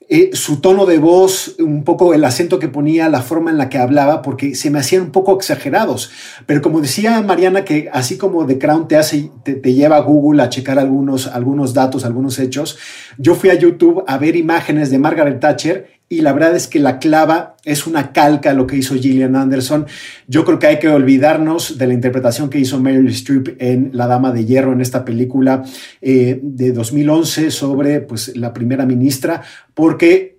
eh, 0.09 0.31
su 0.35 0.61
tono 0.61 0.85
de 0.85 0.99
voz, 0.99 1.57
un 1.59 1.83
poco 1.83 2.13
el 2.13 2.25
acento 2.25 2.59
que 2.59 2.69
ponía, 2.69 3.09
la 3.09 3.23
forma 3.23 3.51
en 3.51 3.59
la 3.59 3.69
que 3.69 3.79
hablaba, 3.79 4.21
porque 4.21 4.55
se 4.55 4.71
me 4.71 4.79
hacían 4.79 5.03
un 5.03 5.11
poco 5.11 5.35
exagerados. 5.35 6.11
Pero 6.47 6.61
como 6.61 6.81
decía 6.81 7.21
Mariana, 7.23 7.65
que 7.65 7.89
así 7.93 8.19
como 8.19 8.47
The 8.47 8.59
Crown 8.59 8.87
te 8.87 8.97
hace, 8.97 9.31
te, 9.43 9.73
lleva 9.73 9.97
a 9.97 10.01
Google 10.01 10.43
a 10.43 10.51
checar 10.51 10.79
algunos, 10.79 11.27
algunos 11.27 11.73
datos, 11.73 12.05
algunos 12.05 12.39
hechos, 12.39 12.79
yo 13.17 13.35
fui 13.35 13.51
a 13.51 13.55
YouTube 13.55 14.05
a 14.07 14.19
ver 14.19 14.37
imágenes 14.37 14.91
de 14.91 14.99
Margaret 14.99 15.41
Thatcher 15.41 15.94
y 16.09 16.21
la 16.21 16.33
verdad 16.33 16.55
es 16.55 16.69
que 16.69 16.81
la 16.81 16.99
clava 16.99 17.57
es 17.65 17.87
una 17.87 18.13
calca 18.13 18.51
a 18.51 18.55
lo 18.55 18.67
que 18.67 18.77
hizo 18.77 18.95
Gillian 18.95 19.37
Anderson. 19.37 19.87
Yo 20.29 20.45
creo 20.45 20.59
que 20.59 20.67
hay 20.67 20.79
que 20.79 20.89
olvidarnos 20.89 21.79
de 21.79 21.87
la 21.87 21.95
interpretación 21.95 22.51
que 22.51 22.59
hizo 22.59 22.79
Meryl 22.79 23.09
Streep 23.09 23.57
en 23.59 23.91
La 23.93 24.07
Dama 24.07 24.33
de 24.33 24.45
Hierro, 24.45 24.73
en 24.73 24.81
esta 24.81 25.05
película 25.05 25.65
eh, 26.01 26.39
de 26.43 26.73
2011 26.73 27.51
sobre 27.51 28.01
pues, 28.01 28.37
la 28.37 28.53
primera 28.53 28.87
ministra, 28.87 29.43
porque 29.73 30.37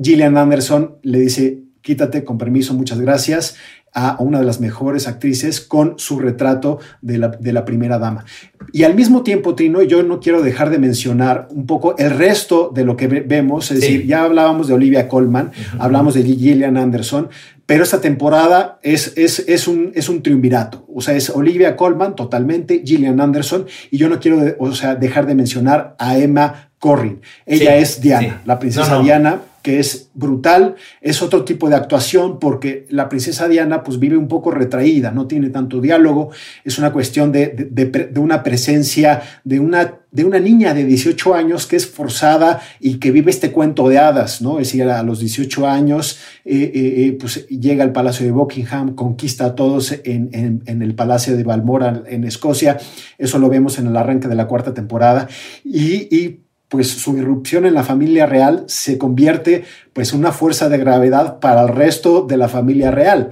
Gillian 0.00 0.36
Anderson 0.36 0.98
le 1.02 1.20
dice, 1.20 1.62
quítate 1.80 2.22
con 2.22 2.38
permiso, 2.38 2.74
muchas 2.74 3.00
gracias 3.00 3.56
a 3.94 4.16
una 4.20 4.40
de 4.40 4.46
las 4.46 4.60
mejores 4.60 5.08
actrices 5.08 5.60
con 5.60 5.94
su 5.98 6.18
retrato 6.18 6.78
de 7.00 7.18
la, 7.18 7.64
primera 7.64 7.98
dama. 7.98 8.24
Y 8.72 8.84
al 8.84 8.94
mismo 8.94 9.22
tiempo, 9.22 9.54
Trino, 9.54 9.82
yo 9.82 10.02
no 10.02 10.20
quiero 10.20 10.42
dejar 10.42 10.70
de 10.70 10.78
mencionar 10.78 11.48
un 11.50 11.66
poco 11.66 11.96
el 11.98 12.10
resto 12.10 12.70
de 12.74 12.84
lo 12.84 12.96
que 12.96 13.08
vemos, 13.08 13.70
es 13.70 13.80
decir, 13.80 14.06
ya 14.06 14.24
hablábamos 14.24 14.68
de 14.68 14.74
Olivia 14.74 15.08
Colman, 15.08 15.52
hablamos 15.78 16.14
de 16.14 16.22
Gillian 16.22 16.76
Anderson, 16.76 17.28
pero 17.66 17.84
esta 17.84 18.00
temporada 18.00 18.78
es, 18.82 19.12
es, 19.16 19.40
es, 19.46 19.68
un, 19.68 19.92
es 19.94 20.08
un 20.08 20.22
triunvirato. 20.22 20.86
O 20.94 21.00
sea, 21.00 21.14
es 21.14 21.28
Olivia 21.30 21.76
Colman 21.76 22.16
totalmente, 22.16 22.82
Gillian 22.84 23.20
Anderson, 23.20 23.66
y 23.90 23.98
yo 23.98 24.08
no 24.08 24.20
quiero 24.20 24.56
o 24.58 24.74
sea, 24.74 24.94
dejar 24.94 25.26
de 25.26 25.34
mencionar 25.34 25.94
a 25.98 26.16
Emma 26.18 26.70
Corrin. 26.78 27.20
Ella 27.44 27.76
es 27.76 28.00
Diana, 28.00 28.42
la 28.44 28.58
princesa 28.58 29.00
Diana 29.00 29.40
que 29.62 29.78
es 29.78 30.10
brutal, 30.14 30.76
es 31.00 31.22
otro 31.22 31.44
tipo 31.44 31.68
de 31.68 31.76
actuación 31.76 32.38
porque 32.38 32.86
la 32.90 33.08
princesa 33.08 33.48
Diana 33.48 33.82
pues 33.82 33.98
vive 33.98 34.16
un 34.16 34.28
poco 34.28 34.50
retraída, 34.50 35.10
no 35.10 35.26
tiene 35.26 35.50
tanto 35.50 35.80
diálogo, 35.80 36.30
es 36.64 36.78
una 36.78 36.92
cuestión 36.92 37.32
de, 37.32 38.12
una 38.16 38.42
presencia 38.42 39.22
de 39.44 39.60
una, 39.60 39.98
de 40.10 40.24
una 40.24 40.38
niña 40.38 40.74
de 40.74 40.84
18 40.84 41.34
años 41.34 41.66
que 41.66 41.76
es 41.76 41.86
forzada 41.86 42.60
y 42.80 42.98
que 42.98 43.10
vive 43.10 43.30
este 43.30 43.52
cuento 43.52 43.88
de 43.88 43.98
hadas, 43.98 44.40
¿no? 44.42 44.60
Es 44.60 44.68
decir, 44.68 44.84
a 44.84 45.02
los 45.02 45.20
18 45.20 45.66
años 45.66 46.18
eh, 46.44 46.70
eh, 46.74 47.06
eh, 47.06 47.18
pues 47.20 47.46
llega 47.48 47.84
al 47.84 47.92
Palacio 47.92 48.24
de 48.24 48.32
Buckingham, 48.32 48.94
conquista 48.94 49.46
a 49.46 49.54
todos 49.54 49.92
en, 50.04 50.62
el 50.66 50.94
Palacio 50.94 51.36
de 51.36 51.44
Balmoral 51.44 52.04
en 52.06 52.24
Escocia, 52.24 52.78
eso 53.18 53.38
lo 53.38 53.48
vemos 53.48 53.78
en 53.78 53.88
el 53.88 53.96
arranque 53.96 54.28
de 54.28 54.34
la 54.34 54.46
cuarta 54.46 54.72
temporada 54.72 55.28
y 55.64 56.40
pues 56.68 56.88
su 56.88 57.16
irrupción 57.16 57.66
en 57.66 57.74
la 57.74 57.82
familia 57.82 58.26
real 58.26 58.64
se 58.66 58.98
convierte 58.98 59.64
pues 59.92 60.12
una 60.12 60.32
fuerza 60.32 60.68
de 60.68 60.78
gravedad 60.78 61.40
para 61.40 61.62
el 61.62 61.68
resto 61.68 62.22
de 62.22 62.36
la 62.36 62.48
familia 62.48 62.90
real. 62.90 63.30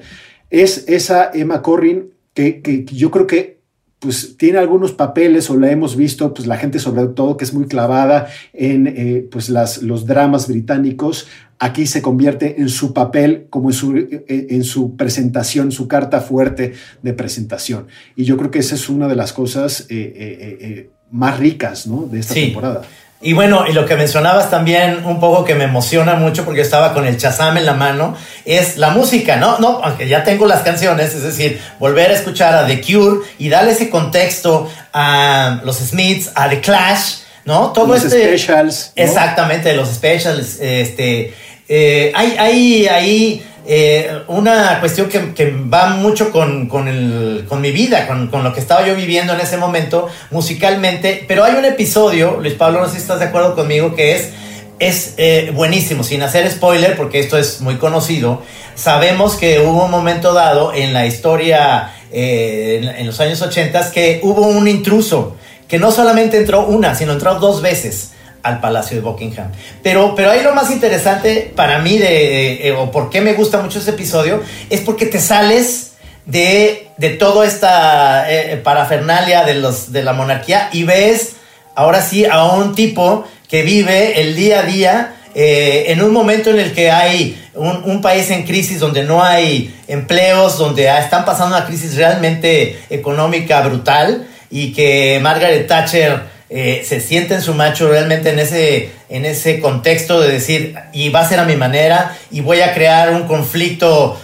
Es 0.50 0.84
esa 0.88 1.30
Emma 1.32 1.62
Corrin 1.62 2.10
que, 2.32 2.86
yo 2.90 3.10
creo 3.10 3.26
que 3.26 3.56
pues 3.98 4.36
tiene 4.36 4.58
algunos 4.58 4.92
papeles 4.92 5.48
o 5.48 5.58
la 5.58 5.70
hemos 5.70 5.96
visto, 5.96 6.32
pues 6.34 6.46
la 6.46 6.58
gente 6.58 6.78
sobre 6.78 7.06
todo 7.08 7.36
que 7.36 7.44
es 7.44 7.54
muy 7.54 7.66
clavada 7.66 8.28
en 8.52 8.86
eh, 8.86 9.26
pues 9.30 9.48
las, 9.48 9.82
los 9.82 10.06
dramas 10.06 10.48
británicos, 10.48 11.28
aquí 11.58 11.86
se 11.86 12.02
convierte 12.02 12.60
en 12.60 12.68
su 12.68 12.92
papel 12.92 13.46
como 13.48 13.70
en 13.70 13.72
su, 13.72 13.96
eh, 13.96 14.24
en 14.50 14.64
su 14.64 14.96
presentación, 14.96 15.72
su 15.72 15.88
carta 15.88 16.20
fuerte 16.20 16.74
de 17.02 17.12
presentación. 17.14 17.86
Y 18.16 18.24
yo 18.24 18.36
creo 18.36 18.50
que 18.50 18.58
esa 18.58 18.74
es 18.74 18.88
una 18.90 19.08
de 19.08 19.16
las 19.16 19.32
cosas 19.32 19.86
eh, 19.88 20.90
más 21.10 21.38
ricas 21.38 21.86
¿no? 21.86 22.06
de 22.06 22.20
esta 22.20 22.34
temporada. 22.34 22.82
Y 23.20 23.32
bueno, 23.32 23.64
y 23.66 23.72
lo 23.72 23.86
que 23.86 23.96
mencionabas 23.96 24.50
también 24.50 25.06
un 25.06 25.18
poco 25.20 25.44
que 25.44 25.54
me 25.54 25.64
emociona 25.64 26.16
mucho 26.16 26.44
porque 26.44 26.60
estaba 26.60 26.92
con 26.92 27.06
el 27.06 27.16
chazam 27.16 27.56
en 27.56 27.64
la 27.64 27.72
mano, 27.72 28.14
es 28.44 28.76
la 28.76 28.90
música, 28.90 29.36
¿no? 29.36 29.58
No, 29.58 29.80
aunque 29.82 30.06
ya 30.06 30.22
tengo 30.22 30.46
las 30.46 30.62
canciones, 30.62 31.14
es 31.14 31.22
decir, 31.22 31.60
volver 31.78 32.10
a 32.10 32.14
escuchar 32.14 32.54
a 32.54 32.66
The 32.66 32.82
Cure 32.82 33.26
y 33.38 33.48
darle 33.48 33.72
ese 33.72 33.88
contexto 33.88 34.70
a 34.92 35.60
los 35.64 35.78
Smiths, 35.78 36.30
a 36.34 36.50
The 36.50 36.60
Clash, 36.60 37.14
¿no? 37.46 37.72
Todo 37.72 37.86
los 37.86 38.04
este, 38.04 38.28
specials. 38.28 38.92
Exactamente, 38.94 39.72
los 39.72 39.88
specials, 39.88 40.60
este, 40.60 41.32
eh, 41.68 42.12
hay, 42.14 42.36
hay, 42.38 42.86
hay 42.86 43.46
eh, 43.68 44.22
una 44.28 44.78
cuestión 44.78 45.08
que, 45.08 45.50
va 45.50 45.88
mucho 45.88 46.30
con, 46.30 46.68
con, 46.68 46.86
el, 46.86 47.46
con 47.48 47.60
mi 47.60 47.72
vida, 47.72 48.06
con, 48.06 48.28
con, 48.28 48.44
lo 48.44 48.54
que 48.54 48.60
estaba 48.60 48.86
yo 48.86 48.94
viviendo 48.94 49.32
en 49.34 49.40
ese 49.40 49.56
momento 49.56 50.06
musicalmente, 50.30 51.24
pero 51.26 51.44
hay 51.44 51.54
un 51.56 51.64
episodio, 51.64 52.38
Luis 52.40 52.54
Pablo, 52.54 52.80
no 52.80 52.86
sé 52.86 52.92
si 52.92 52.98
estás 52.98 53.18
de 53.18 53.24
acuerdo 53.24 53.56
conmigo, 53.56 53.96
que 53.96 54.14
es, 54.14 54.30
es 54.78 55.14
eh, 55.16 55.50
buenísimo, 55.52 56.04
sin 56.04 56.22
hacer 56.22 56.48
spoiler, 56.48 56.96
porque 56.96 57.18
esto 57.18 57.36
es 57.36 57.60
muy 57.60 57.76
conocido, 57.76 58.42
sabemos 58.76 59.34
que 59.34 59.58
hubo 59.58 59.86
un 59.86 59.90
momento 59.90 60.32
dado 60.32 60.72
en 60.72 60.92
la 60.92 61.06
historia, 61.06 61.92
eh, 62.12 62.80
en, 62.80 62.88
en, 62.88 63.06
los 63.06 63.18
años 63.18 63.42
80, 63.42 63.90
que 63.90 64.20
hubo 64.22 64.42
un 64.46 64.68
intruso, 64.68 65.36
que 65.66 65.80
no 65.80 65.90
solamente 65.90 66.36
entró 66.36 66.66
una, 66.66 66.94
sino 66.94 67.14
entró 67.14 67.34
dos 67.40 67.62
veces 67.62 68.12
al 68.46 68.60
Palacio 68.60 68.96
de 68.96 69.02
Buckingham. 69.02 69.48
Pero, 69.82 70.14
pero 70.14 70.30
ahí 70.30 70.42
lo 70.42 70.54
más 70.54 70.70
interesante 70.70 71.52
para 71.54 71.80
mí, 71.80 71.98
de, 71.98 72.68
eh, 72.68 72.72
o 72.72 72.90
por 72.92 73.10
qué 73.10 73.20
me 73.20 73.32
gusta 73.32 73.60
mucho 73.60 73.80
ese 73.80 73.90
episodio, 73.90 74.42
es 74.70 74.80
porque 74.80 75.06
te 75.06 75.18
sales 75.18 75.92
de, 76.26 76.88
de 76.96 77.10
toda 77.10 77.44
esta 77.44 78.30
eh, 78.30 78.56
parafernalia 78.58 79.44
de, 79.44 79.54
los, 79.54 79.92
de 79.92 80.02
la 80.02 80.12
monarquía 80.12 80.70
y 80.72 80.84
ves 80.84 81.36
ahora 81.74 82.02
sí 82.02 82.24
a 82.24 82.44
un 82.44 82.74
tipo 82.74 83.24
que 83.48 83.62
vive 83.62 84.20
el 84.20 84.36
día 84.36 84.60
a 84.60 84.62
día 84.62 85.14
eh, 85.34 85.92
en 85.92 86.02
un 86.02 86.12
momento 86.12 86.50
en 86.50 86.60
el 86.60 86.72
que 86.72 86.90
hay 86.90 87.40
un, 87.54 87.82
un, 87.84 88.00
país 88.00 88.30
en 88.30 88.44
crisis 88.44 88.80
donde 88.80 89.02
no 89.02 89.22
hay 89.22 89.74
empleos, 89.86 90.56
donde 90.56 90.88
están 90.98 91.24
pasando 91.24 91.56
una 91.56 91.66
crisis 91.66 91.96
realmente 91.96 92.80
económica 92.90 93.60
brutal 93.60 94.26
y 94.50 94.72
que 94.72 95.18
Margaret 95.20 95.66
Thatcher 95.66 96.35
eh, 96.48 96.84
se 96.86 97.00
siente 97.00 97.34
en 97.34 97.42
su 97.42 97.54
macho 97.54 97.88
realmente 97.88 98.30
en 98.30 98.38
ese, 98.38 98.90
en 99.08 99.24
ese 99.24 99.60
contexto 99.60 100.20
de 100.20 100.32
decir, 100.32 100.76
y 100.92 101.08
va 101.08 101.20
a 101.20 101.28
ser 101.28 101.40
a 101.40 101.44
mi 101.44 101.56
manera, 101.56 102.16
y 102.30 102.40
voy 102.40 102.60
a 102.60 102.72
crear 102.72 103.12
un 103.12 103.26
conflicto 103.26 104.18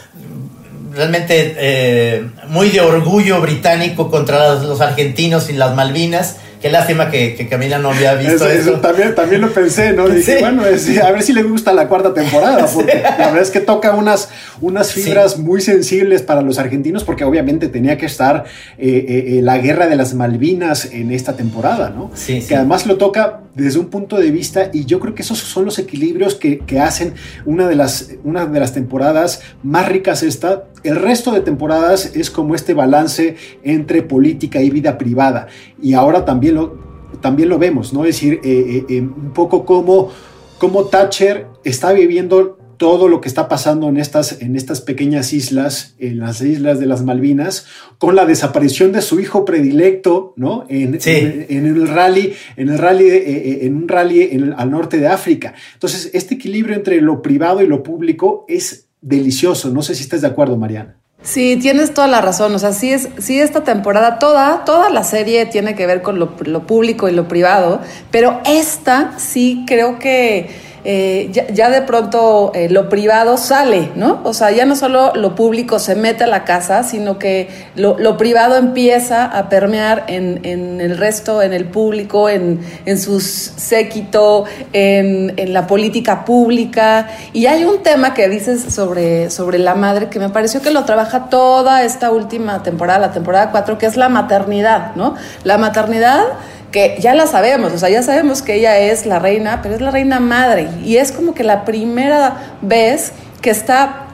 realmente 0.93 1.55
eh, 1.57 2.29
muy 2.49 2.71
de 2.71 2.81
orgullo 2.81 3.41
británico 3.41 4.11
contra 4.11 4.55
los 4.55 4.81
argentinos 4.81 5.49
y 5.51 5.55
las 5.55 5.75
Malvinas 5.75 6.37
Qué 6.63 6.71
lástima 6.71 7.11
que, 7.11 7.35
que, 7.35 7.49
Camila 7.49 7.79
no 7.79 7.91
había 7.91 8.15
visto 8.15 8.49
eso. 8.49 8.49
eso. 8.49 8.73
También, 8.81 9.17
también 9.17 9.41
lo 9.41 9.53
pensé, 9.53 9.93
¿no? 9.93 10.09
Dije, 10.09 10.37
sí. 10.37 10.41
bueno, 10.41 10.65
es, 10.65 10.97
a 10.97 11.11
ver 11.11 11.23
si 11.23 11.33
le 11.33 11.43
gusta 11.43 11.73
la 11.73 11.89
cuarta 11.89 12.15
temporada, 12.15 12.67
porque 12.75 13.03
la 13.03 13.27
verdad 13.27 13.43
es 13.43 13.51
que 13.51 13.59
toca 13.59 13.97
unas, 13.97 14.29
unas 14.61 14.93
fibras 14.93 15.33
sí. 15.33 15.43
muy 15.43 15.61
sensibles 15.61 16.23
para 16.23 16.41
los 16.41 16.61
argentinos, 16.61 17.03
porque 17.03 17.25
obviamente 17.25 17.67
tenía 17.67 17.99
que 17.99 18.07
estar 18.07 18.45
eh, 18.79 19.35
eh, 19.37 19.41
la 19.43 19.59
guerra 19.59 19.89
de 19.89 19.97
las 19.97 20.15
Malvinas 20.15 20.87
en 20.93 21.11
esta 21.11 21.35
temporada, 21.35 21.91
¿no? 21.91 22.13
Sí, 22.15 22.45
que 22.47 22.55
además 22.55 22.87
lo 22.87 22.97
toca 22.97 23.42
desde 23.55 23.79
un 23.79 23.87
punto 23.87 24.17
de 24.17 24.31
vista, 24.31 24.71
y 24.73 24.87
yo 24.87 24.99
creo 24.99 25.15
que 25.15 25.23
esos 25.23 25.39
son 25.39 25.65
los 25.65 25.79
equilibrios 25.79 26.35
que, 26.35 26.81
hacen 26.81 27.15
una 27.45 27.69
de, 27.69 27.77
las, 27.77 28.11
una 28.25 28.47
de 28.47 28.59
las 28.59 28.73
temporadas 28.73 29.43
más 29.63 29.89
ricas 29.89 30.23
esta. 30.23 30.65
El 30.83 30.97
resto 30.97 31.33
de 31.33 31.41
temporadas 31.41 32.17
es 32.17 32.31
como 32.31 32.55
este 32.55 32.75
balance 32.75 33.37
entre 33.63 34.03
política 34.03 34.63
y 34.63 34.71
vida 34.71 34.97
privada. 34.97 35.49
Y 35.81 35.93
ahora 35.93 36.25
también 36.25 36.55
lo, 36.55 36.79
también 37.21 37.49
lo 37.51 37.59
vemos, 37.59 37.93
¿no? 37.93 38.05
Es 38.05 38.17
decir, 38.17 38.41
eh, 38.43 38.85
eh, 38.89 39.01
un 39.01 39.33
poco 39.35 39.67
como, 39.67 40.11
como 40.59 40.85
Thatcher 40.87 41.47
está 41.63 41.93
viviendo 41.93 42.59
todo 42.83 43.07
lo 43.07 43.21
que 43.21 43.29
está 43.29 43.49
pasando 43.49 43.89
en 43.89 43.97
estas, 43.97 44.43
en 44.43 44.57
estas 44.57 44.81
pequeñas 44.81 45.33
islas, 45.33 45.95
en 46.01 46.19
las 46.19 46.41
islas 46.41 46.81
de 46.81 46.87
las 46.87 47.05
Malvinas, 47.05 47.65
con 47.99 48.17
la 48.17 48.27
desaparición 48.27 48.91
de 48.91 49.03
su 49.03 49.21
hijo 49.21 49.45
predilecto, 49.45 50.35
¿no? 50.35 50.65
En, 50.69 51.01
sí. 51.01 51.11
en, 51.13 51.47
en 51.49 51.67
el 51.67 51.87
rally, 51.87 52.35
en 52.57 52.71
el 52.71 52.79
rally, 52.79 53.09
eh, 53.09 53.59
en 53.67 53.77
un 53.77 53.87
rally 53.87 54.23
en 54.33 54.43
el, 54.43 54.55
al 54.59 54.69
norte 54.73 54.99
de 54.99 55.07
África. 55.07 55.55
Entonces, 55.75 56.11
este 56.13 56.35
equilibrio 56.35 56.75
entre 56.75 57.01
lo 57.01 57.23
privado 57.23 57.63
y 57.63 57.69
lo 57.69 57.85
público 57.85 58.45
es 58.49 58.89
delicioso. 59.01 59.71
No 59.71 59.83
sé 59.83 59.95
si 59.95 60.03
estás 60.03 60.23
de 60.23 60.27
acuerdo, 60.27 60.57
Mariana. 60.57 60.97
Sí, 61.23 61.57
tienes 61.63 61.95
toda 61.95 62.09
la 62.09 62.21
razón. 62.21 62.53
O 62.53 62.59
sea, 62.59 62.73
sí, 62.73 62.93
es, 62.93 63.11
sí 63.19 63.39
esta 63.39 63.63
temporada, 63.63 64.19
toda, 64.19 64.65
toda 64.65 64.91
la 64.91 65.05
serie 65.05 65.47
tiene 65.47 65.77
que 65.77 65.87
ver 65.87 66.03
con 66.03 66.19
lo, 66.19 66.35
lo 66.47 66.67
público 66.67 67.09
y 67.09 67.13
lo 67.13 67.29
privado, 67.29 67.81
pero 68.11 68.41
esta 68.45 69.17
sí 69.21 69.63
creo 69.69 70.01
que 70.01 70.72
eh, 70.85 71.29
ya, 71.31 71.47
ya, 71.49 71.71
de 71.71 71.83
pronto 71.83 72.51
eh, 72.55 72.69
lo 72.69 72.89
privado 72.89 73.37
sale, 73.37 73.91
¿no? 73.95 74.21
O 74.25 74.35
sea, 74.35 74.51
ya 74.51 74.65
no 74.65 74.75
solo 74.75 75.13
lo 75.15 75.37
público 75.37 75.79
se 75.79 75.95
mete 75.95 76.25
a 76.25 76.27
la 76.27 76.43
casa, 76.43 76.83
sino 76.83 77.21
que 77.21 77.49
lo, 77.77 77.97
lo 78.01 78.17
privado 78.17 78.57
empieza 78.57 79.25
a 79.25 79.49
permear 79.49 80.05
en, 80.09 80.41
en, 80.45 80.81
el 80.81 80.99
resto, 80.99 81.41
en 81.41 81.53
el 81.53 81.67
público, 81.67 82.29
en, 82.29 82.61
en 82.85 82.99
sus 82.99 83.23
séquito, 83.23 84.45
en, 84.73 85.35
en, 85.37 85.53
la 85.53 85.69
política 85.69 86.25
pública. 86.25 87.09
Y 87.33 87.47
hay 87.47 87.65
un 87.65 87.85
tema 87.85 88.13
que 88.13 88.29
dices 88.29 88.75
sobre, 88.75 89.31
sobre 89.31 89.61
la 89.61 89.77
madre 89.77 90.09
que 90.09 90.19
me 90.19 90.31
pareció 90.31 90.63
que 90.63 90.73
lo 90.73 90.85
trabaja 90.85 91.29
toda 91.31 91.85
esta 91.85 92.11
última 92.11 92.65
temporada, 92.65 92.99
la 92.99 93.13
temporada 93.13 93.53
4, 93.53 93.79
que 93.79 93.87
es 93.87 93.97
la 93.97 94.09
maternidad, 94.09 94.97
¿no? 94.97 95.15
La 95.45 95.59
maternidad 95.59 96.25
que 96.73 96.97
ya 96.99 97.15
la 97.15 97.27
sabemos, 97.27 97.73
o 97.73 97.79
sea, 97.79 97.91
ya 97.91 98.03
sabemos 98.03 98.43
que 98.43 98.55
ella 98.55 98.79
es 98.79 99.07
la 99.07 99.19
reina, 99.19 99.61
pero 99.63 99.75
es 99.75 99.81
la 99.81 99.91
reina 99.91 100.19
madre. 100.19 100.69
Y 100.83 100.97
es 100.97 101.13
como 101.13 101.35
que 101.35 101.45
la 101.45 101.65
primera 101.65 102.57
vez 102.63 103.13
que 103.43 103.51
está 103.51 104.07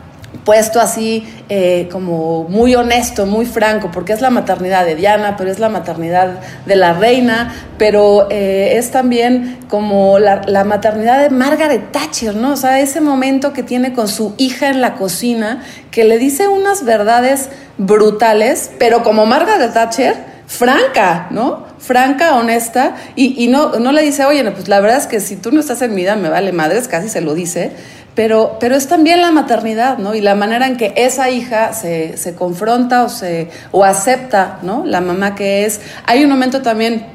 puesto 0.44 0.80
así 0.80 1.26
eh, 1.48 1.88
como 1.90 2.44
muy 2.44 2.74
honesto, 2.74 3.26
muy 3.26 3.46
franco, 3.46 3.90
porque 3.92 4.12
es 4.12 4.20
la 4.20 4.30
maternidad 4.30 4.84
de 4.84 4.94
Diana, 4.94 5.36
pero 5.36 5.50
es 5.50 5.58
la 5.58 5.68
maternidad 5.68 6.40
de 6.66 6.76
la 6.76 6.94
reina, 6.94 7.54
pero 7.78 8.28
eh, 8.30 8.74
es 8.76 8.90
también 8.90 9.58
como 9.68 10.18
la, 10.18 10.42
la, 10.46 10.64
maternidad 10.64 11.22
de 11.22 11.30
Margaret 11.30 11.92
Thatcher, 11.92 12.34
¿no? 12.34 12.52
O 12.52 12.56
sea, 12.56 12.80
ese 12.80 13.00
momento 13.00 13.52
que 13.52 13.62
tiene 13.62 13.92
con 13.92 14.08
su 14.08 14.34
hija 14.36 14.68
en 14.68 14.80
la 14.80 14.94
cocina, 14.94 15.62
que 15.90 16.04
le 16.04 16.18
dice 16.18 16.48
unas 16.48 16.84
verdades 16.84 17.48
brutales, 17.78 18.70
pero 18.78 19.02
como 19.02 19.26
Margaret 19.26 19.72
Thatcher, 19.72 20.27
franca, 20.48 21.28
¿no? 21.30 21.68
franca, 21.78 22.34
honesta, 22.34 22.96
y, 23.16 23.42
y, 23.42 23.48
no, 23.48 23.78
no 23.78 23.92
le 23.92 24.02
dice, 24.02 24.24
oye, 24.24 24.42
no, 24.42 24.52
pues 24.52 24.68
la 24.68 24.80
verdad 24.80 24.98
es 24.98 25.06
que 25.06 25.20
si 25.20 25.37
tú 25.37 25.52
no 25.52 25.61
estás 25.61 25.80
en 25.80 25.94
vida 25.94 26.16
me 26.16 26.28
vale 26.28 26.52
madres, 26.52 26.88
casi 26.88 27.08
se 27.08 27.20
lo 27.20 27.34
dice, 27.34 27.72
pero, 28.14 28.56
pero 28.58 28.74
es 28.74 28.88
también 28.88 29.22
la 29.22 29.30
maternidad, 29.30 29.98
¿no? 29.98 30.14
Y 30.14 30.20
la 30.20 30.34
manera 30.34 30.66
en 30.66 30.76
que 30.76 30.92
esa 30.96 31.30
hija 31.30 31.72
se, 31.72 32.16
se 32.16 32.34
confronta 32.34 33.04
o, 33.04 33.08
se, 33.08 33.48
o 33.70 33.84
acepta, 33.84 34.58
¿no? 34.62 34.84
La 34.84 35.00
mamá 35.00 35.37
que 35.37 35.64
es. 35.64 35.80
Hay 36.04 36.24
un 36.24 36.30
momento 36.30 36.61
también 36.61 37.06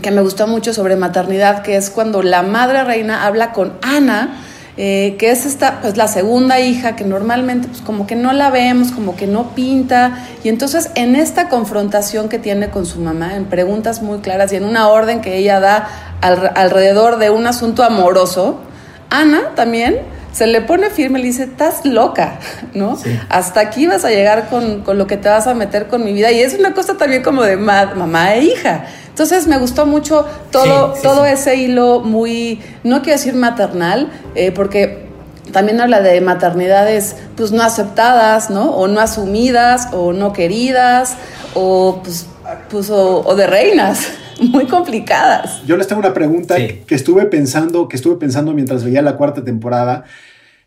que 0.00 0.12
me 0.12 0.22
gustó 0.22 0.46
mucho 0.46 0.72
sobre 0.72 0.94
maternidad, 0.94 1.62
que 1.62 1.76
es 1.76 1.90
cuando 1.90 2.22
la 2.22 2.42
madre 2.42 2.84
reina 2.84 3.26
habla 3.26 3.52
con 3.52 3.72
Ana, 3.82 4.41
eh, 4.76 5.16
que 5.18 5.30
es 5.30 5.44
esta, 5.44 5.80
pues 5.82 5.96
la 5.98 6.08
segunda 6.08 6.58
hija 6.60 6.96
que 6.96 7.04
normalmente 7.04 7.68
pues 7.68 7.82
como 7.82 8.06
que 8.06 8.16
no 8.16 8.32
la 8.32 8.50
vemos, 8.50 8.90
como 8.90 9.16
que 9.16 9.26
no 9.26 9.54
pinta, 9.54 10.24
y 10.42 10.48
entonces 10.48 10.90
en 10.94 11.14
esta 11.14 11.48
confrontación 11.48 12.28
que 12.28 12.38
tiene 12.38 12.70
con 12.70 12.86
su 12.86 13.00
mamá, 13.00 13.36
en 13.36 13.44
preguntas 13.44 14.00
muy 14.00 14.20
claras 14.20 14.52
y 14.52 14.56
en 14.56 14.64
una 14.64 14.88
orden 14.88 15.20
que 15.20 15.36
ella 15.36 15.60
da 15.60 15.88
al, 16.22 16.52
alrededor 16.54 17.18
de 17.18 17.28
un 17.28 17.46
asunto 17.46 17.84
amoroso, 17.84 18.60
Ana 19.10 19.50
también 19.54 20.00
se 20.32 20.46
le 20.46 20.62
pone 20.62 20.90
firme 20.90 21.18
y 21.18 21.22
le 21.22 21.28
dice, 21.28 21.44
estás 21.44 21.84
loca, 21.84 22.38
¿no? 22.74 22.96
Sí. 22.96 23.18
Hasta 23.28 23.60
aquí 23.60 23.86
vas 23.86 24.04
a 24.04 24.10
llegar 24.10 24.48
con, 24.48 24.80
con, 24.80 24.98
lo 24.98 25.06
que 25.06 25.16
te 25.16 25.28
vas 25.28 25.46
a 25.46 25.54
meter 25.54 25.88
con 25.88 26.04
mi 26.04 26.12
vida. 26.12 26.32
Y 26.32 26.40
es 26.40 26.54
una 26.58 26.72
cosa 26.74 26.96
también 26.96 27.22
como 27.22 27.42
de 27.42 27.56
ma 27.56 27.94
mamá 27.94 28.34
e 28.34 28.44
hija. 28.44 28.86
Entonces 29.08 29.46
me 29.46 29.58
gustó 29.58 29.84
mucho 29.84 30.26
todo, 30.50 30.94
sí, 30.94 31.00
sí, 31.00 31.02
todo 31.02 31.26
ese 31.26 31.56
hilo 31.56 32.00
muy, 32.00 32.62
no 32.82 33.02
quiero 33.02 33.18
decir 33.18 33.34
maternal, 33.34 34.10
eh, 34.34 34.52
porque 34.52 35.06
también 35.52 35.82
habla 35.82 36.00
de 36.00 36.18
maternidades 36.22 37.16
pues 37.36 37.52
no 37.52 37.62
aceptadas, 37.62 38.48
¿no? 38.48 38.70
O 38.70 38.88
no 38.88 39.00
asumidas, 39.00 39.88
o 39.92 40.14
no 40.14 40.32
queridas, 40.32 41.16
o 41.54 42.00
pues, 42.02 42.26
pues 42.70 42.88
o, 42.88 43.20
o 43.20 43.34
de 43.34 43.46
reinas 43.46 44.08
muy 44.40 44.66
complicadas. 44.66 45.64
Yo 45.66 45.76
les 45.76 45.86
tengo 45.86 46.00
una 46.00 46.14
pregunta 46.14 46.56
sí. 46.56 46.80
que 46.86 46.94
estuve 46.94 47.26
pensando, 47.26 47.88
que 47.88 47.96
estuve 47.96 48.16
pensando 48.16 48.52
mientras 48.52 48.84
veía 48.84 49.02
la 49.02 49.16
cuarta 49.16 49.44
temporada. 49.44 50.04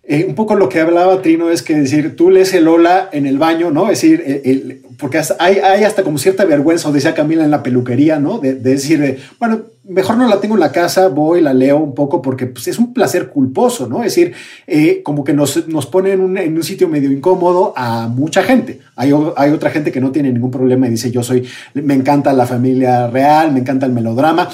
Eh, 0.08 0.26
un 0.28 0.36
poco 0.36 0.56
lo 0.56 0.70
que 0.70 0.80
hablaba 0.80 1.22
Trino 1.22 1.50
es 1.50 1.64
que 1.64 1.76
decir, 1.76 2.16
tú 2.16 2.30
lees 2.30 2.54
el 2.54 2.68
hola 2.68 3.10
en 3.12 3.26
el 3.26 3.40
baño, 3.40 3.72
¿no? 3.72 3.90
Es 3.90 4.02
decir, 4.02 4.84
porque 5.00 5.20
hay, 5.40 5.58
hasta 5.84 6.04
como 6.04 6.18
cierta 6.18 6.46
vergüenza, 6.46 6.90
o 6.90 6.92
decía 6.92 7.16
Camila 7.16 7.44
en 7.44 7.52
la 7.52 7.64
peluquería, 7.64 8.20
¿no? 8.20 8.38
De, 8.38 8.54
de 8.54 8.72
decir, 8.72 9.00
de, 9.00 9.18
bueno, 9.40 9.62
mejor 9.88 10.18
no 10.18 10.28
la 10.28 10.40
tengo 10.40 10.56
en 10.56 10.60
la 10.60 10.72
casa, 10.72 11.08
voy, 11.08 11.42
la 11.42 11.54
leo 11.54 11.78
un 11.78 11.94
poco, 11.94 12.22
porque 12.22 12.48
pues, 12.48 12.68
es 12.68 12.80
un 12.80 12.94
placer 12.94 13.30
culposo, 13.30 13.88
¿no? 13.88 14.04
Es 14.04 14.16
decir, 14.16 14.34
eh, 14.68 15.02
como 15.04 15.24
que 15.24 15.34
nos, 15.34 15.68
nos 15.68 15.86
pone 15.86 16.12
en 16.12 16.22
un, 16.22 16.38
en 16.38 16.56
un, 16.56 16.64
sitio 16.64 16.88
medio 16.88 17.12
incómodo 17.12 17.74
a 17.76 18.08
mucha 18.08 18.44
gente. 18.44 18.80
Hay, 18.96 19.12
hay 19.38 19.52
otra 19.52 19.70
gente 19.70 19.92
que 19.92 20.02
no 20.02 20.12
tiene 20.12 20.32
ningún 20.32 20.52
problema 20.52 20.88
y 20.88 20.92
dice, 20.92 21.12
yo 21.12 21.24
soy, 21.24 21.48
me 21.74 21.94
encanta 21.94 22.34
la 22.34 22.46
familia 22.46 23.08
real, 23.08 23.52
me 23.52 23.60
encanta 23.60 23.86
el 23.86 23.92
melodrama. 23.92 24.50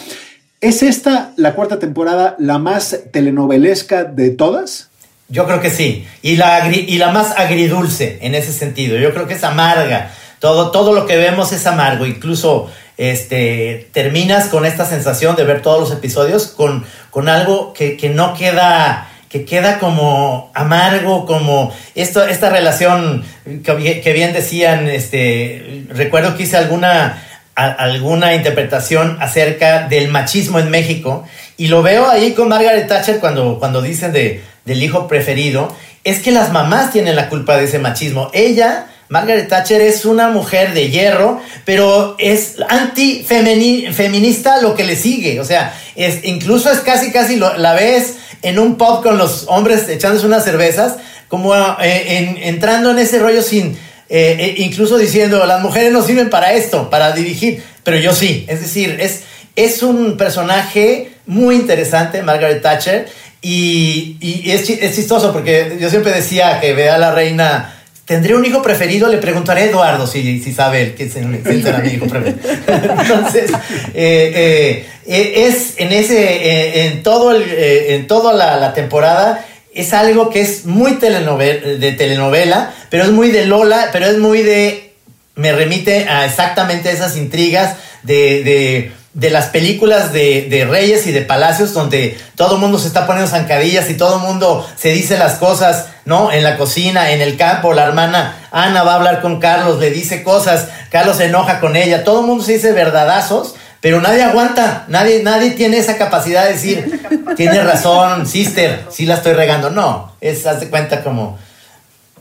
¿Es 0.60 0.84
esta, 0.84 1.34
la 1.38 1.56
cuarta 1.56 1.80
temporada, 1.80 2.36
la 2.38 2.60
más 2.60 3.00
telenovelesca 3.12 4.04
de 4.04 4.30
todas? 4.30 4.91
Yo 5.32 5.46
creo 5.46 5.62
que 5.62 5.70
sí. 5.70 6.06
Y 6.22 6.36
la, 6.36 6.68
y 6.68 6.98
la 6.98 7.12
más 7.12 7.32
agridulce 7.38 8.20
en 8.22 8.36
ese 8.36 8.52
sentido. 8.52 8.98
Yo 8.98 9.14
creo 9.14 9.28
que 9.28 9.34
es 9.36 9.44
amarga. 9.44 10.12
Todo, 10.40 10.72
todo 10.72 10.94
lo 10.94 11.06
que 11.06 11.16
vemos 11.16 11.54
es 11.54 11.66
amargo. 11.66 12.06
Incluso 12.06 12.70
este, 12.98 13.90
terminas 13.94 14.48
con 14.48 14.66
esta 14.66 14.86
sensación 14.86 15.38
de 15.38 15.46
ver 15.46 15.62
todos 15.62 15.80
los 15.80 15.92
episodios 15.98 16.48
con, 16.48 16.86
con 17.10 17.30
algo 17.30 17.74
que, 17.74 17.96
que 17.96 18.10
no 18.10 18.34
queda 18.34 19.08
que 19.32 19.46
queda 19.46 19.80
como 19.80 20.52
amargo, 20.54 21.26
como 21.26 21.74
esto, 21.96 22.22
esta 22.26 22.50
relación 22.50 23.24
que, 23.64 24.14
bien 24.14 24.34
decían, 24.34 24.90
este, 24.90 25.86
recuerdo 25.88 26.36
que 26.36 26.44
hice 26.44 26.58
alguna, 26.58 27.24
alguna 27.56 28.36
interpretación 28.36 29.18
acerca 29.22 29.88
del 29.88 30.10
machismo 30.10 30.60
en 30.60 30.70
México 30.70 31.24
y 31.56 31.68
lo 31.68 31.82
veo 31.82 32.10
ahí 32.10 32.34
con 32.34 32.50
Margaret 32.50 32.90
Thatcher 32.90 33.20
cuando, 33.20 33.58
cuando 33.58 33.82
dicen 33.82 34.12
de, 34.12 34.44
del 34.72 34.84
hijo 34.84 35.08
preferido, 35.08 35.76
es 36.04 36.20
que 36.20 36.32
las 36.32 36.52
mamás 36.52 36.92
tienen 36.92 37.16
la 37.16 37.30
culpa 37.30 37.58
de 37.58 37.66
ese 37.66 37.80
machismo. 37.80 38.30
Ella 38.34 38.88
Margaret 39.12 39.50
Thatcher 39.50 39.82
es 39.82 40.06
una 40.06 40.30
mujer 40.30 40.74
de 40.74 40.90
hierro, 40.90 41.42
pero 41.66 42.16
es 42.18 42.56
anti-feminista 42.70 44.62
lo 44.62 44.74
que 44.74 44.86
le 44.86 44.96
sigue. 44.96 45.42
O 45.42 45.44
sea, 45.44 45.78
es, 45.98 46.24
incluso 46.24 46.72
es 46.72 46.80
casi, 46.80 47.12
casi 47.12 47.36
la 47.36 47.74
ves 47.74 48.16
en 48.42 48.58
un 48.58 48.78
pub 48.78 49.04
con 49.04 49.18
los 49.18 49.48
hombres 49.50 49.90
echándose 49.90 50.26
unas 50.26 50.46
cervezas, 50.46 50.96
como 51.28 51.54
eh, 51.54 52.38
entrando 52.44 52.92
en 52.92 53.00
ese 53.00 53.20
rollo 53.20 53.42
sin, 53.42 53.78
eh, 54.08 54.38
eh, 54.40 54.56
incluso 54.60 54.98
diciendo, 54.98 55.46
las 55.46 55.62
mujeres 55.62 55.92
no 55.92 56.02
sirven 56.02 56.30
para 56.30 56.54
esto, 56.54 56.90
para 56.90 57.12
dirigir, 57.12 57.62
pero 57.84 57.98
yo 57.98 58.14
sí. 58.14 58.46
Es 58.48 58.62
decir, 58.62 58.98
es, 59.02 59.24
es 59.58 59.84
un 59.84 60.16
personaje 60.16 61.12
muy 61.26 61.56
interesante, 61.56 62.24
Margaret 62.24 62.62
Thatcher, 62.62 63.10
y, 63.42 64.18
y 64.20 64.52
es, 64.52 64.70
es 64.70 64.96
chistoso 64.96 65.34
porque 65.34 65.78
yo 65.80 65.90
siempre 65.90 66.12
decía 66.12 66.60
que 66.60 66.74
vea 66.74 66.96
a 66.96 67.00
la 67.00 67.12
reina 67.12 67.82
¿Tendré 68.12 68.36
un 68.36 68.46
hijo 68.46 68.62
preferido? 68.62 69.08
Le 69.08 69.20
preguntaré 69.20 69.62
a 69.62 69.66
Eduardo 69.68 70.06
si, 70.06 70.42
si 70.42 70.54
sabe 70.54 70.96
que 70.96 71.06
si 71.06 71.22
será 71.62 71.78
mi 71.80 71.92
hijo 71.92 72.08
preferido. 72.08 72.42
Entonces, 72.68 73.52
eh, 73.94 74.34
eh, 74.36 74.86
eh, 75.08 75.34
es 75.48 75.76
en 75.78 75.94
ese, 75.94 76.88
en 76.88 77.04
todo 77.04 77.32
el, 77.32 77.44
en 77.50 78.08
toda 78.08 78.34
la, 78.34 78.74
temporada, 78.74 79.46
es 79.74 79.94
algo 79.94 80.30
que 80.30 80.42
es 80.42 80.66
muy 80.66 80.96
de 80.96 81.96
telenovela, 81.98 82.74
pero 82.90 83.06
es 83.06 83.12
muy 83.12 83.32
de 83.32 83.46
Lola, 83.46 83.92
pero 83.94 84.08
es 84.08 84.18
muy 84.18 84.42
de, 84.42 84.92
me 85.36 85.54
remite 85.54 86.10
a 86.10 86.26
exactamente 86.26 86.92
esas 86.92 87.16
intrigas 87.16 87.78
de, 88.04 88.44
de 88.44 88.92
de 89.14 89.30
las 89.30 89.48
películas 89.48 90.14
de, 90.14 90.68
reyes 90.70 91.06
y 91.06 91.12
de 91.12 91.22
palacios 91.22 91.74
donde 91.74 92.18
todo 92.36 92.56
el 92.56 92.62
mundo 92.62 92.80
se 92.80 92.88
está 92.88 93.06
poniendo 93.06 93.30
zancadillas 93.30 93.90
y 93.90 93.96
todo 93.96 94.16
el 94.16 94.22
mundo 94.22 94.66
se 94.78 94.90
dice 94.90 95.18
las 95.18 95.34
cosas, 95.34 95.88
¿no? 96.06 96.32
En 96.32 96.44
la 96.44 96.58
cocina, 96.58 97.12
en 97.12 97.22
el 97.22 97.36
campo, 97.36 97.74
la 97.74 97.84
hermana 97.84 98.48
Ana 98.52 98.84
va 98.84 98.94
a 98.94 98.96
hablar 98.96 99.22
con 99.22 99.40
Carlos, 99.40 99.80
le 99.80 99.92
dice 99.92 100.24
cosas, 100.24 100.70
Carlos 100.90 101.18
se 101.18 101.26
enoja 101.26 101.60
con 101.60 101.76
ella, 101.76 102.04
todo 102.04 102.22
el 102.22 102.28
mundo 102.28 102.44
se 102.44 102.54
dice 102.54 102.72
verdadazos, 102.72 103.56
pero 103.82 104.00
nadie 104.00 104.24
aguanta, 104.24 104.86
nadie, 104.88 105.24
nadie 105.24 105.52
tiene 105.52 105.78
esa 105.78 105.98
capacidad 105.98 106.46
de 106.46 106.54
decir, 106.54 107.02
tiene 107.36 107.62
razón, 107.64 108.28
sister, 108.28 108.86
sí 108.90 109.06
la 109.06 109.16
estoy 109.16 109.34
regando. 109.34 109.72
No, 109.72 110.16
es, 110.22 110.46
haz 110.46 110.62
de 110.62 110.70
cuenta 110.70 111.04
como, 111.04 111.38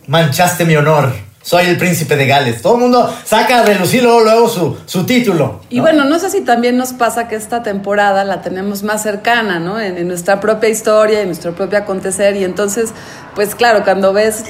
manchaste 0.07 0.65
mi 0.65 0.75
honor 0.75 1.30
soy 1.43 1.67
el 1.67 1.79
príncipe 1.79 2.17
de 2.17 2.27
Gales. 2.27 2.61
Todo 2.61 2.75
el 2.75 2.81
mundo 2.81 3.13
saca 3.25 3.61
a 3.61 3.65
relucir 3.65 4.03
luego, 4.03 4.49
su, 4.49 4.77
su, 4.85 5.07
título. 5.07 5.61
Y 5.71 5.81
bueno, 5.81 6.05
no 6.05 6.19
sé 6.19 6.29
si 6.29 6.43
también 6.43 6.77
nos 6.77 6.93
pasa 6.93 7.29
que 7.29 7.37
esta 7.37 7.63
temporada 7.63 8.25
la 8.25 8.43
tenemos 8.43 8.83
más 8.83 9.03
cercana, 9.03 9.59
¿no? 9.59 9.81
En, 9.81 10.07
nuestra 10.07 10.41
propia 10.41 10.69
historia, 10.69 11.21
en 11.21 11.29
nuestro 11.29 11.55
propio 11.55 11.79
acontecer. 11.79 12.37
Y 12.37 12.45
entonces, 12.45 12.91
pues 13.35 13.55
claro, 13.55 13.85
cuando 13.85 14.13
ves 14.13 14.45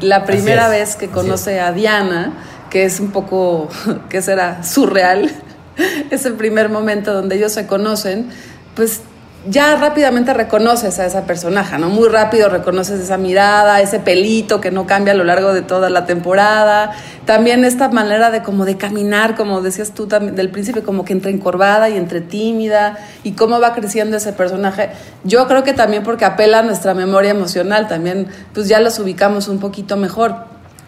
la 0.00 0.24
primera 0.24 0.68
vez 0.68 0.96
que 0.96 1.08
conoce 1.08 1.60
a 1.60 1.72
Diana, 1.72 2.34
que 2.68 2.84
es 2.84 3.00
un 3.00 3.10
poco, 3.10 3.68
¿qué 4.10 4.20
será? 4.20 4.62
Surreal. 4.62 5.30
es 6.10 6.26
el 6.26 6.34
primer 6.34 6.68
momento 6.68 7.14
donde 7.14 7.36
ellos 7.36 7.52
se 7.52 7.66
conocen, 7.66 8.28
pues 8.74 9.00
ya 9.46 9.76
rápidamente 9.76 10.32
reconoces 10.32 10.98
a 10.98 11.06
esa 11.06 11.26
personaje, 11.26 11.78
¿no? 11.78 11.88
Muy 11.88 12.08
rápido 12.08 12.48
reconoces 12.48 13.00
esa 13.00 13.18
mirada, 13.18 13.80
ese 13.80 14.00
pelito 14.00 14.60
que 14.60 14.70
no 14.70 14.86
cambia 14.86 15.12
a 15.12 15.16
lo 15.16 15.24
largo 15.24 15.52
de 15.52 15.62
toda 15.62 15.90
la 15.90 16.06
temporada. 16.06 16.92
También 17.26 17.64
esta 17.64 17.88
manera 17.90 18.30
de 18.30 18.42
como 18.42 18.64
de 18.64 18.76
caminar, 18.76 19.34
como 19.36 19.60
decías 19.60 19.92
tú 19.92 20.06
del 20.06 20.50
principio, 20.50 20.82
como 20.82 21.04
que 21.04 21.12
entre 21.12 21.30
encorvada 21.30 21.90
y 21.90 21.96
entre 21.96 22.22
tímida 22.22 22.98
y 23.22 23.32
cómo 23.32 23.60
va 23.60 23.74
creciendo 23.74 24.16
ese 24.16 24.32
personaje. 24.32 24.90
Yo 25.24 25.46
creo 25.46 25.62
que 25.62 25.74
también 25.74 26.02
porque 26.02 26.24
apela 26.24 26.60
a 26.60 26.62
nuestra 26.62 26.94
memoria 26.94 27.30
emocional, 27.30 27.86
también 27.86 28.28
pues 28.54 28.68
ya 28.68 28.80
los 28.80 28.98
ubicamos 28.98 29.48
un 29.48 29.58
poquito 29.58 29.96
mejor. 29.96 30.36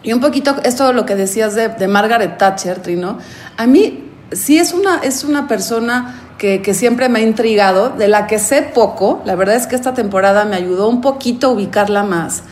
Y 0.01 0.13
un 0.13 0.21
poquito 0.21 0.55
esto 0.63 0.93
lo 0.93 1.05
que 1.05 1.15
decías 1.15 1.53
de, 1.53 1.69
de 1.69 1.87
Margaret 1.87 2.37
Thatcher, 2.37 2.79
Trino, 2.79 3.19
a 3.55 3.67
mí 3.67 4.05
sí 4.31 4.57
es 4.57 4.73
una, 4.73 4.99
es 4.99 5.23
una 5.23 5.47
persona 5.47 6.26
que, 6.37 6.73
siempre 6.73 7.09
me 7.09 7.19
ha 7.19 7.23
intrigado, 7.23 7.89
de 7.89 8.07
la 8.07 8.27
que 8.27 8.39
sé 8.39 8.61
poco. 8.61 9.21
La 9.25 9.35
verdad 9.35 9.55
es 9.55 9.67
que 9.67 9.75
esta 9.75 9.93
temporada 9.93 10.45
me 10.45 10.55
ayudó 10.55 10.87
un 10.87 11.01
poquito 11.01 11.47
a 11.47 11.49
ubicarla 11.51 12.03
más. 12.03 12.43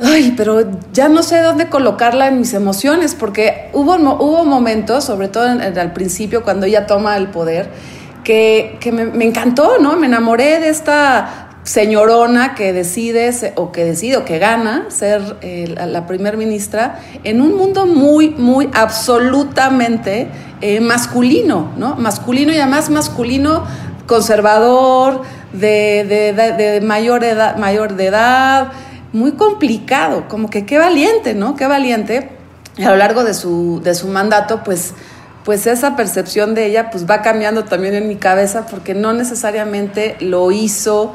Ay, 0.00 0.34
pero 0.36 0.64
ya 0.92 1.08
no 1.08 1.22
sé 1.22 1.40
dónde 1.40 1.68
colocarla 1.68 2.28
en 2.28 2.38
mis 2.38 2.54
emociones, 2.54 3.14
porque 3.14 3.68
hubo, 3.72 3.94
hubo 3.94 4.44
momentos, 4.44 5.04
sobre 5.04 5.28
todo 5.28 5.44
al 5.46 5.92
principio, 5.92 6.42
cuando 6.42 6.66
ella 6.66 6.86
toma 6.86 7.16
el 7.16 7.28
poder, 7.28 7.68
que, 8.24 8.78
me, 8.92 9.06
me, 9.06 9.24
encantó, 9.24 9.78
¿no? 9.80 9.96
Me 9.96 10.06
enamoré 10.06 10.60
de 10.60 10.68
esta 10.68 11.47
señorona 11.68 12.54
que 12.54 12.72
decide 12.72 13.30
o 13.56 13.72
que 13.72 13.84
decide 13.84 14.16
o 14.16 14.24
que 14.24 14.38
gana 14.38 14.86
ser 14.88 15.36
eh, 15.42 15.74
la, 15.76 16.06
primer 16.06 16.38
ministra 16.38 16.98
en 17.24 17.42
un 17.42 17.58
mundo 17.58 17.84
muy, 17.84 18.30
muy 18.30 18.70
absolutamente 18.72 20.28
eh, 20.62 20.80
masculino, 20.80 21.70
¿no? 21.76 21.94
Masculino 21.96 22.54
y 22.54 22.56
además 22.56 22.88
masculino 22.88 23.64
conservador, 24.06 25.20
de, 25.52 26.80
mayor, 26.82 27.22
edad, 27.22 27.58
mayor 27.58 27.96
de 27.96 28.06
edad, 28.06 28.72
muy 29.12 29.32
complicado, 29.32 30.26
como 30.26 30.48
que 30.48 30.64
qué 30.64 30.78
valiente, 30.78 31.34
¿no? 31.34 31.54
Qué 31.54 31.66
valiente. 31.66 32.30
Y 32.78 32.84
a 32.84 32.90
lo 32.90 32.96
largo 32.96 33.24
de 33.24 33.34
su, 33.34 33.82
de 33.84 33.94
su 33.94 34.08
mandato, 34.08 34.62
pues 34.64 34.94
pues 35.44 35.66
esa 35.66 35.96
percepción 35.96 36.54
de 36.54 36.66
ella 36.66 36.90
pues 36.90 37.08
va 37.08 37.22
cambiando 37.22 37.64
también 37.64 37.94
en 37.94 38.06
mi 38.06 38.16
cabeza 38.16 38.66
porque 38.66 38.92
no 38.94 39.14
necesariamente 39.14 40.18
lo 40.20 40.50
hizo 40.50 41.14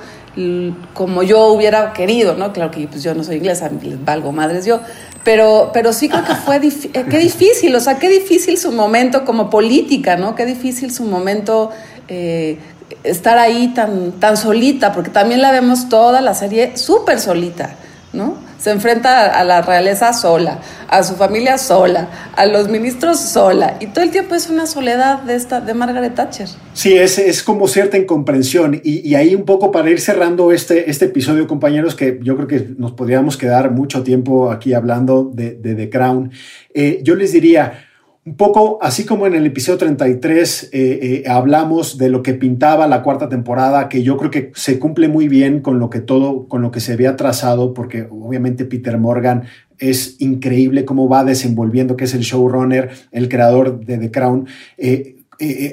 como 0.94 1.22
yo 1.22 1.48
hubiera 1.48 1.94
querido, 1.94 2.36
¿no? 2.36 2.54
Claro 2.54 2.72
que 2.72 2.88
pues 2.88 3.04
yo 3.04 3.14
no 3.14 3.24
soy 3.24 3.38
inglesa, 3.38 3.70
les 3.82 4.04
valgo 4.04 4.32
madres 4.32 4.66
yo, 4.66 4.80
pero, 5.24 5.70
pero 5.74 5.94
sí 5.94 6.10
creo 6.10 6.26
que 6.26 6.36
fue 6.36 6.58
eh, 6.58 7.06
qué 7.10 7.18
difícil, 7.20 7.76
o 7.76 7.80
sea, 7.80 8.00
qué 8.00 8.10
difícil 8.10 8.58
su 8.58 8.72
momento 8.72 9.26
como 9.26 9.50
política, 9.50 10.18
¿no? 10.18 10.36
Qué 10.36 10.46
difícil 10.46 10.92
su 10.92 11.04
momento 11.04 11.70
eh, 12.08 12.58
estar 13.04 13.38
ahí 13.38 13.74
tan, 13.76 14.14
tan 14.14 14.36
solita, 14.36 14.92
porque 14.92 15.12
también 15.12 15.42
la 15.42 15.52
vemos 15.52 15.88
toda 15.88 16.22
la 16.22 16.34
serie 16.34 16.78
súper 16.78 17.20
solita, 17.20 17.76
¿no? 18.14 18.38
se 18.64 18.72
enfrenta 18.72 19.38
a 19.38 19.44
la 19.44 19.62
realeza 19.62 20.14
sola, 20.14 20.62
a 20.88 21.04
su 21.04 21.16
familia 21.16 21.58
sola, 21.58 22.08
a 22.38 22.46
los 22.46 22.70
ministros 22.70 23.20
sola, 23.20 23.76
y 23.82 23.88
todo 23.88 24.06
el 24.06 24.10
tiempo 24.10 24.36
es 24.36 24.50
una 24.50 24.68
soledad 24.68 25.22
de, 25.24 25.36
esta, 25.36 25.60
de 25.60 25.74
Margaret 25.74 26.16
Thatcher. 26.16 26.48
Sí, 26.72 26.94
es, 26.94 27.20
es 27.20 27.44
como 27.44 27.68
cierta 27.68 27.98
incomprensión, 27.98 28.80
y, 28.82 29.06
y, 29.06 29.16
ahí 29.16 29.36
un 29.36 29.44
poco 29.44 29.70
para 29.70 29.90
ir 29.90 30.00
cerrando 30.00 30.54
este, 30.54 30.90
este 30.90 31.06
episodio, 31.06 31.46
compañeros, 31.46 31.94
que 31.94 32.20
yo 32.24 32.38
creo 32.38 32.48
que 32.48 32.70
nos 32.78 32.94
podríamos 32.94 33.36
quedar 33.36 33.70
mucho 33.70 34.02
tiempo 34.02 34.50
aquí 34.50 34.74
hablando 34.74 35.30
de, 35.34 35.52
The 35.52 35.90
Crown, 35.90 36.32
eh, 36.74 37.02
yo 37.04 37.16
les 37.16 37.34
diría, 37.34 37.90
un 38.26 38.38
poco 38.38 38.80
así 38.82 39.06
como 39.06 39.28
en 39.28 39.36
el 39.36 39.46
episodio 39.46 39.80
33 39.80 40.64
eh, 40.64 40.70
eh, 40.72 41.24
hablamos 41.30 41.98
de 41.98 42.10
lo 42.10 42.24
que 42.24 42.34
pintaba 42.34 42.88
la 42.88 43.04
cuarta 43.04 43.28
temporada, 43.28 43.90
que 43.90 44.02
yo 44.02 44.16
creo 44.16 44.32
que 44.32 44.52
se 44.56 44.80
cumple 44.80 45.10
muy 45.10 45.28
bien 45.28 45.60
con 45.60 45.80
lo 45.80 45.90
que 45.90 46.00
todo, 46.00 46.48
con 46.48 46.62
lo 46.62 46.72
que 46.72 46.80
se 46.80 46.94
había 46.94 47.18
trazado, 47.18 47.74
porque 47.74 48.08
obviamente 48.10 48.64
Peter 48.64 48.98
Morgan 48.98 49.44
es 49.78 50.16
increíble 50.20 50.86
cómo 50.86 51.10
va 51.10 51.26
desenvolviendo, 51.26 51.98
que 51.98 52.06
es 52.06 52.14
el 52.14 52.22
showrunner, 52.22 52.92
el 53.12 53.28
creador 53.28 53.86
de 53.86 53.98
The 53.98 54.12
Crown, 54.12 54.48
eh, 54.78 55.16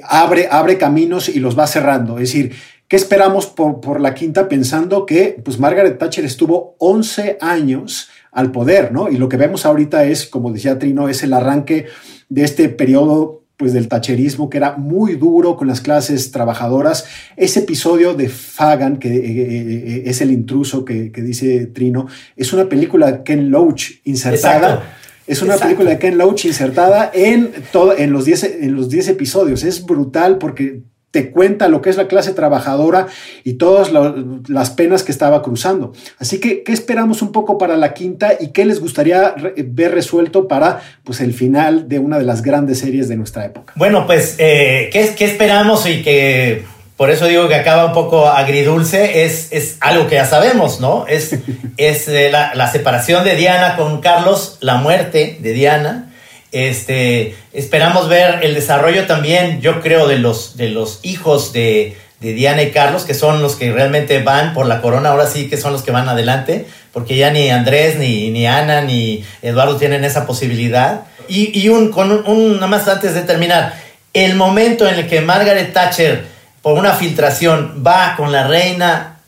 abre, 0.02 0.48
abre 0.50 0.76
caminos 0.76 1.28
y 1.28 1.38
los 1.38 1.56
va 1.56 1.68
cerrando. 1.68 2.18
Es 2.18 2.32
decir, 2.32 2.52
¿qué 2.88 2.96
esperamos 2.96 3.46
por, 3.46 3.80
por 3.80 4.00
la 4.00 4.14
quinta 4.14 4.48
pensando 4.48 5.06
que 5.06 5.40
pues 5.44 5.60
Margaret 5.60 5.98
Thatcher 5.98 6.24
estuvo 6.24 6.74
11 6.78 7.38
años 7.40 8.08
al 8.32 8.52
poder, 8.52 8.92
¿no? 8.92 9.08
Y 9.08 9.16
lo 9.16 9.28
que 9.28 9.36
vemos 9.36 9.66
ahorita 9.66 10.04
es, 10.04 10.26
como 10.26 10.52
decía 10.52 10.78
Trino, 10.78 11.08
es 11.08 11.22
el 11.22 11.32
arranque 11.32 11.86
de 12.28 12.44
este 12.44 12.68
periodo 12.68 13.40
pues 13.60 13.74
del 13.74 13.88
tacherismo 13.88 14.48
que 14.48 14.56
era 14.56 14.78
muy 14.78 15.16
duro 15.16 15.54
con 15.54 15.68
las 15.68 15.82
clases 15.82 16.30
trabajadoras. 16.30 17.04
Ese 17.36 17.60
episodio 17.60 18.14
de 18.14 18.30
Fagan, 18.30 18.98
que 18.98 19.14
eh, 19.14 19.20
eh, 19.20 19.84
eh, 19.86 20.02
es 20.06 20.22
el 20.22 20.30
intruso 20.30 20.82
que, 20.82 21.10
dice 21.10 21.66
Trino, 21.66 22.06
es 22.36 22.54
una 22.54 22.70
película 22.70 23.12
de 23.12 23.22
Ken 23.22 23.50
Loach 23.50 24.00
insertada. 24.04 24.96
Es 25.26 25.42
una 25.42 25.58
película 25.58 25.90
de 25.90 25.98
Ken 25.98 26.16
Loach 26.16 26.46
insertada 26.46 27.10
en, 27.12 27.52
todo, 27.70 27.96
en 27.96 28.12
los 28.12 28.24
10 28.24 28.44
en 28.62 28.74
los 28.74 28.92
episodios. 28.92 29.62
Es 29.62 29.84
brutal 29.84 30.38
porque 30.38 30.80
te 31.10 31.30
cuenta 31.30 31.68
lo 31.68 31.82
que 31.82 31.90
es 31.90 31.96
la 31.96 32.06
clase 32.06 32.32
trabajadora 32.32 33.08
y 33.42 33.54
todas 33.54 33.90
las 34.48 34.70
penas 34.70 35.02
que 35.02 35.12
estaba 35.12 35.42
cruzando. 35.42 35.92
Así 36.18 36.38
que, 36.38 36.62
¿qué 36.62 36.72
esperamos 36.72 37.20
un 37.22 37.32
poco 37.32 37.58
para 37.58 37.76
la 37.76 37.94
quinta 37.94 38.34
y 38.38 38.48
qué 38.48 38.64
les 38.64 38.80
gustaría 38.80 39.34
ver 39.56 39.92
resuelto 39.92 40.46
para 40.46 40.80
pues, 41.02 41.20
el 41.20 41.34
final 41.34 41.88
de 41.88 41.98
una 41.98 42.18
de 42.18 42.24
las 42.24 42.42
grandes 42.42 42.78
series 42.78 43.08
de 43.08 43.16
nuestra 43.16 43.44
época? 43.44 43.72
Bueno, 43.76 44.06
pues, 44.06 44.36
eh, 44.38 44.88
¿qué, 44.92 45.14
¿qué, 45.16 45.24
esperamos 45.24 45.86
y 45.86 46.02
que 46.02 46.64
por 46.96 47.10
eso 47.10 47.26
digo 47.26 47.48
que 47.48 47.54
acaba 47.54 47.86
un 47.86 47.92
poco 47.92 48.28
agridulce, 48.28 49.24
es, 49.24 49.48
es 49.52 49.78
algo 49.80 50.06
que 50.06 50.16
ya 50.16 50.26
sabemos, 50.26 50.80
¿no? 50.80 51.06
Es, 51.08 51.34
es 51.76 52.06
eh, 52.08 52.28
la, 52.30 52.54
la, 52.54 52.70
separación 52.70 53.24
de 53.24 53.36
Diana 53.36 53.76
con 53.76 54.00
Carlos, 54.00 54.58
la 54.60 54.76
muerte 54.76 55.38
de 55.40 55.52
Diana. 55.52 56.09
Este, 56.52 57.36
esperamos 57.52 58.08
ver 58.08 58.40
el 58.42 58.54
desarrollo 58.54 59.06
también, 59.06 59.60
yo 59.60 59.80
creo, 59.80 60.08
de 60.08 60.18
los, 60.18 60.56
de 60.56 60.68
los 60.68 60.98
hijos 61.02 61.52
de, 61.52 61.96
de 62.20 62.32
Diana 62.34 62.62
y 62.62 62.70
Carlos, 62.70 63.04
que 63.04 63.14
son 63.14 63.40
los 63.40 63.56
que 63.56 63.72
realmente 63.72 64.22
van 64.22 64.52
por 64.52 64.66
la 64.66 64.80
corona, 64.80 65.10
ahora 65.10 65.26
sí 65.26 65.48
que 65.48 65.56
son 65.56 65.72
los 65.72 65.82
que 65.82 65.90
van 65.90 66.08
adelante, 66.08 66.66
porque 66.92 67.16
ya 67.16 67.30
ni 67.30 67.50
Andrés, 67.50 67.96
ni, 67.96 68.30
ni 68.30 68.46
Ana, 68.46 68.82
ni 68.82 69.24
Eduardo 69.42 69.76
tienen 69.76 70.04
esa 70.04 70.26
posibilidad. 70.26 71.02
Y, 71.28 71.56
y 71.58 71.68
un, 71.68 71.90
con 71.90 72.10
un, 72.28 72.54
nada 72.54 72.66
más 72.66 72.88
antes 72.88 73.14
de 73.14 73.22
terminar, 73.22 73.74
el 74.12 74.34
momento 74.34 74.88
en 74.88 74.96
el 74.96 75.08
que 75.08 75.20
Margaret 75.20 75.72
Thatcher, 75.72 76.26
por 76.62 76.76
una 76.76 76.94
filtración, 76.94 77.82
va 77.86 78.14
con 78.16 78.32
la 78.32 78.48
reina 78.48 79.20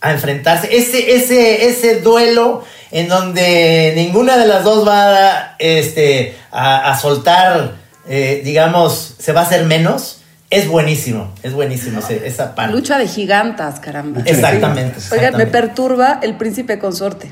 a 0.00 0.12
enfrentarse, 0.12 0.76
ese, 0.76 1.14
ese, 1.14 1.66
ese 1.66 2.00
duelo 2.00 2.64
en 2.90 3.08
donde 3.08 3.92
ninguna 3.96 4.36
de 4.36 4.46
las 4.46 4.64
dos 4.64 4.86
va 4.86 5.56
este, 5.58 6.36
a, 6.50 6.90
a 6.90 6.98
soltar, 6.98 7.76
eh, 8.08 8.42
digamos, 8.44 9.14
se 9.18 9.32
va 9.32 9.40
a 9.40 9.44
hacer 9.44 9.64
menos 9.64 10.20
es 10.50 10.66
buenísimo, 10.66 11.32
es 11.44 11.52
buenísimo 11.52 12.00
esa 12.00 12.56
parte. 12.56 12.72
Lucha 12.72 12.98
de 12.98 13.06
gigantas, 13.06 13.78
caramba. 13.78 14.22
Exactamente. 14.26 14.98
Oigan, 15.12 15.36
me 15.36 15.46
perturba 15.46 16.18
el 16.22 16.36
príncipe 16.36 16.80
consorte. 16.80 17.30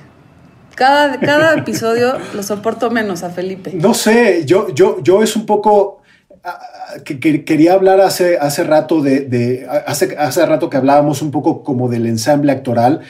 Cada, 0.76 1.18
cada 1.18 1.54
episodio 1.58 2.16
lo 2.32 2.44
soporto 2.44 2.92
menos 2.92 3.24
a 3.24 3.30
Felipe. 3.30 3.72
No 3.74 3.92
sé, 3.92 4.44
yo, 4.46 4.72
yo, 4.72 5.02
yo 5.02 5.24
es 5.24 5.34
un 5.34 5.46
poco 5.46 6.00
que, 7.04 7.18
que, 7.18 7.44
quería 7.44 7.72
hablar 7.72 8.00
hace, 8.00 8.38
hace 8.38 8.62
rato 8.62 9.02
de, 9.02 9.22
de 9.22 9.66
hace, 9.86 10.16
hace 10.16 10.46
rato 10.46 10.70
que 10.70 10.76
hablábamos 10.76 11.20
un 11.20 11.32
poco 11.32 11.64
como 11.64 11.88
del 11.88 12.06
ensamble 12.06 12.52
actoral. 12.52 13.00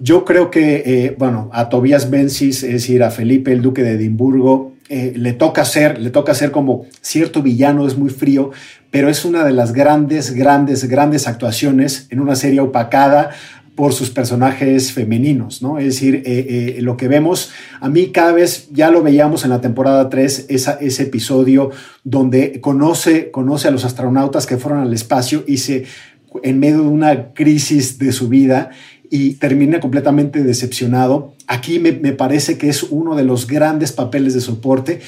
Yo 0.00 0.24
creo 0.24 0.50
que, 0.50 0.82
eh, 0.86 1.16
bueno, 1.18 1.50
a 1.52 1.68
Tobias 1.68 2.08
Menzies, 2.08 2.62
es 2.62 2.72
decir, 2.72 3.02
a 3.02 3.10
Felipe, 3.10 3.52
el 3.52 3.62
duque 3.62 3.82
de 3.82 3.92
Edimburgo, 3.92 4.74
eh, 4.88 5.12
le 5.16 5.32
toca 5.32 5.64
ser, 5.64 5.98
le 5.98 6.10
toca 6.10 6.34
ser 6.34 6.52
como 6.52 6.86
cierto 7.00 7.42
villano, 7.42 7.86
es 7.86 7.98
muy 7.98 8.08
frío, 8.08 8.52
pero 8.90 9.08
es 9.08 9.24
una 9.24 9.44
de 9.44 9.52
las 9.52 9.72
grandes, 9.72 10.32
grandes, 10.34 10.84
grandes 10.88 11.26
actuaciones 11.26 12.06
en 12.10 12.20
una 12.20 12.36
serie 12.36 12.60
opacada 12.60 13.30
por 13.74 13.92
sus 13.92 14.10
personajes 14.10 14.92
femeninos, 14.92 15.62
¿no? 15.62 15.78
Es 15.78 15.86
decir, 15.86 16.22
eh, 16.24 16.78
lo 16.80 16.96
que 16.96 17.06
vemos, 17.06 17.50
a 17.80 17.88
mí 17.88 18.08
cada 18.08 18.32
vez, 18.32 18.68
ya 18.72 18.90
lo 18.90 19.02
veíamos 19.02 19.44
en 19.44 19.50
la 19.50 19.60
temporada 19.60 20.08
3, 20.08 20.46
esa, 20.48 20.78
ese 20.80 21.04
episodio 21.04 21.70
donde 22.02 22.60
conoce, 22.60 23.30
conoce 23.30 23.68
a 23.68 23.70
los 23.70 23.84
astronautas 23.84 24.46
que 24.46 24.56
fueron 24.56 24.80
al 24.80 24.94
espacio 24.94 25.44
y 25.46 25.58
se, 25.58 25.84
en 26.42 26.58
medio 26.58 26.82
de 26.82 26.88
una 26.88 27.32
crisis 27.32 27.98
de 27.98 28.12
su 28.12 28.28
vida, 28.28 28.70
y 29.10 29.34
termina 29.34 29.80
completamente 29.80 30.42
decepcionado. 30.42 31.34
Aquí 31.46 31.78
me, 31.78 31.92
me, 31.92 32.12
parece 32.12 32.58
que 32.58 32.68
es 32.68 32.82
uno 32.82 33.16
de 33.16 33.24
los 33.24 33.46
grandes 33.46 33.92
papeles 33.92 34.34
de 34.34 34.40
soporte 34.40 35.00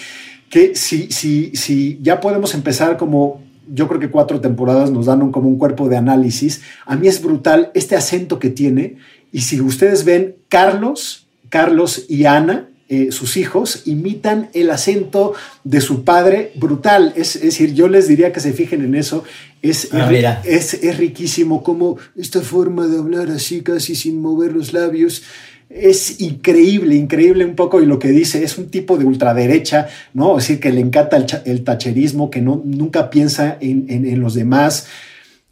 que 0.50 0.74
si, 0.74 1.10
si, 1.12 1.54
si 1.54 1.98
ya 2.02 2.20
podemos 2.20 2.54
empezar 2.54 2.96
como 2.96 3.40
yo 3.72 3.86
creo 3.88 4.00
que 4.00 4.10
cuatro 4.10 4.40
temporadas 4.40 4.90
nos 4.90 5.06
dan 5.06 5.22
un, 5.22 5.30
como 5.30 5.48
un 5.48 5.58
cuerpo 5.58 5.88
de 5.88 5.96
análisis. 5.96 6.62
A 6.86 6.96
mí 6.96 7.06
es 7.06 7.22
brutal 7.22 7.70
este 7.74 7.96
acento 7.96 8.38
que 8.38 8.50
tiene. 8.50 8.96
Y 9.32 9.42
si 9.42 9.60
ustedes 9.60 10.04
ven, 10.04 10.34
Carlos, 10.48 11.28
Carlos 11.48 12.04
y 12.08 12.24
Ana, 12.24 12.68
eh, 12.90 13.10
sus 13.10 13.38
hijos, 13.38 13.84
imitan 13.86 14.50
el 14.52 14.68
acento 14.70 15.32
de 15.64 15.80
su 15.80 16.04
padre 16.04 16.52
brutal. 16.56 17.14
Es, 17.16 17.36
es, 17.36 17.42
decir, 17.42 17.72
yo 17.72 17.88
les 17.88 18.06
diría 18.08 18.32
que 18.32 18.40
se 18.40 18.52
fijen 18.52 18.84
en 18.84 18.94
eso. 18.94 19.24
Es, 19.62 19.88
ah, 19.92 20.10
es, 20.44 20.74
es, 20.74 20.98
riquísimo 20.98 21.62
como 21.62 21.96
esta 22.16 22.42
forma 22.42 22.86
de 22.86 22.98
hablar 22.98 23.30
así, 23.30 23.62
casi 23.62 23.94
sin 23.94 24.20
mover 24.20 24.52
los 24.52 24.72
labios 24.72 25.22
es 25.70 26.20
increíble, 26.20 26.96
increíble 26.96 27.44
un 27.44 27.54
poco 27.54 27.80
y 27.80 27.86
lo 27.86 28.00
que 28.00 28.08
dice 28.08 28.42
es 28.42 28.58
un 28.58 28.70
tipo 28.70 28.98
de 28.98 29.04
ultraderecha, 29.04 29.88
¿no? 30.12 30.36
Es 30.36 30.48
decir, 30.48 30.60
que 30.60 30.72
le 30.72 30.80
encanta 30.80 31.16
el, 31.16 31.26
el 31.44 31.62
tacherismo, 31.62 32.28
que 32.28 32.40
no, 32.40 32.60
nunca 32.64 33.08
piensa 33.08 33.56
en, 33.60 33.86
en, 33.88 34.04
en, 34.04 34.20
los 34.20 34.34
demás. 34.34 34.88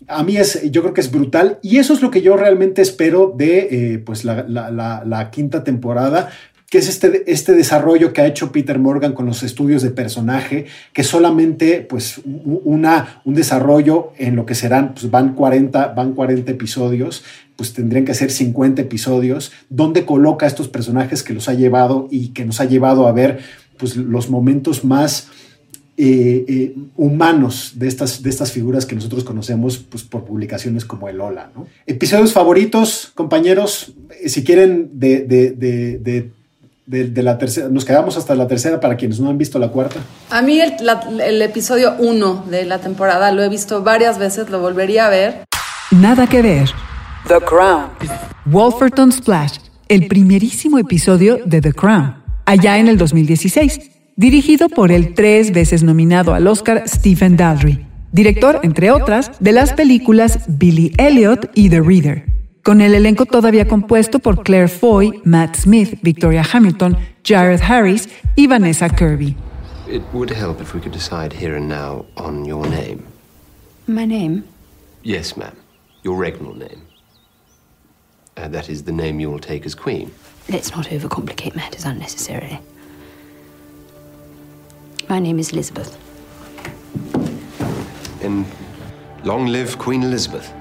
A 0.08 0.24
mí 0.24 0.36
es, 0.36 0.68
yo 0.72 0.82
creo 0.82 0.94
que 0.94 1.02
es 1.02 1.12
brutal 1.12 1.58
y 1.62 1.78
eso 1.78 1.94
es 1.94 2.02
lo 2.02 2.10
que 2.10 2.20
yo 2.20 2.36
realmente 2.36 2.82
espero 2.82 3.32
de 3.36 3.68
eh, 3.70 3.98
pues 3.98 4.24
la, 4.24 4.44
la, 4.48 4.72
la, 4.72 5.04
la, 5.06 5.30
quinta 5.30 5.62
temporada 5.62 6.30
que 6.70 6.78
es 6.78 6.88
este, 6.88 7.30
este 7.30 7.54
desarrollo 7.54 8.12
que 8.12 8.20
ha 8.20 8.26
hecho 8.26 8.52
Peter 8.52 8.78
Morgan 8.78 9.14
con 9.14 9.24
los 9.24 9.42
estudios 9.42 9.82
de 9.82 9.90
personaje, 9.90 10.66
que 10.92 11.02
solamente 11.02 11.80
pues 11.80 12.20
una, 12.24 13.22
un 13.24 13.34
desarrollo 13.34 14.12
en 14.18 14.36
lo 14.36 14.44
que 14.44 14.54
serán, 14.54 14.92
pues 14.92 15.10
van 15.10 15.34
40, 15.34 15.88
van 15.88 16.12
40 16.12 16.50
episodios, 16.50 17.24
pues 17.56 17.72
tendrían 17.72 18.04
que 18.04 18.12
ser 18.12 18.30
50 18.30 18.82
episodios, 18.82 19.50
donde 19.70 20.04
coloca 20.04 20.46
estos 20.46 20.68
personajes 20.68 21.22
que 21.22 21.32
los 21.32 21.48
ha 21.48 21.54
llevado 21.54 22.06
y 22.10 22.28
que 22.28 22.44
nos 22.44 22.60
ha 22.60 22.66
llevado 22.66 23.08
a 23.08 23.12
ver 23.12 23.38
pues 23.78 23.96
los 23.96 24.28
momentos 24.28 24.84
más 24.84 25.28
eh, 25.96 26.44
eh, 26.46 26.74
humanos 26.96 27.72
de 27.76 27.88
estas, 27.88 28.22
de 28.22 28.28
estas 28.28 28.52
figuras 28.52 28.84
que 28.84 28.94
nosotros 28.94 29.24
conocemos 29.24 29.78
pues, 29.78 30.04
por 30.04 30.24
publicaciones 30.24 30.84
como 30.84 31.08
el 31.08 31.20
Ola. 31.20 31.50
¿no? 31.56 31.66
Episodios 31.86 32.32
favoritos, 32.32 33.10
compañeros, 33.14 33.94
si 34.26 34.44
quieren 34.44 34.90
de 34.92 36.30
de, 36.88 37.04
de, 37.04 37.22
la 37.22 37.36
tercera, 37.36 37.68
nos 37.68 37.84
quedamos 37.84 38.16
hasta 38.16 38.34
la 38.34 38.46
tercera 38.46 38.80
para 38.80 38.96
quienes 38.96 39.20
no 39.20 39.28
han 39.28 39.36
visto 39.36 39.58
la 39.58 39.68
cuarta. 39.68 40.00
A 40.30 40.40
mí 40.40 40.58
el, 40.58 40.72
la, 40.80 41.00
el 41.22 41.42
episodio 41.42 41.94
1 41.98 42.46
de 42.50 42.64
la 42.64 42.78
temporada 42.78 43.30
lo 43.30 43.42
he 43.42 43.48
visto 43.50 43.82
varias 43.82 44.18
veces, 44.18 44.48
lo 44.48 44.58
volvería 44.60 45.06
a 45.06 45.10
ver. 45.10 45.44
Nada 45.90 46.26
que 46.26 46.40
ver. 46.40 46.70
The 47.28 47.44
Crown. 47.44 47.90
Wolferton 48.46 49.12
Splash, 49.12 49.58
el 49.88 50.08
primerísimo 50.08 50.78
episodio 50.78 51.38
de 51.44 51.60
The 51.60 51.74
Crown, 51.74 52.22
allá 52.46 52.78
en 52.78 52.88
el 52.88 52.96
2016, 52.96 53.90
dirigido 54.16 54.70
por 54.70 54.90
el 54.90 55.12
tres 55.12 55.52
veces 55.52 55.82
nominado 55.82 56.32
al 56.32 56.46
Oscar 56.46 56.84
Stephen 56.88 57.36
Daldry, 57.36 57.84
director, 58.12 58.60
entre 58.62 58.90
otras, 58.90 59.32
de 59.40 59.52
las 59.52 59.74
películas 59.74 60.38
Billy 60.48 60.92
Elliot 60.96 61.50
y 61.54 61.68
The 61.68 61.82
Reader 61.82 62.37
con 62.68 62.82
el 62.82 62.94
elenco 62.94 63.24
todavía 63.24 63.66
compuesto 63.66 64.18
por 64.18 64.42
Claire 64.42 64.68
Foy, 64.68 65.22
Matt 65.24 65.56
Smith, 65.56 65.98
Victoria 66.02 66.44
Hamilton, 66.52 66.98
Jared 67.24 67.62
Harris 67.62 68.10
y 68.36 68.46
Vanessa 68.46 68.90
Kirby. 68.90 69.34
It 69.90 70.02
would 70.12 70.30
help 70.30 70.60
if 70.60 70.74
we 70.74 70.80
could 70.82 70.92
decide 70.92 71.32
here 71.32 71.56
and 71.56 71.66
now 71.66 72.04
on 72.18 72.44
your 72.44 72.68
name. 72.68 73.04
My 73.86 74.04
name? 74.04 74.44
Yes, 75.02 75.34
ma'am. 75.34 75.56
Your 76.02 76.18
regnal 76.18 76.54
name. 76.58 76.82
Uh, 78.36 78.48
that 78.48 78.68
is 78.68 78.82
the 78.82 78.92
name 78.92 79.18
you 79.18 79.30
will 79.30 79.40
take 79.40 79.64
as 79.64 79.74
queen. 79.74 80.10
Let's 80.50 80.70
not 80.76 80.88
overcomplicate 80.88 81.56
matters 81.56 81.86
unnecessarily. 81.86 82.60
My 85.08 85.20
name 85.20 85.38
is 85.38 85.52
Elizabeth. 85.52 85.96
And 88.22 88.44
long 89.24 89.46
live 89.46 89.78
Queen 89.78 90.02
Elizabeth. 90.02 90.52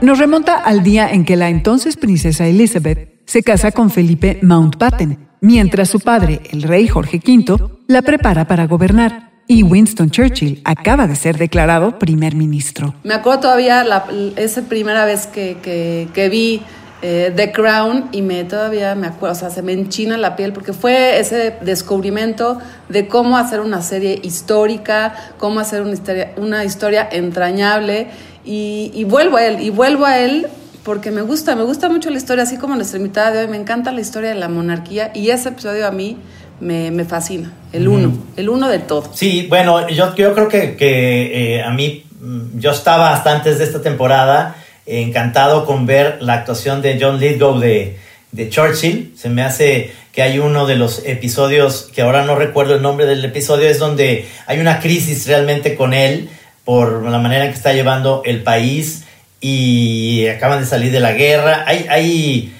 Nos 0.00 0.20
remonta 0.20 0.54
al 0.54 0.84
día 0.84 1.10
en 1.10 1.24
que 1.24 1.34
la 1.34 1.48
entonces 1.48 1.96
princesa 1.96 2.46
Elizabeth 2.46 3.20
se 3.26 3.42
casa 3.42 3.72
con 3.72 3.90
Felipe 3.90 4.38
Mountbatten, 4.42 5.28
mientras 5.40 5.90
su 5.90 5.98
padre, 5.98 6.40
el 6.52 6.62
rey 6.62 6.86
Jorge 6.86 7.20
V, 7.26 7.68
la 7.88 8.02
prepara 8.02 8.46
para 8.46 8.68
gobernar 8.68 9.32
y 9.48 9.64
Winston 9.64 10.10
Churchill 10.10 10.60
acaba 10.64 11.08
de 11.08 11.16
ser 11.16 11.36
declarado 11.36 11.98
primer 11.98 12.36
ministro. 12.36 12.94
Me 13.02 13.14
acuerdo 13.14 13.40
todavía 13.40 13.82
la, 13.82 14.04
esa 14.36 14.62
primera 14.62 15.04
vez 15.04 15.26
que, 15.26 15.56
que, 16.14 16.28
vi 16.28 16.62
eh, 17.02 17.32
The 17.34 17.50
Crown 17.50 18.10
y 18.12 18.22
me 18.22 18.44
todavía 18.44 18.94
me 18.94 19.08
acuerdo, 19.08 19.34
o 19.34 19.38
sea, 19.38 19.50
se 19.50 19.62
me 19.62 19.72
enchina 19.72 20.16
la 20.16 20.36
piel 20.36 20.52
porque 20.52 20.72
fue 20.72 21.18
ese 21.18 21.56
descubrimiento 21.62 22.58
de 22.88 23.08
cómo 23.08 23.36
hacer 23.36 23.60
una 23.60 23.82
serie 23.82 24.20
histórica, 24.22 25.14
cómo 25.38 25.58
hacer 25.58 25.82
una 25.82 25.94
historia, 25.94 26.32
una 26.36 26.64
historia 26.64 27.08
entrañable 27.10 28.06
y, 28.48 28.90
y, 28.94 29.04
vuelvo 29.04 29.36
a 29.36 29.46
él, 29.46 29.60
y 29.60 29.68
vuelvo 29.68 30.06
a 30.06 30.18
él 30.18 30.46
porque 30.82 31.10
me 31.10 31.20
gusta, 31.20 31.54
me 31.54 31.64
gusta 31.64 31.90
mucho 31.90 32.08
la 32.08 32.16
historia, 32.16 32.44
así 32.44 32.56
como 32.56 32.74
nuestra 32.74 32.96
invitada 32.96 33.30
de 33.30 33.40
hoy, 33.40 33.48
me 33.48 33.58
encanta 33.58 33.92
la 33.92 34.00
historia 34.00 34.30
de 34.30 34.36
la 34.36 34.48
monarquía 34.48 35.12
y 35.14 35.28
ese 35.28 35.50
episodio 35.50 35.86
a 35.86 35.90
mí 35.90 36.16
me, 36.60 36.90
me 36.90 37.04
fascina, 37.04 37.52
el 37.74 37.88
uno, 37.88 38.08
mm. 38.08 38.22
el 38.38 38.48
uno 38.48 38.68
de 38.70 38.78
todo. 38.78 39.10
Sí, 39.12 39.46
bueno, 39.50 39.86
yo, 39.90 40.14
yo 40.14 40.32
creo 40.32 40.48
que, 40.48 40.76
que 40.76 41.56
eh, 41.56 41.62
a 41.62 41.70
mí, 41.72 42.04
yo 42.54 42.70
estaba 42.70 43.12
hasta 43.12 43.36
antes 43.36 43.58
de 43.58 43.64
esta 43.64 43.82
temporada 43.82 44.56
encantado 44.86 45.66
con 45.66 45.84
ver 45.84 46.16
la 46.22 46.32
actuación 46.32 46.80
de 46.80 46.98
John 46.98 47.20
Lithgow 47.20 47.58
de, 47.58 47.98
de 48.32 48.48
Churchill, 48.48 49.12
se 49.14 49.28
me 49.28 49.42
hace 49.42 49.92
que 50.12 50.22
hay 50.22 50.38
uno 50.38 50.66
de 50.66 50.76
los 50.76 51.02
episodios, 51.04 51.90
que 51.94 52.00
ahora 52.00 52.24
no 52.24 52.34
recuerdo 52.34 52.74
el 52.76 52.82
nombre 52.82 53.04
del 53.04 53.22
episodio, 53.24 53.68
es 53.68 53.78
donde 53.78 54.26
hay 54.46 54.58
una 54.58 54.80
crisis 54.80 55.26
realmente 55.26 55.74
con 55.74 55.92
él 55.92 56.30
por 56.68 57.02
la 57.02 57.18
manera 57.18 57.46
en 57.46 57.50
que 57.50 57.56
está 57.56 57.72
llevando 57.72 58.20
el 58.26 58.42
país 58.42 59.04
y 59.40 60.26
acaban 60.26 60.60
de 60.60 60.66
salir 60.66 60.92
de 60.92 61.00
la 61.00 61.12
guerra. 61.12 61.64
Hay, 61.66 61.86
hay, 61.88 62.54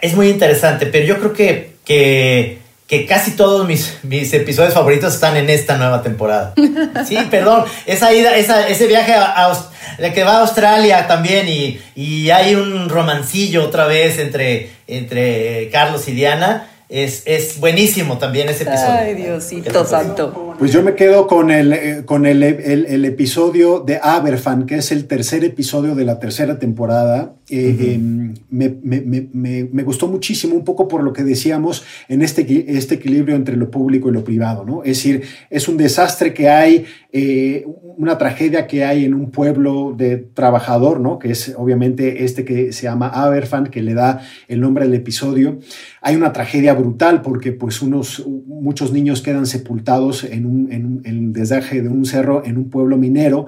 es 0.00 0.16
muy 0.16 0.28
interesante, 0.28 0.86
pero 0.86 1.06
yo 1.06 1.18
creo 1.18 1.32
que, 1.32 1.76
que, 1.84 2.58
que 2.88 3.06
casi 3.06 3.36
todos 3.36 3.64
mis, 3.68 3.96
mis 4.02 4.34
episodios 4.34 4.74
favoritos 4.74 5.14
están 5.14 5.36
en 5.36 5.50
esta 5.50 5.76
nueva 5.76 6.02
temporada. 6.02 6.52
Sí, 7.06 7.16
perdón, 7.30 7.64
esa 7.86 8.12
ida, 8.12 8.36
esa, 8.36 8.66
ese 8.66 8.88
viaje 8.88 9.14
a, 9.14 9.46
a 9.46 10.10
que 10.12 10.24
va 10.24 10.38
a 10.38 10.40
Australia 10.40 11.06
también 11.06 11.48
y, 11.48 11.80
y, 11.94 12.30
hay 12.30 12.56
un 12.56 12.88
romancillo 12.88 13.62
otra 13.62 13.86
vez 13.86 14.18
entre, 14.18 14.70
entre 14.88 15.70
Carlos 15.70 16.08
y 16.08 16.12
Diana 16.12 16.66
es, 16.92 17.22
es 17.24 17.58
buenísimo 17.58 18.18
también 18.18 18.48
ese 18.50 18.64
episodio. 18.64 18.98
Ay, 18.98 19.14
Diosito 19.14 19.84
santo. 19.86 20.51
Pues 20.58 20.72
yo 20.72 20.82
me 20.82 20.94
quedo 20.94 21.26
con, 21.26 21.50
el, 21.50 21.72
eh, 21.72 22.02
con 22.04 22.26
el, 22.26 22.42
el, 22.42 22.86
el, 22.86 23.04
episodio 23.04 23.80
de 23.80 23.98
Aberfan, 24.02 24.66
que 24.66 24.76
es 24.76 24.92
el 24.92 25.06
tercer 25.06 25.44
episodio 25.44 25.94
de 25.94 26.04
la 26.04 26.18
tercera 26.18 26.58
temporada. 26.58 27.34
Eh, 27.48 27.56
uh 27.56 27.82
-huh. 27.82 27.86
eh, 27.86 28.32
me, 28.50 28.68
me, 28.82 29.00
me, 29.32 29.68
me, 29.70 29.82
gustó 29.82 30.08
muchísimo, 30.08 30.54
un 30.54 30.64
poco 30.64 30.88
por 30.88 31.02
lo 31.02 31.12
que 31.12 31.24
decíamos 31.24 31.84
en 32.08 32.22
este, 32.22 32.76
este 32.78 32.94
equilibrio 32.94 33.34
entre 33.34 33.56
lo 33.56 33.70
público 33.70 34.08
y 34.08 34.12
lo 34.12 34.24
privado. 34.24 34.64
¿no? 34.64 34.82
Es 34.84 34.98
decir, 34.98 35.22
es 35.50 35.68
un 35.68 35.76
desastre 35.76 36.32
que 36.32 36.48
hay, 36.48 36.84
eh, 37.12 37.66
una 37.96 38.16
tragedia 38.16 38.66
que 38.66 38.84
hay 38.84 39.04
en 39.04 39.14
un 39.14 39.30
pueblo 39.30 39.94
de 39.96 40.16
trabajador, 40.16 41.00
¿no? 41.00 41.18
que 41.18 41.32
es 41.32 41.54
obviamente 41.56 42.24
este 42.24 42.44
que 42.44 42.72
se 42.72 42.84
llama 42.84 43.08
Aberfan, 43.08 43.66
que 43.66 43.82
le 43.82 43.94
da 43.94 44.22
el 44.48 44.60
nombre 44.60 44.84
al 44.84 44.94
episodio. 44.94 45.58
Hay 46.00 46.16
una 46.16 46.32
tragedia 46.32 46.74
brutal 46.74 47.22
porque 47.22 47.52
pues 47.52 47.82
unos, 47.82 48.24
muchos 48.46 48.92
niños 48.92 49.20
quedan 49.20 49.46
sepultados 49.46 50.24
en 50.24 50.41
un, 50.46 50.72
en, 50.72 51.00
en 51.04 51.14
el 51.14 51.32
desgaje 51.32 51.82
de 51.82 51.88
un 51.88 52.04
cerro 52.04 52.42
en 52.44 52.56
un 52.58 52.70
pueblo 52.70 52.96
minero. 52.96 53.46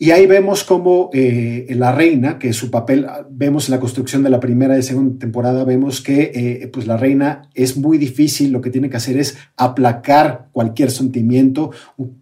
Y 0.00 0.12
ahí 0.12 0.26
vemos 0.26 0.62
como 0.62 1.10
eh, 1.12 1.66
la 1.70 1.90
reina, 1.90 2.38
que 2.38 2.52
su 2.52 2.70
papel, 2.70 3.04
vemos 3.30 3.68
en 3.68 3.72
la 3.72 3.80
construcción 3.80 4.22
de 4.22 4.30
la 4.30 4.38
primera 4.38 4.78
y 4.78 4.82
segunda 4.84 5.18
temporada, 5.18 5.64
vemos 5.64 6.00
que 6.00 6.30
eh, 6.32 6.68
pues 6.72 6.86
la 6.86 6.96
reina 6.96 7.50
es 7.52 7.76
muy 7.76 7.98
difícil, 7.98 8.52
lo 8.52 8.60
que 8.60 8.70
tiene 8.70 8.90
que 8.90 8.96
hacer 8.96 9.18
es 9.18 9.36
aplacar 9.56 10.50
cualquier 10.52 10.92
sentimiento 10.92 11.72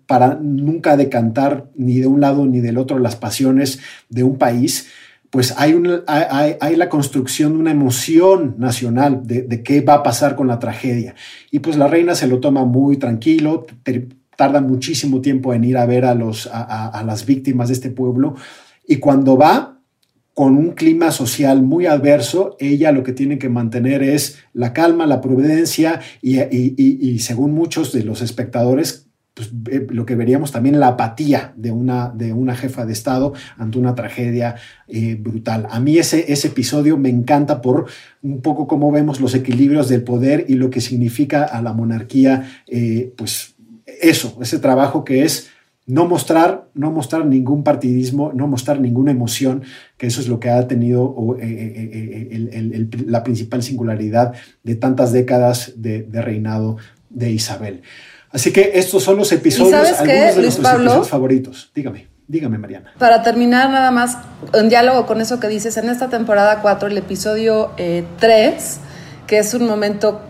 para 0.07 0.39
nunca 0.41 0.97
decantar 0.97 1.69
ni 1.77 1.99
de 1.99 2.07
un 2.07 2.23
lado 2.23 2.47
ni 2.47 2.61
del 2.61 2.79
otro 2.79 2.99
las 2.99 3.17
pasiones 3.17 3.79
de 4.09 4.23
un 4.23 4.39
país 4.39 4.87
pues 5.31 5.55
hay, 5.57 5.75
una, 5.75 6.03
hay, 6.07 6.57
hay, 6.61 6.77
la 6.77 6.89
construcción 6.89 7.55
de 7.55 7.59
una 7.59 7.71
emoción 7.71 8.55
nacional 8.59 9.27
de, 9.27 9.43
de, 9.43 9.63
qué 9.63 9.81
va 9.81 9.95
a 9.95 10.03
pasar 10.03 10.37
con 10.37 10.47
la 10.47 10.59
tragedia. 10.59 11.15
Y 11.51 11.59
pues 11.59 11.77
la 11.77 11.89
reina 11.89 12.15
se 12.15 12.27
lo 12.27 12.41
toma 12.41 12.65
muy 12.65 12.97
tranquilo, 12.97 13.67
tarda 14.37 14.61
muchísimo 14.61 15.21
tiempo 15.21 15.53
en 15.55 15.65
ir 15.65 15.77
a 15.79 15.87
ver 15.87 16.05
a, 16.05 16.15
los, 16.15 16.47
a, 16.47 16.89
a, 16.89 17.03
las 17.03 17.27
víctimas 17.27 17.69
de 17.69 17.75
este 17.75 17.91
pueblo. 17.91 18.37
Y 18.87 18.97
cuando 18.97 19.37
va 19.37 19.81
con 20.35 20.57
un 20.57 20.73
clima 20.73 21.11
social 21.11 21.63
muy 21.63 21.87
adverso, 21.87 22.57
ella 22.61 22.93
lo 22.93 23.03
que 23.03 23.13
tiene 23.13 23.39
que 23.39 23.49
mantener 23.49 24.03
es 24.03 24.39
la 24.53 24.73
calma, 24.75 25.07
la 25.07 25.23
prudencia 25.23 26.01
y, 26.21 26.39
y, 26.39 26.75
y, 26.77 27.09
y 27.09 27.19
según 27.21 27.53
muchos 27.53 27.93
de 27.93 28.05
los 28.05 28.21
espectadores, 28.21 29.06
pues, 29.37 29.53
lo 29.91 30.07
que 30.07 30.17
veríamos 30.17 30.51
también 30.51 30.81
la 30.81 30.89
apatía 30.89 31.53
de 31.57 31.71
una, 31.71 32.09
de 32.09 32.33
una 32.33 32.57
jefa 32.57 32.87
de 32.87 32.95
Estado 32.95 33.35
ante 33.59 33.79
una 33.79 33.95
tragedia 33.95 34.55
eh, 34.89 35.15
brutal. 35.21 35.67
A 35.71 35.79
mí 35.79 35.99
ese, 35.99 36.33
ese 36.33 36.49
episodio 36.49 36.97
me 36.97 37.11
encanta 37.11 37.61
por 37.61 37.85
un 38.23 38.41
poco 38.41 38.67
cómo 38.67 38.91
vemos 38.91 39.21
los 39.21 39.35
equilibrios 39.35 39.91
del 39.91 40.05
poder 40.05 40.47
y 40.49 40.55
lo 40.55 40.71
que 40.71 40.81
significa 40.81 41.45
a 41.45 41.61
la 41.61 41.75
monarquía, 41.75 42.63
eh, 42.67 43.13
pues 43.15 43.57
eso, 44.01 44.39
ese 44.41 44.59
trabajo 44.59 45.05
que 45.05 45.25
es 45.25 45.51
no 45.85 46.07
mostrar, 46.07 46.71
no 46.73 46.91
mostrar 46.91 47.27
ningún 47.27 47.63
partidismo, 47.63 48.33
no 48.33 48.49
mostrar 48.49 48.81
ninguna 48.81 49.11
emoción, 49.11 49.65
que 49.99 50.07
eso 50.07 50.23
es 50.23 50.29
lo 50.29 50.41
que 50.41 50.49
ha 50.49 50.67
tenido 50.67 51.37
eh, 51.39 52.89
la 53.07 53.23
principal 53.23 53.63
singularidad 53.63 54.33
de 54.65 54.77
tantas 54.77 55.13
décadas 55.13 55.75
de 55.77 56.23
reinado 56.23 56.79
de 57.11 57.33
Isabel. 57.33 57.83
Así 58.37 58.53
que 58.53 58.73
estos 58.75 59.03
son 59.03 59.17
los 59.17 59.33
episodios, 59.33 59.73
algunos 59.73 60.03
qué, 60.03 60.13
de 60.13 60.25
Luis 60.27 60.37
nuestros 60.37 60.63
Pablo? 60.63 60.85
episodios 60.85 61.09
favoritos. 61.09 61.71
Dígame, 61.75 62.07
dígame, 62.29 62.59
Mariana. 62.59 62.93
Para 62.99 63.23
terminar, 63.23 63.71
nada 63.71 63.91
más, 63.91 64.19
en 64.53 64.69
diálogo 64.69 65.07
con 65.07 65.23
eso 65.23 65.41
que 65.41 65.49
dices, 65.49 65.79
en 65.79 65.89
esta 65.89 66.11
temporada 66.11 66.61
4, 66.61 66.89
el 66.89 66.99
episodio 66.99 67.71
eh, 67.79 68.05
3, 68.21 68.79
que 69.27 69.39
es 69.39 69.55
un 69.55 69.67
momento 69.67 70.21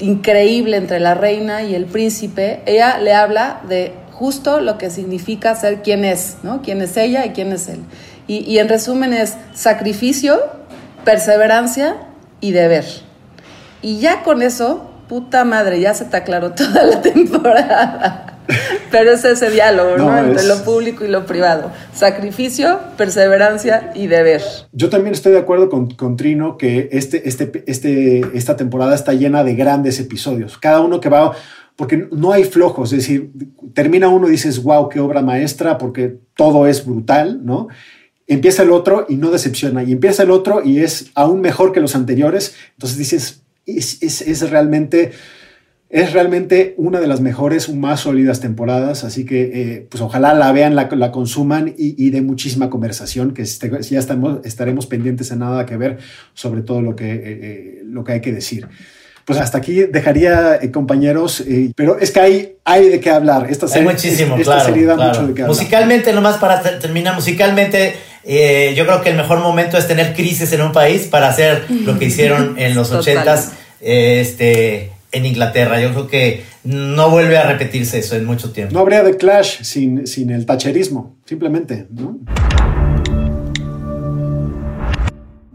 increíble 0.00 0.76
entre 0.76 0.98
la 0.98 1.14
reina 1.14 1.62
y 1.62 1.76
el 1.76 1.84
príncipe, 1.84 2.62
ella 2.66 2.98
le 2.98 3.14
habla 3.14 3.60
de 3.68 3.92
justo 4.10 4.60
lo 4.60 4.76
que 4.76 4.90
significa 4.90 5.54
ser 5.54 5.82
quien 5.82 6.04
es, 6.04 6.38
¿no? 6.42 6.62
Quién 6.62 6.82
es 6.82 6.96
ella 6.96 7.24
y 7.26 7.30
quién 7.30 7.52
es 7.52 7.68
él. 7.68 7.78
Y, 8.26 8.38
y 8.38 8.58
en 8.58 8.68
resumen 8.68 9.12
es 9.12 9.36
sacrificio, 9.54 10.40
perseverancia 11.04 12.08
y 12.40 12.50
deber. 12.50 12.84
Y 13.82 14.00
ya 14.00 14.24
con 14.24 14.42
eso 14.42 14.90
puta 15.08 15.44
madre, 15.44 15.80
ya 15.80 15.94
se 15.94 16.04
te 16.04 16.16
aclaró 16.16 16.52
toda 16.52 16.84
la 16.84 17.02
temporada. 17.02 18.32
Pero 18.90 19.12
es 19.12 19.24
ese 19.24 19.50
diálogo, 19.50 19.96
¿no? 19.96 20.10
¿no? 20.10 20.18
Entre 20.18 20.36
es... 20.36 20.46
lo 20.46 20.62
público 20.62 21.04
y 21.04 21.08
lo 21.08 21.26
privado. 21.26 21.72
Sacrificio, 21.92 22.78
perseverancia 22.96 23.90
y 23.94 24.06
deber. 24.06 24.42
Yo 24.72 24.88
también 24.88 25.14
estoy 25.14 25.32
de 25.32 25.38
acuerdo 25.38 25.68
con, 25.68 25.90
con 25.90 26.16
Trino 26.16 26.56
que 26.56 26.88
este, 26.92 27.28
este, 27.28 27.64
este, 27.66 28.20
esta 28.34 28.56
temporada 28.56 28.94
está 28.94 29.12
llena 29.14 29.42
de 29.42 29.54
grandes 29.54 29.98
episodios. 29.98 30.58
Cada 30.58 30.80
uno 30.80 31.00
que 31.00 31.08
va 31.08 31.32
porque 31.76 32.08
no 32.10 32.32
hay 32.32 32.44
flojos, 32.44 32.92
es 32.92 33.00
decir, 33.00 33.30
termina 33.74 34.08
uno 34.08 34.28
y 34.28 34.30
dices, 34.30 34.62
wow, 34.62 34.88
qué 34.88 34.98
obra 34.98 35.20
maestra, 35.20 35.76
porque 35.76 36.18
todo 36.34 36.66
es 36.66 36.86
brutal, 36.86 37.44
¿no? 37.44 37.68
Empieza 38.26 38.62
el 38.62 38.72
otro 38.72 39.04
y 39.08 39.16
no 39.16 39.30
decepciona, 39.30 39.84
y 39.84 39.92
empieza 39.92 40.22
el 40.22 40.30
otro 40.30 40.62
y 40.64 40.80
es 40.80 41.10
aún 41.14 41.42
mejor 41.42 41.72
que 41.72 41.80
los 41.80 41.94
anteriores, 41.94 42.56
entonces 42.72 42.96
dices, 42.96 43.42
es, 43.66 44.02
es, 44.02 44.22
es, 44.22 44.48
realmente, 44.50 45.12
es 45.90 46.12
realmente 46.12 46.74
una 46.78 47.00
de 47.00 47.06
las 47.06 47.20
mejores, 47.20 47.68
más 47.74 48.00
sólidas 48.00 48.40
temporadas, 48.40 49.04
así 49.04 49.24
que 49.24 49.50
eh, 49.54 49.86
pues 49.90 50.00
ojalá 50.00 50.34
la 50.34 50.52
vean, 50.52 50.74
la, 50.74 50.88
la 50.92 51.12
consuman 51.12 51.74
y, 51.76 51.94
y, 52.02 52.10
de 52.10 52.22
muchísima 52.22 52.70
conversación, 52.70 53.34
que 53.34 53.42
este, 53.42 53.70
ya 53.82 53.98
estamos, 53.98 54.40
estaremos 54.44 54.86
pendientes 54.86 55.30
en 55.30 55.40
nada 55.40 55.66
que 55.66 55.76
ver 55.76 55.98
sobre 56.34 56.62
todo 56.62 56.82
lo 56.82 56.96
que, 56.96 57.12
eh, 57.12 57.20
eh, 57.24 57.82
lo 57.84 58.04
que 58.04 58.12
hay 58.12 58.20
que 58.20 58.32
decir. 58.32 58.68
Pues 59.26 59.40
hasta 59.40 59.58
aquí 59.58 59.82
dejaría, 59.82 60.60
eh, 60.62 60.70
compañeros, 60.70 61.40
eh, 61.40 61.72
pero 61.74 61.98
es 61.98 62.12
que 62.12 62.20
hay, 62.20 62.56
hay 62.64 62.88
de 62.88 63.00
qué 63.00 63.10
hablar. 63.10 63.48
Esta 63.50 63.66
serie, 63.66 63.88
hay 63.88 63.94
muchísimo, 63.96 64.36
esta 64.36 64.52
claro, 64.52 64.68
serie 64.68 64.86
da 64.86 64.94
claro. 64.94 65.10
mucho 65.10 65.26
de 65.26 65.34
qué 65.34 65.42
hablar. 65.42 65.56
Musicalmente, 65.56 66.12
nomás 66.12 66.36
para 66.36 66.62
terminar, 66.78 67.16
musicalmente, 67.16 67.96
eh, 68.26 68.74
yo 68.76 68.86
creo 68.86 69.02
que 69.02 69.10
el 69.10 69.16
mejor 69.16 69.38
momento 69.38 69.78
es 69.78 69.86
tener 69.86 70.14
crisis 70.14 70.52
en 70.52 70.60
un 70.60 70.72
país 70.72 71.06
para 71.06 71.28
hacer 71.28 71.64
lo 71.70 71.98
que 71.98 72.06
hicieron 72.06 72.58
en 72.58 72.74
los 72.74 72.90
ochentas 72.90 73.52
este, 73.80 74.90
en 75.12 75.26
Inglaterra. 75.26 75.80
Yo 75.80 75.90
creo 75.90 76.08
que 76.08 76.44
no 76.64 77.10
vuelve 77.10 77.38
a 77.38 77.46
repetirse 77.46 77.98
eso 78.00 78.16
en 78.16 78.24
mucho 78.24 78.50
tiempo. 78.50 78.74
No 78.74 78.80
habría 78.80 79.04
The 79.04 79.16
Clash 79.16 79.62
sin, 79.62 80.06
sin 80.08 80.30
el 80.30 80.44
tacherismo, 80.44 81.16
simplemente, 81.24 81.86
¿no? 81.90 82.18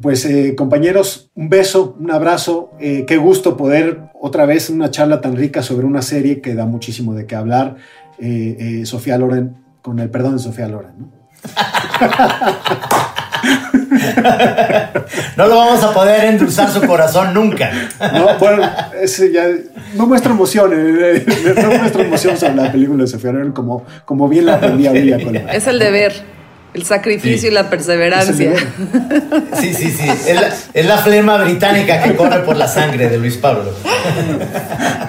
Pues 0.02 0.26
eh, 0.26 0.56
compañeros, 0.56 1.30
un 1.36 1.50
beso, 1.50 1.96
un 2.00 2.10
abrazo. 2.10 2.72
Eh, 2.80 3.04
qué 3.06 3.18
gusto 3.18 3.56
poder 3.56 4.00
otra 4.20 4.46
vez 4.46 4.70
una 4.70 4.90
charla 4.90 5.22
tan 5.22 5.36
rica 5.36 5.62
sobre 5.62 5.86
una 5.86 6.02
serie 6.02 6.42
que 6.42 6.56
da 6.56 6.66
muchísimo 6.66 7.14
de 7.14 7.28
qué 7.28 7.36
hablar. 7.36 7.76
Eh, 8.18 8.84
Sofía 8.86 9.18
Loren, 9.18 9.58
con 9.82 10.00
el 10.00 10.10
perdón 10.10 10.38
de 10.38 10.40
Sofía 10.40 10.68
Loren. 10.68 10.94
¿no? 10.98 11.21
No 15.36 15.48
lo 15.48 15.56
vamos 15.56 15.84
a 15.84 15.94
poder 15.94 16.26
endulzar 16.26 16.70
su 16.70 16.82
corazón 16.86 17.34
nunca. 17.34 17.72
No, 18.14 18.38
bueno, 18.40 18.70
ese 19.02 19.32
ya, 19.32 19.48
no 19.96 20.08
muestra 20.08 20.32
emoción, 20.32 20.72
no 20.72 21.70
muestra 21.80 22.04
emoción 22.04 22.38
sobre 22.38 22.56
la 22.56 22.72
película 22.72 23.04
de 23.04 23.08
Sofía 23.08 23.34
como, 23.54 23.86
como 24.06 24.30
bien 24.30 24.46
la 24.46 24.56
aprendí 24.56 24.88
a 24.88 24.92
Villa. 24.92 25.18
Es 25.52 25.68
el 25.68 25.80
deber. 25.80 26.14
El 26.74 26.86
sacrificio 26.86 27.38
sí. 27.42 27.48
y 27.48 27.52
la 27.52 27.70
perseverancia. 27.70 28.54
Sí, 29.60 29.74
sí, 29.74 29.92
sí. 29.92 30.10
Es 30.28 30.42
la, 30.42 30.50
es 30.74 30.86
la, 30.86 30.98
flema 30.98 31.38
británica 31.44 32.02
que 32.02 32.16
corre 32.16 32.40
por 32.40 32.56
la 32.56 32.68
sangre 32.68 33.10
de 33.10 33.18
Luis 33.18 33.38
Pablo. 33.38 33.72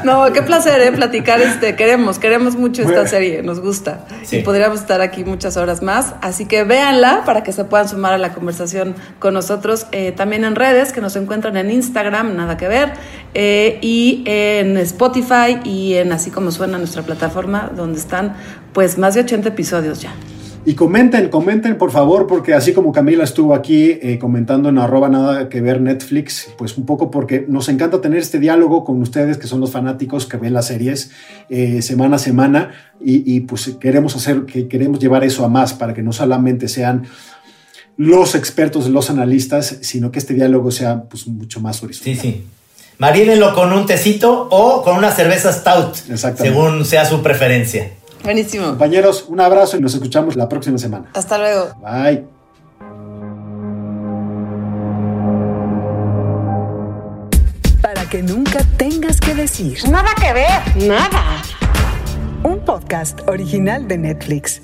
No, 0.05 0.31
qué 0.33 0.43
placer, 0.43 0.81
¿eh? 0.83 0.93
Platicar 0.93 1.41
este. 1.41 1.75
Queremos, 1.75 2.19
queremos 2.19 2.57
mucho 2.57 2.83
esta 2.83 3.07
serie, 3.07 3.43
nos 3.43 3.61
gusta. 3.61 4.05
Sí. 4.25 4.39
Y 4.39 4.43
podríamos 4.43 4.81
estar 4.81 5.01
aquí 5.01 5.25
muchas 5.25 5.57
horas 5.57 5.81
más. 5.81 6.15
Así 6.21 6.45
que 6.47 6.65
véanla 6.65 7.23
para 7.25 7.43
que 7.43 7.53
se 7.53 7.65
puedan 7.65 7.89
sumar 7.89 8.13
a 8.13 8.19
la 8.19 8.33
conversación 8.33 8.95
con 9.19 9.33
nosotros. 9.35 9.87
Eh, 9.93 10.13
también 10.13 10.45
en 10.45 10.55
redes, 10.55 10.93
que 10.93 11.01
nos 11.01 11.17
encuentran 11.17 11.57
en 11.57 11.71
Instagram, 11.71 12.37
nada 12.37 12.57
que 12.57 12.69
ver. 12.69 12.93
Eh, 13.35 13.79
y 13.81 14.23
en 14.27 14.77
Spotify 14.79 15.61
y 15.65 15.95
en 15.95 16.13
así 16.13 16.31
como 16.31 16.51
suena 16.51 16.79
nuestra 16.79 17.03
plataforma, 17.03 17.71
donde 17.75 17.99
están 17.99 18.35
pues 18.73 18.99
más 18.99 19.15
de 19.15 19.21
80 19.21 19.49
episodios 19.49 20.03
ya. 20.03 20.13
Y 20.65 20.75
comenten, 20.75 21.29
comenten 21.29 21.77
por 21.77 21.91
favor, 21.91 22.29
porque 22.29 22.55
así 22.55 22.73
como 22.73 22.93
Camila 22.93 23.25
estuvo 23.25 23.55
aquí 23.55 23.99
eh, 24.01 24.19
comentando 24.21 24.69
en 24.69 24.79
arroba 24.79 25.09
nada 25.09 25.49
que 25.49 25.61
ver 25.61 25.81
Netflix, 25.81 26.51
pues 26.57 26.79
un 26.79 26.87
poco 26.87 27.11
porque 27.11 27.45
nos 27.49 27.69
encanta 27.69 28.01
tener 28.01 28.21
este 28.21 28.39
diálogo 28.39 28.85
con 28.85 29.03
ustedes 29.03 29.39
que 29.39 29.49
son 29.49 29.61
los 29.61 29.73
fanáticos 29.73 30.27
que 30.27 30.37
ven 30.37 30.53
las 30.53 30.67
series 30.67 31.11
eh, 31.49 31.83
semana 31.83 32.17
a 32.17 32.19
semana 32.21 32.71
y, 33.01 33.35
y, 33.35 33.41
pues 33.41 33.77
queremos 33.81 34.15
hacer, 34.15 34.45
que 34.45 34.69
queremos 34.69 35.01
llevar 35.01 35.25
eso 35.25 35.45
a 35.45 35.49
más 35.49 35.75
para 35.75 35.95
que 35.95 36.03
no 36.03 36.13
solamente 36.13 36.69
sean 36.69 37.07
los 37.97 38.37
expertos, 38.37 38.89
los 38.89 39.11
analistas, 39.11 39.79
sino 39.81 40.13
que 40.13 40.21
este 40.21 40.35
diálogo 40.35 40.71
sea 40.71 41.03
pues 41.03 41.27
mucho 41.27 41.61
más 41.61 41.83
horizontal. 41.83 42.15
Sí, 42.15 42.21
sí 42.21 42.45
Marírenlo 43.03 43.53
con 43.53 43.73
un 43.73 43.85
tecito 43.85 44.47
o 44.49 44.83
con 44.85 44.97
una 44.97 45.11
cerveza 45.11 45.53
stout, 45.53 45.97
según 46.37 46.85
sea 46.85 47.05
su 47.05 47.21
preferencia. 47.21 47.91
Buenísimo. 48.25 48.67
Compañeros, 48.67 49.27
un 49.29 49.41
abrazo 49.41 49.77
y 49.77 49.81
nos 49.81 49.95
escuchamos 49.95 50.37
la 50.37 50.49
próxima 50.49 50.79
semana. 50.79 51.11
Hasta 51.15 51.39
luego. 51.39 51.75
Bye. 51.81 52.25
Para 57.81 58.05
que 58.09 58.23
nunca 58.23 58.61
tengas 58.77 59.21
que 59.21 59.35
decir. 59.35 59.79
Nada 59.91 60.11
que 60.21 60.33
ver, 60.33 60.87
nada. 60.89 61.43
Un 62.45 62.61
podcast 62.65 63.21
original 63.29 63.89
de 63.89 63.99
Netflix. 63.99 64.63